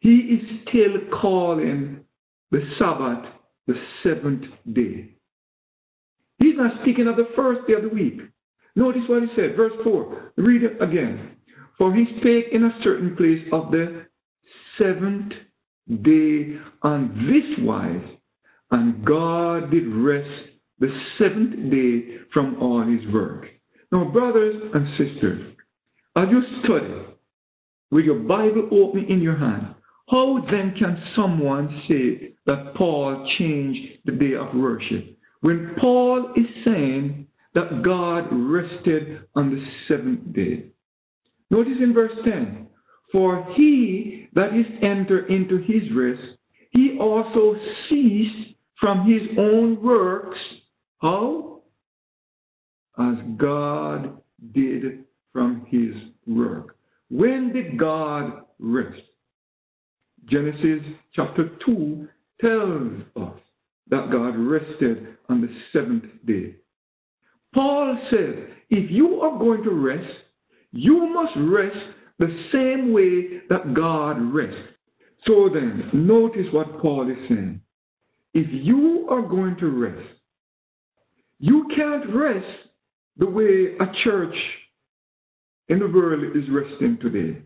He 0.00 0.36
is 0.36 0.60
still 0.68 1.18
calling 1.20 2.03
the 2.54 2.60
Sabbath 2.78 3.24
the 3.66 3.74
seventh 4.04 4.44
day. 4.72 5.10
He's 6.38 6.54
not 6.56 6.82
speaking 6.82 7.08
of 7.08 7.16
the 7.16 7.26
first 7.34 7.66
day 7.66 7.72
of 7.74 7.82
the 7.82 7.88
week. 7.88 8.20
Notice 8.76 9.02
what 9.08 9.22
he 9.22 9.28
said, 9.34 9.56
verse 9.56 9.72
4. 9.82 10.32
Read 10.36 10.62
it 10.62 10.80
again. 10.80 11.32
For 11.78 11.92
he 11.92 12.04
spake 12.20 12.44
in 12.52 12.62
a 12.62 12.78
certain 12.84 13.16
place 13.16 13.44
of 13.52 13.72
the 13.72 14.06
seventh 14.78 15.32
day 16.04 16.56
on 16.82 17.26
this 17.26 17.64
wise, 17.66 18.04
and 18.70 19.04
God 19.04 19.72
did 19.72 19.88
rest 19.88 20.50
the 20.78 20.96
seventh 21.18 21.72
day 21.72 22.18
from 22.32 22.62
all 22.62 22.86
his 22.86 23.12
work. 23.12 23.46
Now, 23.90 24.04
brothers 24.12 24.62
and 24.72 24.86
sisters, 24.96 25.56
as 26.16 26.28
you 26.30 26.40
study 26.62 27.16
with 27.90 28.04
your 28.04 28.20
Bible 28.20 28.68
open 28.70 29.06
in 29.08 29.20
your 29.20 29.36
hand, 29.36 29.74
how 30.08 30.38
then 30.48 30.74
can 30.78 31.02
someone 31.16 31.82
say 31.88 32.33
that 32.46 32.74
Paul 32.76 33.28
changed 33.38 33.98
the 34.04 34.12
day 34.12 34.34
of 34.34 34.54
worship 34.54 35.16
when 35.44 35.74
Paul 35.78 36.32
is 36.36 36.46
saying 36.64 37.26
that 37.54 37.82
God 37.84 38.28
rested 38.32 39.24
on 39.34 39.50
the 39.50 39.62
seventh 39.86 40.32
day? 40.32 40.70
Notice 41.50 41.76
in 41.82 41.92
verse 41.92 42.16
10 42.24 42.66
For 43.12 43.46
he 43.54 44.28
that 44.32 44.54
is 44.54 44.64
entered 44.82 45.30
into 45.30 45.58
his 45.58 45.82
rest, 45.94 46.38
he 46.70 46.96
also 46.98 47.56
ceased 47.90 48.56
from 48.80 49.06
his 49.06 49.20
own 49.38 49.82
works. 49.82 50.38
How? 51.02 51.60
As 52.98 53.16
God 53.36 54.18
did 54.54 55.04
from 55.30 55.66
his 55.68 55.92
work. 56.26 56.76
When 57.10 57.52
did 57.52 57.78
God 57.78 58.44
rest? 58.58 59.02
Genesis 60.30 60.80
chapter 61.14 61.50
2 61.66 62.08
tells 62.40 63.02
us 63.16 63.40
that 63.90 64.10
God 64.10 64.36
rested 64.36 65.16
on 65.28 65.40
the 65.40 65.48
seventh 65.72 66.04
day. 66.26 66.56
Paul 67.54 67.98
says, 68.10 68.34
if 68.70 68.90
you 68.90 69.20
are 69.20 69.38
going 69.38 69.62
to 69.62 69.70
rest, 69.70 70.12
you 70.72 71.06
must 71.06 71.32
rest 71.36 71.76
the 72.18 72.48
same 72.52 72.92
way 72.92 73.42
that 73.48 73.74
God 73.74 74.34
rests. 74.34 74.58
So 75.26 75.48
then, 75.52 75.90
notice 75.92 76.46
what 76.52 76.80
Paul 76.80 77.10
is 77.10 77.16
saying. 77.28 77.60
If 78.34 78.46
you 78.50 79.06
are 79.10 79.22
going 79.22 79.56
to 79.60 79.66
rest, 79.68 80.08
you 81.38 81.66
can't 81.76 82.14
rest 82.14 82.46
the 83.16 83.26
way 83.26 83.76
a 83.80 83.92
church 84.02 84.34
in 85.68 85.78
the 85.78 85.86
world 85.86 86.36
is 86.36 86.44
resting 86.50 86.98
today. 87.00 87.40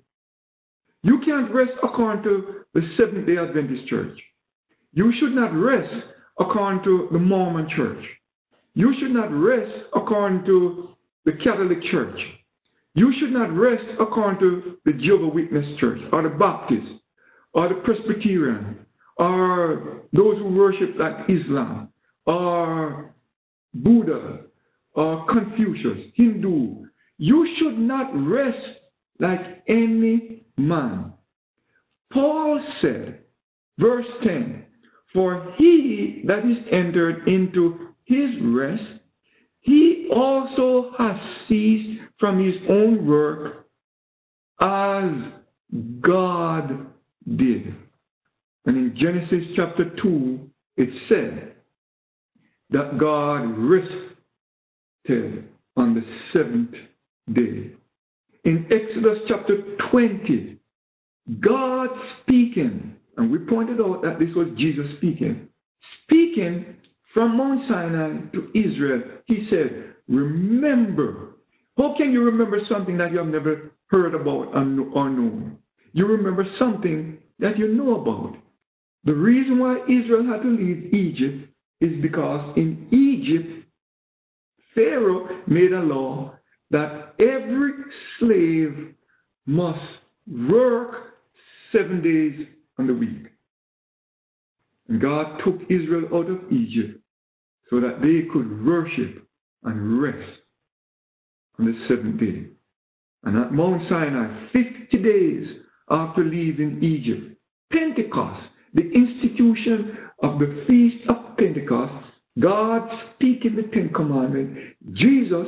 You 1.03 1.21
can't 1.25 1.53
rest 1.55 1.73
according 1.83 2.25
to 2.25 2.65
the 2.75 2.81
Seventh 2.99 3.27
day 3.27 3.37
Adventist 3.37 3.87
church. 3.89 4.19
You 4.93 5.13
should 5.19 5.35
not 5.35 5.51
rest 5.51 5.93
according 6.39 6.83
to 6.85 7.09
the 7.13 7.19
Mormon 7.19 7.69
church. 7.77 8.05
You 8.75 8.95
should 9.01 9.13
not 9.13 9.33
rest 9.33 9.71
according 9.95 10.45
to 10.47 10.91
the 11.25 11.33
Catholic 11.45 11.79
church. 11.91 12.19
You 12.95 13.13
should 13.19 13.33
not 13.33 13.55
rest 13.55 13.85
according 14.01 14.41
to 14.41 14.79
the 14.85 14.93
Jehovah 14.93 15.29
Witness 15.29 15.79
church 15.79 16.01
or 16.13 16.23
the 16.23 16.31
Baptist 16.31 16.87
or 17.53 17.69
the 17.69 17.77
Presbyterian 17.85 18.87
or 19.17 20.03
those 20.13 20.39
who 20.39 20.55
worship 20.55 20.91
like 20.99 21.29
Islam 21.29 21.89
or 22.27 23.15
Buddha 23.75 24.41
or 24.95 25.27
Confucius, 25.27 26.13
Hindu. 26.15 26.87
You 27.19 27.49
should 27.59 27.79
not 27.79 28.11
rest 28.15 28.57
like 29.21 29.63
any 29.69 30.45
man. 30.57 31.13
Paul 32.13 32.65
said, 32.81 33.21
verse 33.79 34.07
10, 34.25 34.65
For 35.13 35.55
he 35.57 36.23
that 36.27 36.41
is 36.41 36.59
entered 36.71 37.27
into 37.27 37.89
his 38.05 38.31
rest, 38.43 38.83
he 39.61 40.09
also 40.15 40.93
has 40.99 41.17
ceased 41.49 42.01
from 42.19 42.45
his 42.45 42.57
own 42.69 43.07
work 43.07 43.67
as 44.61 45.11
God 46.01 46.87
did. 47.37 47.75
And 48.67 48.77
in 48.77 48.97
Genesis 48.99 49.49
chapter 49.57 49.95
2, 50.03 50.51
it 50.77 50.89
said 51.09 51.55
that 52.71 52.99
God 52.99 53.45
rested 53.57 55.49
on 55.77 55.95
the 55.95 56.03
seventh 56.33 56.75
day. 57.33 57.73
In 58.45 58.67
Exodus 58.71 59.19
chapter 59.29 59.77
20, 59.91 60.59
God 61.41 61.89
speaking, 62.23 62.98
and 63.19 63.33
we 63.33 63.39
pointed 63.39 63.81
out 63.81 64.01
that 64.03 64.19
this 64.21 64.35
was 64.35 64.47
Jesus 64.57 64.87
speaking, 64.97 65.49
speaking 66.05 66.77
from 67.13 67.37
Mount 67.37 67.63
Sinai 67.69 68.31
to 68.33 68.49
Israel, 68.55 69.03
he 69.27 69.49
said, 69.51 69.95
Remember. 70.09 71.35
How 71.77 71.95
can 71.97 72.13
you 72.13 72.23
remember 72.23 72.59
something 72.71 72.97
that 72.99 73.11
you 73.11 73.19
have 73.19 73.27
never 73.27 73.73
heard 73.89 74.15
about 74.15 74.55
or 74.55 74.65
known? 74.65 75.59
You 75.93 76.07
remember 76.07 76.45
something 76.59 77.19
that 77.41 77.59
you 77.59 77.69
know 77.69 78.01
about. 78.01 78.37
The 79.05 79.15
reason 79.15 79.59
why 79.59 79.79
Israel 79.85 80.25
had 80.25 80.43
to 80.43 80.49
leave 80.49 80.95
Egypt 80.95 81.53
is 81.81 82.01
because 82.01 82.57
in 82.57 82.89
Egypt, 82.93 83.67
Pharaoh 84.75 85.29
made 85.47 85.73
a 85.73 85.81
law 85.81 86.35
that 86.71 87.15
every 87.19 87.73
slave 88.21 88.95
must 89.47 89.81
work 90.27 91.15
seven 91.73 92.03
days 92.03 92.47
on 92.79 92.87
the 92.87 92.95
week. 92.95 93.27
And 94.89 95.01
God 95.01 95.41
took 95.45 95.61
Israel 95.69 96.09
out 96.15 96.31
of 96.31 96.53
Egypt 96.53 97.01
so 97.71 97.81
that 97.81 98.01
they 98.01 98.31
could 98.33 98.65
worship 98.65 99.27
and 99.65 100.01
rest 100.01 100.41
on 101.59 101.67
the 101.67 101.75
seventh 101.89 102.21
day. 102.21 102.47
And 103.25 103.37
at 103.37 103.53
Mount 103.53 103.83
Sinai, 103.89 104.49
50 104.53 105.03
days 105.03 105.47
after 105.91 106.25
leaving 106.25 106.83
Egypt, 106.83 107.37
Pentecost, 107.73 108.47
the 108.75 108.83
institution 108.83 109.99
of 110.23 110.39
the 110.39 110.65
Feast 110.67 111.09
of 111.09 111.37
Pentecost, 111.37 112.05
God 112.41 112.89
speaking 113.15 113.57
the 113.57 113.69
Ten 113.75 113.91
Commandments, 113.95 114.61
Jesus 114.93 115.47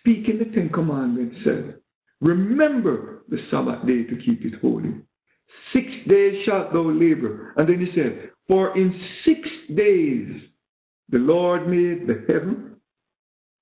speaking 0.00 0.38
the 0.38 0.44
Ten 0.54 0.70
Commandments 0.72 1.36
said, 1.44 1.78
Remember 2.20 3.24
the 3.28 3.38
Sabbath 3.50 3.86
day 3.86 4.04
to 4.04 4.16
keep 4.24 4.44
it 4.44 4.60
holy. 4.60 4.94
Six 5.72 5.86
days 6.08 6.44
shalt 6.46 6.72
thou 6.72 6.90
labor. 6.90 7.52
And 7.56 7.68
then 7.68 7.80
he 7.80 7.92
said, 7.94 8.30
For 8.46 8.76
in 8.76 8.98
six 9.24 9.40
days 9.76 10.42
the 11.10 11.18
Lord 11.18 11.68
made 11.68 12.06
the 12.06 12.24
heaven, 12.28 12.76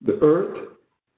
the 0.02 0.18
earth, 0.22 0.68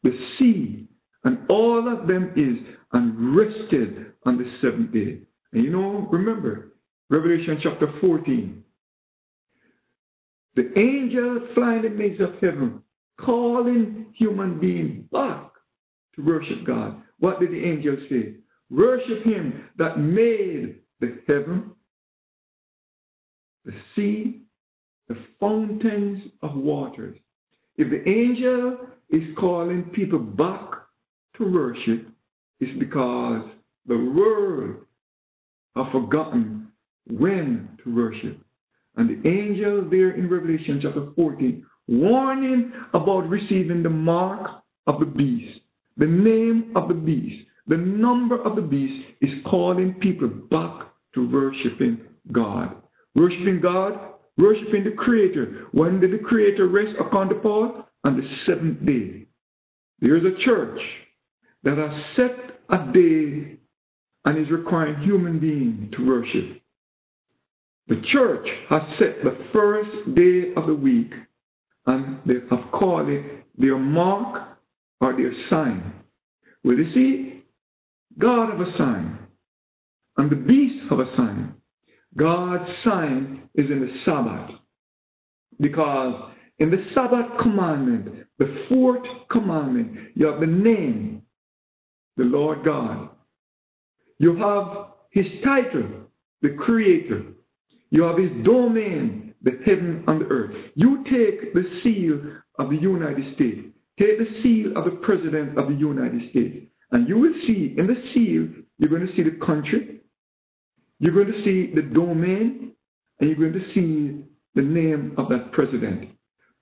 the 0.02 0.12
sea, 0.38 0.86
and 1.24 1.38
all 1.50 1.92
of 1.92 2.06
them 2.06 2.32
is, 2.36 2.74
and 2.92 3.36
rested 3.36 4.12
on 4.24 4.38
the 4.38 4.50
seventh 4.62 4.92
day. 4.92 5.20
And 5.52 5.64
you 5.64 5.70
know, 5.70 6.08
remember, 6.10 6.72
Revelation 7.10 7.58
chapter 7.62 7.92
14. 8.00 8.62
The 10.56 10.78
angel 10.78 11.48
flying 11.54 11.84
in 11.84 11.92
the 11.92 11.98
midst 11.98 12.20
of 12.20 12.34
heaven, 12.40 12.82
calling 13.20 14.06
human 14.16 14.60
beings 14.60 15.04
back 15.12 15.50
to 16.16 16.22
worship 16.24 16.66
God. 16.66 17.00
What 17.18 17.40
did 17.40 17.50
the 17.50 17.64
angel 17.64 17.96
say? 18.10 18.34
Worship 18.70 19.24
him 19.24 19.68
that 19.78 19.98
made 19.98 20.80
the 21.00 21.18
heaven, 21.26 21.70
the 23.64 23.72
sea, 23.94 24.42
the 25.08 25.16
fountains 25.40 26.22
of 26.42 26.54
waters. 26.54 27.16
If 27.76 27.88
the 27.90 28.08
angel 28.08 28.78
is 29.10 29.22
calling 29.38 29.84
people 29.94 30.18
back 30.18 30.70
to 31.36 31.50
worship, 31.50 32.08
it's 32.60 32.78
because 32.78 33.48
the 33.86 33.96
world 33.96 34.76
have 35.76 35.92
forgotten 35.92 36.68
when 37.06 37.68
to 37.84 37.94
worship. 37.94 38.38
And 38.96 39.08
the 39.08 39.28
angel 39.28 39.88
there 39.88 40.10
in 40.10 40.28
Revelation 40.28 40.80
chapter 40.82 41.08
14, 41.14 41.64
warning 41.86 42.72
about 42.92 43.28
receiving 43.28 43.82
the 43.82 43.88
mark 43.88 44.62
of 44.86 44.98
the 44.98 45.06
beast, 45.06 45.60
the 45.96 46.06
name 46.06 46.72
of 46.76 46.88
the 46.88 46.94
beast, 46.94 47.47
the 47.68 47.76
number 47.76 48.42
of 48.42 48.56
the 48.56 48.62
beast 48.62 49.06
is 49.20 49.30
calling 49.48 49.94
people 50.00 50.28
back 50.28 50.88
to 51.14 51.30
worshiping 51.30 52.00
God. 52.32 52.74
Worshiping 53.14 53.60
God, 53.62 53.92
worshiping 54.36 54.84
the 54.84 54.96
Creator. 54.96 55.66
When 55.72 56.00
did 56.00 56.12
the 56.12 56.24
Creator 56.24 56.66
rest 56.68 56.96
upon 56.98 57.28
the 57.28 57.34
Paul? 57.36 57.84
On 58.04 58.16
the 58.16 58.22
seventh 58.46 58.86
day. 58.86 59.26
There's 60.00 60.22
a 60.24 60.44
church 60.44 60.80
that 61.64 61.76
has 61.76 61.90
set 62.16 62.60
a 62.70 62.92
day 62.92 63.58
and 64.24 64.38
is 64.38 64.50
requiring 64.50 65.02
human 65.02 65.40
beings 65.40 65.92
to 65.96 66.06
worship. 66.06 66.62
The 67.88 68.00
church 68.12 68.46
has 68.68 68.82
set 68.98 69.24
the 69.24 69.36
first 69.52 70.14
day 70.14 70.52
of 70.56 70.66
the 70.66 70.74
week 70.74 71.10
and 71.86 72.18
they 72.24 72.34
have 72.50 72.70
called 72.70 73.08
it 73.08 73.44
their 73.56 73.78
mark 73.78 74.58
or 75.00 75.16
their 75.16 75.32
sign. 75.50 75.92
Well, 76.62 76.76
you 76.76 76.92
see, 76.94 77.37
God 78.18 78.52
of 78.52 78.60
a 78.60 78.72
sign 78.76 79.18
and 80.16 80.30
the 80.30 80.36
beast 80.36 80.90
of 80.90 81.00
a 81.00 81.06
sign. 81.16 81.54
God's 82.16 82.68
sign 82.84 83.48
is 83.54 83.66
in 83.70 83.80
the 83.80 83.92
Sabbath 84.04 84.56
because 85.60 86.32
in 86.58 86.70
the 86.70 86.84
Sabbath 86.94 87.26
commandment, 87.40 88.26
the 88.38 88.64
fourth 88.68 89.06
commandment, 89.30 89.96
you 90.14 90.26
have 90.26 90.40
the 90.40 90.46
name, 90.46 91.22
the 92.16 92.24
Lord 92.24 92.64
God. 92.64 93.10
You 94.18 94.36
have 94.36 94.88
his 95.10 95.26
title, 95.44 95.88
the 96.42 96.56
creator. 96.58 97.22
You 97.90 98.02
have 98.02 98.18
his 98.18 98.30
domain, 98.44 99.34
the 99.42 99.52
heaven 99.64 100.04
and 100.08 100.20
the 100.20 100.26
earth. 100.26 100.54
You 100.74 101.04
take 101.04 101.54
the 101.54 101.62
seal 101.82 102.20
of 102.58 102.70
the 102.70 102.76
United 102.76 103.34
States. 103.34 103.60
Take 103.98 104.18
the 104.18 104.42
seal 104.42 104.76
of 104.76 104.84
the 104.84 104.98
President 105.02 105.58
of 105.58 105.68
the 105.68 105.74
United 105.74 106.30
States. 106.30 106.66
And 106.90 107.08
you 107.08 107.18
will 107.18 107.34
see 107.46 107.74
in 107.76 107.86
the 107.86 107.94
seal, 108.14 108.62
you're 108.78 108.90
going 108.90 109.06
to 109.06 109.14
see 109.16 109.22
the 109.22 109.44
country, 109.44 110.00
you're 111.00 111.12
going 111.12 111.26
to 111.26 111.44
see 111.44 111.72
the 111.74 111.82
domain, 111.82 112.72
and 113.20 113.28
you're 113.28 113.38
going 113.38 113.52
to 113.52 113.74
see 113.74 114.24
the 114.54 114.62
name 114.62 115.14
of 115.18 115.28
that 115.28 115.52
president. 115.52 116.10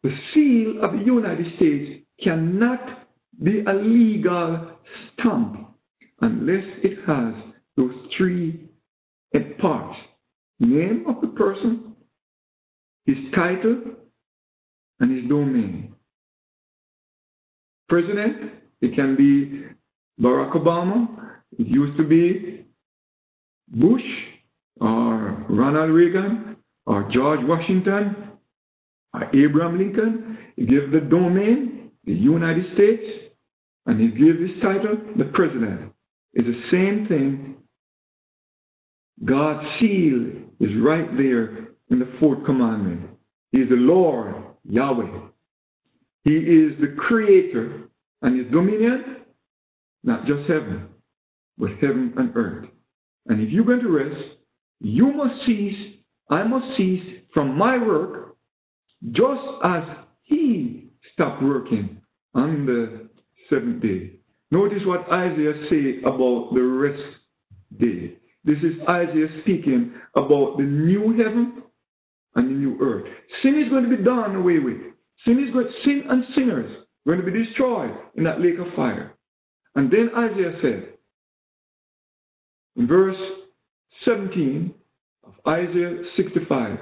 The 0.03 0.11
seal 0.35 0.85
of 0.85 0.93
the 0.93 1.05
United 1.05 1.47
States 1.57 2.05
cannot 2.23 3.07
be 3.43 3.61
a 3.61 3.73
legal 3.73 4.73
stamp 5.13 5.75
unless 6.21 6.65
it 6.83 6.99
has 7.07 7.35
those 7.77 7.95
three 8.17 8.67
parts 9.59 9.97
name 10.59 11.05
of 11.07 11.21
the 11.21 11.29
person, 11.29 11.95
his 13.05 13.17
title, 13.35 13.83
and 15.01 15.15
his 15.15 15.29
domain. 15.29 15.95
President, 17.89 18.53
it 18.81 18.95
can 18.95 19.17
be 19.17 19.65
Barack 20.21 20.53
Obama, 20.55 21.09
it 21.59 21.67
used 21.67 21.97
to 21.99 22.05
be 22.05 22.65
Bush, 23.69 24.03
or 24.81 25.45
Ronald 25.49 25.91
Reagan, 25.91 26.57
or 26.87 27.09
George 27.13 27.41
Washington, 27.43 28.17
or 29.13 29.25
Abraham 29.35 29.79
Lincoln. 29.79 30.39
He 30.57 30.67
gave 30.67 30.91
the 30.91 31.01
domain, 31.01 31.91
the 32.05 32.13
United 32.13 32.65
States, 32.75 33.03
and 33.87 34.01
he 34.01 34.09
gave 34.09 34.41
his 34.41 34.63
title, 34.63 34.97
the 35.17 35.31
President. 35.35 35.93
It's 36.33 36.47
the 36.47 36.71
same 36.71 37.07
thing. 37.09 37.57
God's 39.25 39.67
seal 39.81 40.31
is 40.61 40.71
right 40.83 41.09
there 41.17 41.69
in 41.91 41.99
the 41.99 42.13
fourth 42.21 42.45
commandment. 42.45 43.11
He 43.53 43.59
is 43.59 43.69
the 43.69 43.77
Lord, 43.77 44.35
Yahweh. 44.69 45.21
He 46.25 46.37
is 46.37 46.73
the 46.81 46.95
creator, 46.99 47.89
and 48.23 48.39
his 48.39 48.51
dominion, 48.53 49.17
not 50.07 50.25
just 50.25 50.49
heaven, 50.49 50.89
but 51.59 51.71
heaven 51.81 52.15
and 52.17 52.37
earth. 52.37 52.69
And 53.27 53.43
if 53.43 53.51
you're 53.51 53.65
going 53.65 53.81
to 53.81 53.91
rest, 53.91 54.39
you 54.81 55.13
must 55.13 55.35
cease, 55.47 55.97
I 56.31 56.45
must 56.45 56.77
cease 56.77 57.03
from 57.35 57.59
my 57.59 57.77
work, 57.77 58.37
just 59.11 59.43
as 59.65 59.83
he 60.23 60.91
stopped 61.13 61.43
working 61.43 62.01
on 62.35 62.67
the 62.67 63.09
seventh 63.51 63.83
day. 63.83 64.13
Notice 64.51 64.79
what 64.87 65.11
Isaiah 65.11 65.55
say 65.69 65.99
about 66.01 66.51
the 66.55 66.63
rest 66.63 67.03
day. 67.79 68.17
This 68.45 68.59
is 68.59 68.81
Isaiah 68.89 69.41
speaking 69.43 69.93
about 70.15 70.57
the 70.57 70.63
new 70.63 71.17
heaven 71.19 71.65
and 72.37 72.49
the 72.49 72.55
new 72.55 72.79
earth. 72.81 73.07
Sin 73.43 73.61
is 73.61 73.69
going 73.71 73.91
to 73.91 73.97
be 73.97 74.05
done 74.05 74.37
away 74.37 74.61
with. 74.61 74.77
Sin 75.25 75.45
is 75.45 75.53
going 75.53 75.67
sin 75.85 76.03
and 76.09 76.25
sinners 76.37 76.71
are 77.07 77.13
going 77.13 77.25
to 77.25 77.33
be 77.33 77.45
destroyed 77.45 77.91
in 78.15 78.23
that 78.25 78.41
lake 78.41 78.59
of 78.61 78.73
fire. 78.77 79.16
And 79.77 79.91
then 79.91 80.09
Isaiah 80.17 80.59
said, 80.63 80.89
in 82.77 82.87
verse 82.87 83.17
17 84.07 84.75
of 85.25 85.33
Isaiah 85.47 86.03
65, 86.17 86.79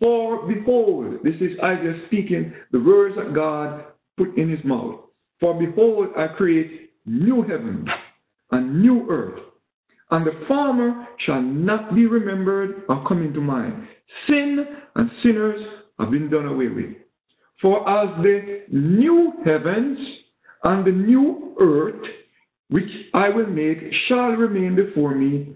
For 0.00 0.48
behold, 0.48 1.18
this 1.22 1.34
is 1.34 1.58
Isaiah 1.62 2.02
speaking 2.06 2.52
the 2.72 2.80
words 2.80 3.16
that 3.16 3.34
God 3.34 3.84
put 4.16 4.36
in 4.38 4.50
his 4.50 4.64
mouth. 4.64 5.00
For 5.40 5.54
behold, 5.58 6.08
I 6.16 6.28
create 6.36 6.90
new 7.04 7.42
heavens 7.42 7.86
and 8.50 8.80
new 8.80 9.06
earth, 9.10 9.40
and 10.10 10.26
the 10.26 10.44
former 10.48 11.06
shall 11.26 11.42
not 11.42 11.94
be 11.94 12.06
remembered 12.06 12.82
or 12.88 13.06
come 13.06 13.22
into 13.22 13.42
mind. 13.42 13.86
Sin 14.26 14.64
and 14.94 15.10
sinners 15.22 15.60
have 15.98 16.10
been 16.10 16.30
done 16.30 16.46
away 16.46 16.68
with. 16.68 16.96
For 17.60 17.88
as 17.88 18.22
the 18.22 18.64
new 18.70 19.32
heavens 19.44 19.98
and 20.64 20.86
the 20.86 20.92
new 20.92 21.54
earth 21.60 22.02
which 22.68 22.90
I 23.14 23.28
will 23.30 23.46
make 23.46 23.78
shall 24.08 24.30
remain 24.32 24.76
before 24.76 25.14
me, 25.14 25.54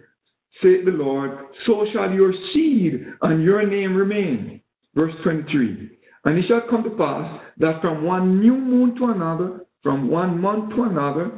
saith 0.62 0.84
the 0.84 0.92
Lord, 0.92 1.30
so 1.66 1.84
shall 1.92 2.10
your 2.10 2.32
seed 2.52 3.06
and 3.22 3.42
your 3.42 3.66
name 3.66 3.94
remain. 3.94 4.60
Verse 4.94 5.14
23. 5.22 5.98
And 6.24 6.38
it 6.38 6.44
shall 6.48 6.62
come 6.70 6.84
to 6.84 6.90
pass 6.90 7.40
that 7.58 7.80
from 7.80 8.04
one 8.04 8.40
new 8.40 8.56
moon 8.56 8.96
to 8.96 9.06
another, 9.06 9.60
from 9.82 10.08
one 10.08 10.40
month 10.40 10.74
to 10.74 10.84
another, 10.84 11.30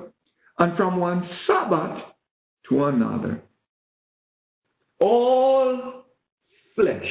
and 0.58 0.76
from 0.76 0.98
one 0.98 1.28
Sabbath 1.46 2.02
to 2.68 2.84
another, 2.84 3.42
all 5.00 6.04
flesh 6.76 7.06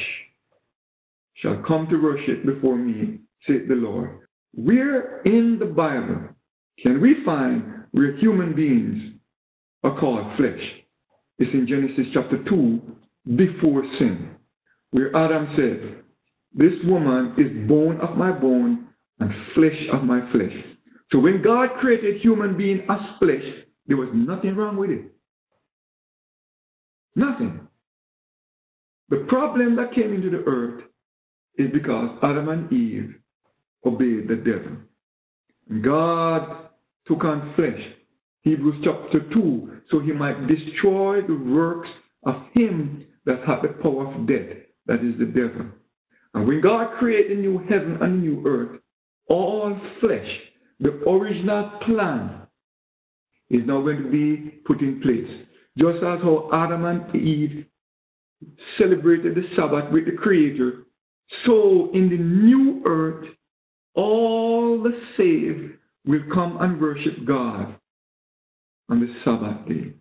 shall 1.34 1.62
come 1.66 1.86
to 1.90 2.02
worship 2.02 2.44
before 2.46 2.76
me, 2.76 3.20
saith 3.46 3.68
the 3.68 3.74
Lord. 3.74 4.20
Where 4.54 5.20
in 5.22 5.58
the 5.58 5.66
Bible 5.66 6.28
can 6.82 7.00
we 7.00 7.16
find 7.24 7.83
where 7.94 8.16
human 8.16 8.56
beings 8.56 9.20
are 9.84 9.96
called 10.00 10.36
flesh? 10.36 10.60
It's 11.38 11.54
in 11.54 11.68
Genesis 11.68 12.06
chapter 12.12 12.42
2, 12.48 12.82
before 13.36 13.84
sin, 14.00 14.30
where 14.90 15.14
Adam 15.16 15.46
said, 15.56 16.02
This 16.54 16.72
woman 16.86 17.34
is 17.38 17.68
bone 17.68 18.00
of 18.00 18.16
my 18.16 18.32
bone 18.32 18.88
and 19.20 19.30
flesh 19.54 19.78
of 19.92 20.02
my 20.02 20.28
flesh. 20.32 20.52
So 21.12 21.20
when 21.20 21.40
God 21.40 21.68
created 21.80 22.20
human 22.20 22.56
being 22.56 22.80
as 22.90 22.98
flesh, 23.20 23.44
there 23.86 23.96
was 23.96 24.08
nothing 24.12 24.56
wrong 24.56 24.76
with 24.76 24.90
it. 24.90 25.04
Nothing. 27.14 27.60
The 29.10 29.24
problem 29.28 29.76
that 29.76 29.94
came 29.94 30.12
into 30.12 30.30
the 30.30 30.42
earth 30.48 30.82
is 31.58 31.68
because 31.72 32.18
Adam 32.24 32.48
and 32.48 32.72
Eve 32.72 33.14
obeyed 33.86 34.26
the 34.26 34.34
devil. 34.34 34.78
God 35.80 36.63
on 37.10 37.52
flesh. 37.56 37.80
Hebrews 38.42 38.84
chapter 38.84 39.20
2, 39.32 39.80
so 39.90 40.00
he 40.00 40.12
might 40.12 40.46
destroy 40.46 41.22
the 41.22 41.34
works 41.34 41.88
of 42.26 42.34
him 42.52 43.06
that 43.24 43.38
had 43.46 43.62
the 43.62 43.68
power 43.82 44.12
of 44.12 44.26
death, 44.26 44.56
that 44.86 44.96
is 44.96 45.18
the 45.18 45.26
devil. 45.26 45.66
And 46.34 46.46
when 46.46 46.60
God 46.60 46.98
created 46.98 47.38
the 47.38 47.42
new 47.42 47.58
heaven 47.70 47.98
and 48.00 48.02
a 48.02 48.08
new 48.08 48.46
earth, 48.46 48.80
all 49.28 49.78
flesh, 50.00 50.26
the 50.80 50.90
original 51.08 51.70
plan, 51.86 52.42
is 53.50 53.62
now 53.66 53.80
going 53.80 54.02
to 54.02 54.10
be 54.10 54.60
put 54.66 54.80
in 54.80 55.00
place. 55.00 55.46
Just 55.78 55.98
as 55.98 56.20
how 56.22 56.50
Adam 56.52 56.84
and 56.84 57.14
Eve 57.16 57.64
celebrated 58.78 59.34
the 59.34 59.44
Sabbath 59.56 59.90
with 59.92 60.06
the 60.06 60.12
Creator, 60.12 60.84
so 61.46 61.90
in 61.94 62.10
the 62.10 62.18
new 62.18 62.82
earth, 62.84 63.26
all 63.94 64.82
the 64.82 64.92
saved 65.16 65.78
will 66.06 66.22
come 66.32 66.58
and 66.60 66.80
worship 66.80 67.26
God 67.26 67.74
on 68.88 69.00
the 69.00 69.14
Sabbath 69.24 69.68
day. 69.68 69.92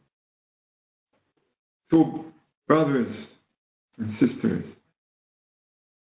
So, 1.92 2.26
brothers 2.68 3.16
and 3.98 4.14
sisters, 4.20 4.66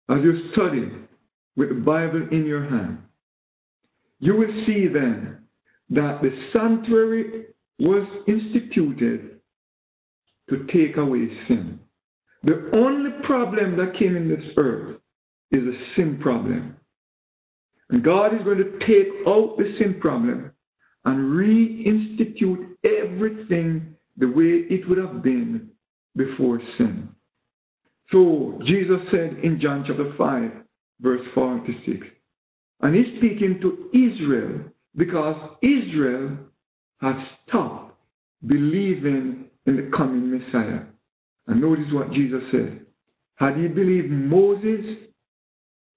as 0.10 0.18
you 0.24 0.52
study 0.54 0.92
with 1.56 1.70
the 1.70 1.76
Bible 1.76 2.28
in 2.32 2.46
your 2.46 2.68
hand, 2.68 3.00
you 4.20 4.36
will 4.36 4.64
see 4.66 4.88
then 4.88 5.40
that 5.90 6.22
the 6.22 6.32
sanctuary 6.54 7.48
was 7.80 8.08
instituted 8.28 9.40
to 10.50 10.66
take 10.68 10.98
away 10.98 11.28
sin. 11.48 11.80
The 12.44 12.70
only 12.74 13.12
problem 13.26 13.78
that 13.78 13.98
came 13.98 14.16
in 14.16 14.28
this 14.28 14.46
earth 14.58 14.98
is 15.52 15.64
a 15.64 15.96
sin 15.96 16.20
problem. 16.22 16.73
And 17.94 18.04
God 18.04 18.34
is 18.34 18.42
going 18.44 18.58
to 18.58 18.80
take 18.88 19.14
out 19.28 19.56
the 19.56 19.76
sin 19.78 20.00
problem 20.02 20.52
and 21.06 21.32
reinstitute 21.32 22.70
everything 22.84 23.96
the 24.18 24.26
way 24.26 24.66
it 24.68 24.90
would 24.90 24.98
have 24.98 25.22
been 25.22 25.70
before 26.16 26.60
sin. 26.80 27.10
So 28.12 28.60
Jesus 28.66 28.98
said 29.12 29.38
in 29.44 29.60
John 29.62 29.86
chapter 29.88 30.12
5, 30.18 30.52
verse 31.02 31.22
46, 31.36 32.08
and 32.82 32.96
he's 32.96 33.16
speaking 33.18 33.60
to 33.62 33.90
Israel 33.94 34.62
because 34.96 35.36
Israel 35.62 36.36
has 37.00 37.16
stopped 37.48 37.96
believing 38.48 39.46
in 39.68 39.76
the 39.76 39.92
coming 39.96 40.32
Messiah. 40.32 40.82
And 41.46 41.62
notice 41.62 41.86
what 41.92 42.12
Jesus 42.12 42.42
said. 42.52 42.88
Had 43.36 43.56
he 43.56 43.68
believed 43.68 44.10
Moses, 44.10 44.84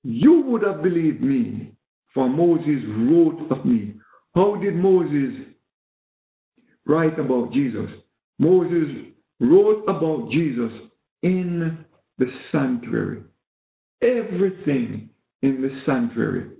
you 0.03 0.43
would 0.43 0.63
have 0.63 0.83
believed 0.83 1.23
me, 1.23 1.73
for 2.17 2.29
Moses 2.31 2.83
wrote 2.89 3.47
of 3.51 3.67
me. 3.67 3.95
How 4.35 4.57
did 4.57 4.75
Moses 4.75 5.35
write 6.87 7.19
about 7.19 7.53
Jesus? 7.53 7.91
Moses 8.39 9.13
wrote 9.39 9.85
about 9.85 10.31
Jesus 10.33 10.73
in 11.23 11.85
the 12.17 12.27
sanctuary. 12.51 13.23
Everything 14.03 15.11
in 15.43 15.61
the 15.61 15.69
sanctuary. 15.85 16.51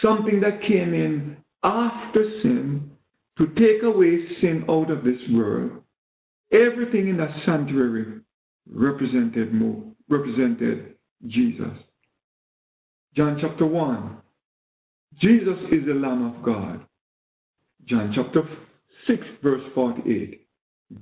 Something 0.00 0.40
that 0.40 0.62
came 0.62 0.94
in 0.94 1.36
after 1.62 2.40
sin 2.42 2.90
to 3.36 3.46
take 3.48 3.82
away 3.82 4.18
sin 4.40 4.64
out 4.68 4.90
of 4.90 5.04
this 5.04 5.20
world. 5.30 5.82
Everything 6.52 7.08
in 7.08 7.18
that 7.18 7.34
sanctuary 7.44 8.20
represented 8.66 9.52
represented 10.08 10.94
Jesus. 11.26 11.76
John 13.14 13.38
chapter 13.42 13.66
1. 13.66 14.21
Jesus 15.20 15.58
is 15.70 15.86
the 15.86 15.94
Lamb 15.94 16.34
of 16.34 16.44
God. 16.44 16.84
John 17.86 18.12
chapter 18.14 18.42
6, 19.06 19.20
verse 19.42 19.62
48. 19.74 20.46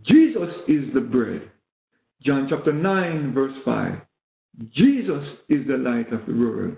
Jesus 0.06 0.48
is 0.68 0.92
the 0.94 1.00
bread. 1.00 1.50
John 2.22 2.46
chapter 2.48 2.72
9, 2.72 3.32
verse 3.34 3.54
5. 3.64 3.94
Jesus 4.74 5.24
is 5.48 5.66
the 5.66 5.76
light 5.76 6.12
of 6.12 6.26
the 6.26 6.34
world. 6.34 6.76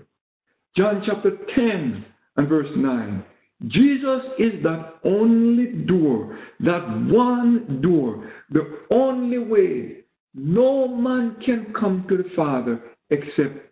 John 0.75 1.03
chapter 1.05 1.37
10 1.55 2.05
and 2.37 2.49
verse 2.49 2.69
9. 2.75 3.23
Jesus 3.67 4.21
is 4.39 4.63
that 4.63 4.95
only 5.05 5.67
door, 5.85 6.37
that 6.59 6.85
one 7.09 7.79
door, 7.81 8.29
the 8.51 8.79
only 8.91 9.37
way. 9.37 9.97
No 10.33 10.87
man 10.87 11.37
can 11.45 11.73
come 11.79 12.05
to 12.09 12.17
the 12.17 12.29
Father 12.35 12.81
except 13.09 13.69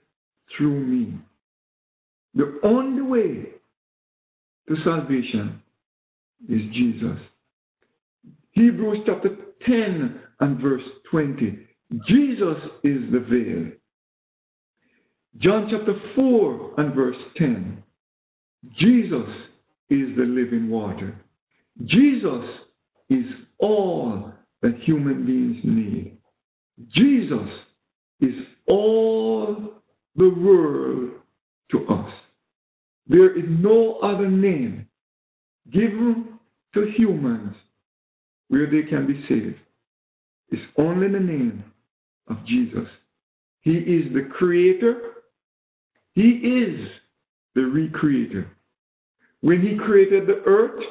through 0.56 0.80
me. 0.86 1.14
The 2.36 2.60
only 2.64 3.02
way 3.02 3.46
to 4.68 4.76
salvation 4.84 5.62
is 6.48 6.62
Jesus. 6.74 7.18
Hebrews 8.52 9.00
chapter 9.06 9.36
10 9.66 10.20
and 10.40 10.62
verse 10.62 10.84
20. 11.10 11.68
Jesus 12.08 12.58
is 12.84 13.12
the 13.12 13.26
veil. 13.30 13.72
John 15.40 15.68
chapter 15.70 15.94
4 16.16 16.74
and 16.78 16.94
verse 16.94 17.16
10. 17.38 17.84
Jesus 18.78 19.28
is 19.90 20.16
the 20.16 20.24
living 20.24 20.70
water. 20.70 21.16
Jesus 21.86 22.46
is 23.10 23.26
all 23.60 24.32
that 24.62 24.76
human 24.84 25.26
beings 25.26 25.58
need. 25.64 26.18
Jesus 26.94 27.50
is 28.20 28.36
all 28.68 29.74
the 30.16 30.30
world 30.30 31.12
to 31.72 31.88
us. 31.88 32.11
There 33.12 33.38
is 33.38 33.44
no 33.50 34.00
other 34.02 34.30
name 34.30 34.88
given 35.70 36.40
to 36.74 36.94
humans 36.96 37.54
where 38.48 38.68
they 38.68 38.88
can 38.90 39.06
be 39.06 39.22
saved. 39.28 39.60
It's 40.48 40.62
only 40.78 41.10
the 41.10 41.20
name 41.20 41.62
of 42.30 42.38
Jesus. 42.46 42.88
He 43.64 43.74
is 43.74 44.14
the 44.14 44.30
creator. 44.38 44.96
He 46.14 46.22
is 46.22 46.88
the 47.54 47.62
recreator. 47.62 48.48
When 49.42 49.60
he 49.60 49.78
created 49.78 50.26
the 50.26 50.42
earth, 50.46 50.82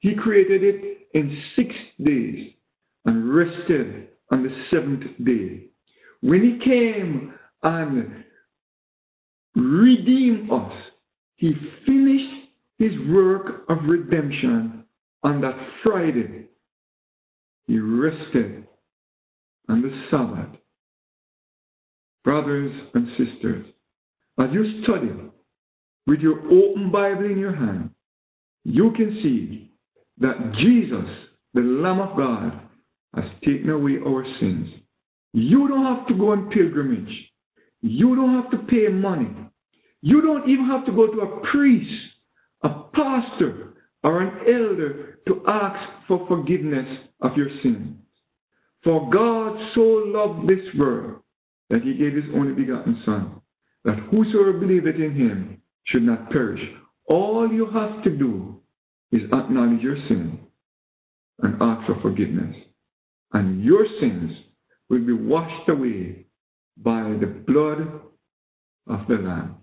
he 0.00 0.16
created 0.16 0.64
it 0.64 1.08
in 1.14 1.40
six 1.54 1.70
days 2.02 2.52
and 3.04 3.32
rested 3.32 4.08
on 4.32 4.42
the 4.42 4.64
seventh 4.72 5.04
day. 5.24 5.66
When 6.20 6.42
he 6.42 6.58
came 6.64 7.32
and 7.62 8.24
redeemed 9.54 10.50
us, 10.50 10.72
he 11.38 11.52
finished 11.86 12.50
his 12.78 12.92
work 13.08 13.64
of 13.68 13.78
redemption 13.88 14.84
on 15.22 15.40
that 15.40 15.56
Friday. 15.82 16.46
He 17.66 17.78
rested 17.78 18.66
on 19.68 19.82
the 19.82 19.90
Sabbath. 20.10 20.60
Brothers 22.24 22.72
and 22.94 23.08
sisters, 23.16 23.66
as 24.38 24.48
you 24.52 24.82
study 24.82 25.10
with 26.06 26.20
your 26.20 26.40
open 26.40 26.90
Bible 26.90 27.24
in 27.24 27.38
your 27.38 27.54
hand, 27.54 27.90
you 28.64 28.90
can 28.96 29.20
see 29.22 29.70
that 30.18 30.52
Jesus, 30.60 31.08
the 31.54 31.60
Lamb 31.60 32.00
of 32.00 32.16
God, 32.16 32.60
has 33.14 33.24
taken 33.44 33.70
away 33.70 33.98
our 34.04 34.24
sins. 34.40 34.68
You 35.32 35.68
don't 35.68 35.84
have 35.84 36.06
to 36.08 36.14
go 36.14 36.32
on 36.32 36.50
pilgrimage. 36.50 37.12
You 37.80 38.16
don't 38.16 38.42
have 38.42 38.50
to 38.50 38.58
pay 38.66 38.88
money. 38.88 39.30
You 40.02 40.22
don't 40.22 40.48
even 40.48 40.66
have 40.66 40.86
to 40.86 40.92
go 40.92 41.06
to 41.06 41.20
a 41.20 41.40
priest, 41.50 41.90
a 42.62 42.68
pastor, 42.94 43.74
or 44.04 44.22
an 44.22 44.38
elder 44.46 45.18
to 45.26 45.42
ask 45.46 46.06
for 46.06 46.26
forgiveness 46.28 46.86
of 47.20 47.36
your 47.36 47.48
sins. 47.62 47.96
For 48.84 49.10
God 49.10 49.58
so 49.74 49.80
loved 49.80 50.48
this 50.48 50.64
world 50.78 51.20
that 51.70 51.82
he 51.82 51.94
gave 51.94 52.14
his 52.14 52.24
only 52.34 52.54
begotten 52.54 53.02
Son, 53.04 53.40
that 53.84 53.98
whosoever 54.10 54.52
believeth 54.52 54.96
in 54.96 55.14
him 55.14 55.62
should 55.84 56.02
not 56.02 56.30
perish. 56.30 56.60
All 57.06 57.50
you 57.52 57.66
have 57.70 58.02
to 58.04 58.10
do 58.10 58.60
is 59.10 59.22
acknowledge 59.32 59.82
your 59.82 59.96
sin 60.08 60.38
and 61.40 61.60
ask 61.60 61.86
for 61.86 62.00
forgiveness. 62.00 62.54
And 63.32 63.62
your 63.64 63.84
sins 64.00 64.30
will 64.88 65.04
be 65.04 65.12
washed 65.12 65.68
away 65.68 66.26
by 66.76 67.02
the 67.20 67.26
blood 67.46 68.00
of 68.86 69.06
the 69.08 69.16
Lamb. 69.16 69.56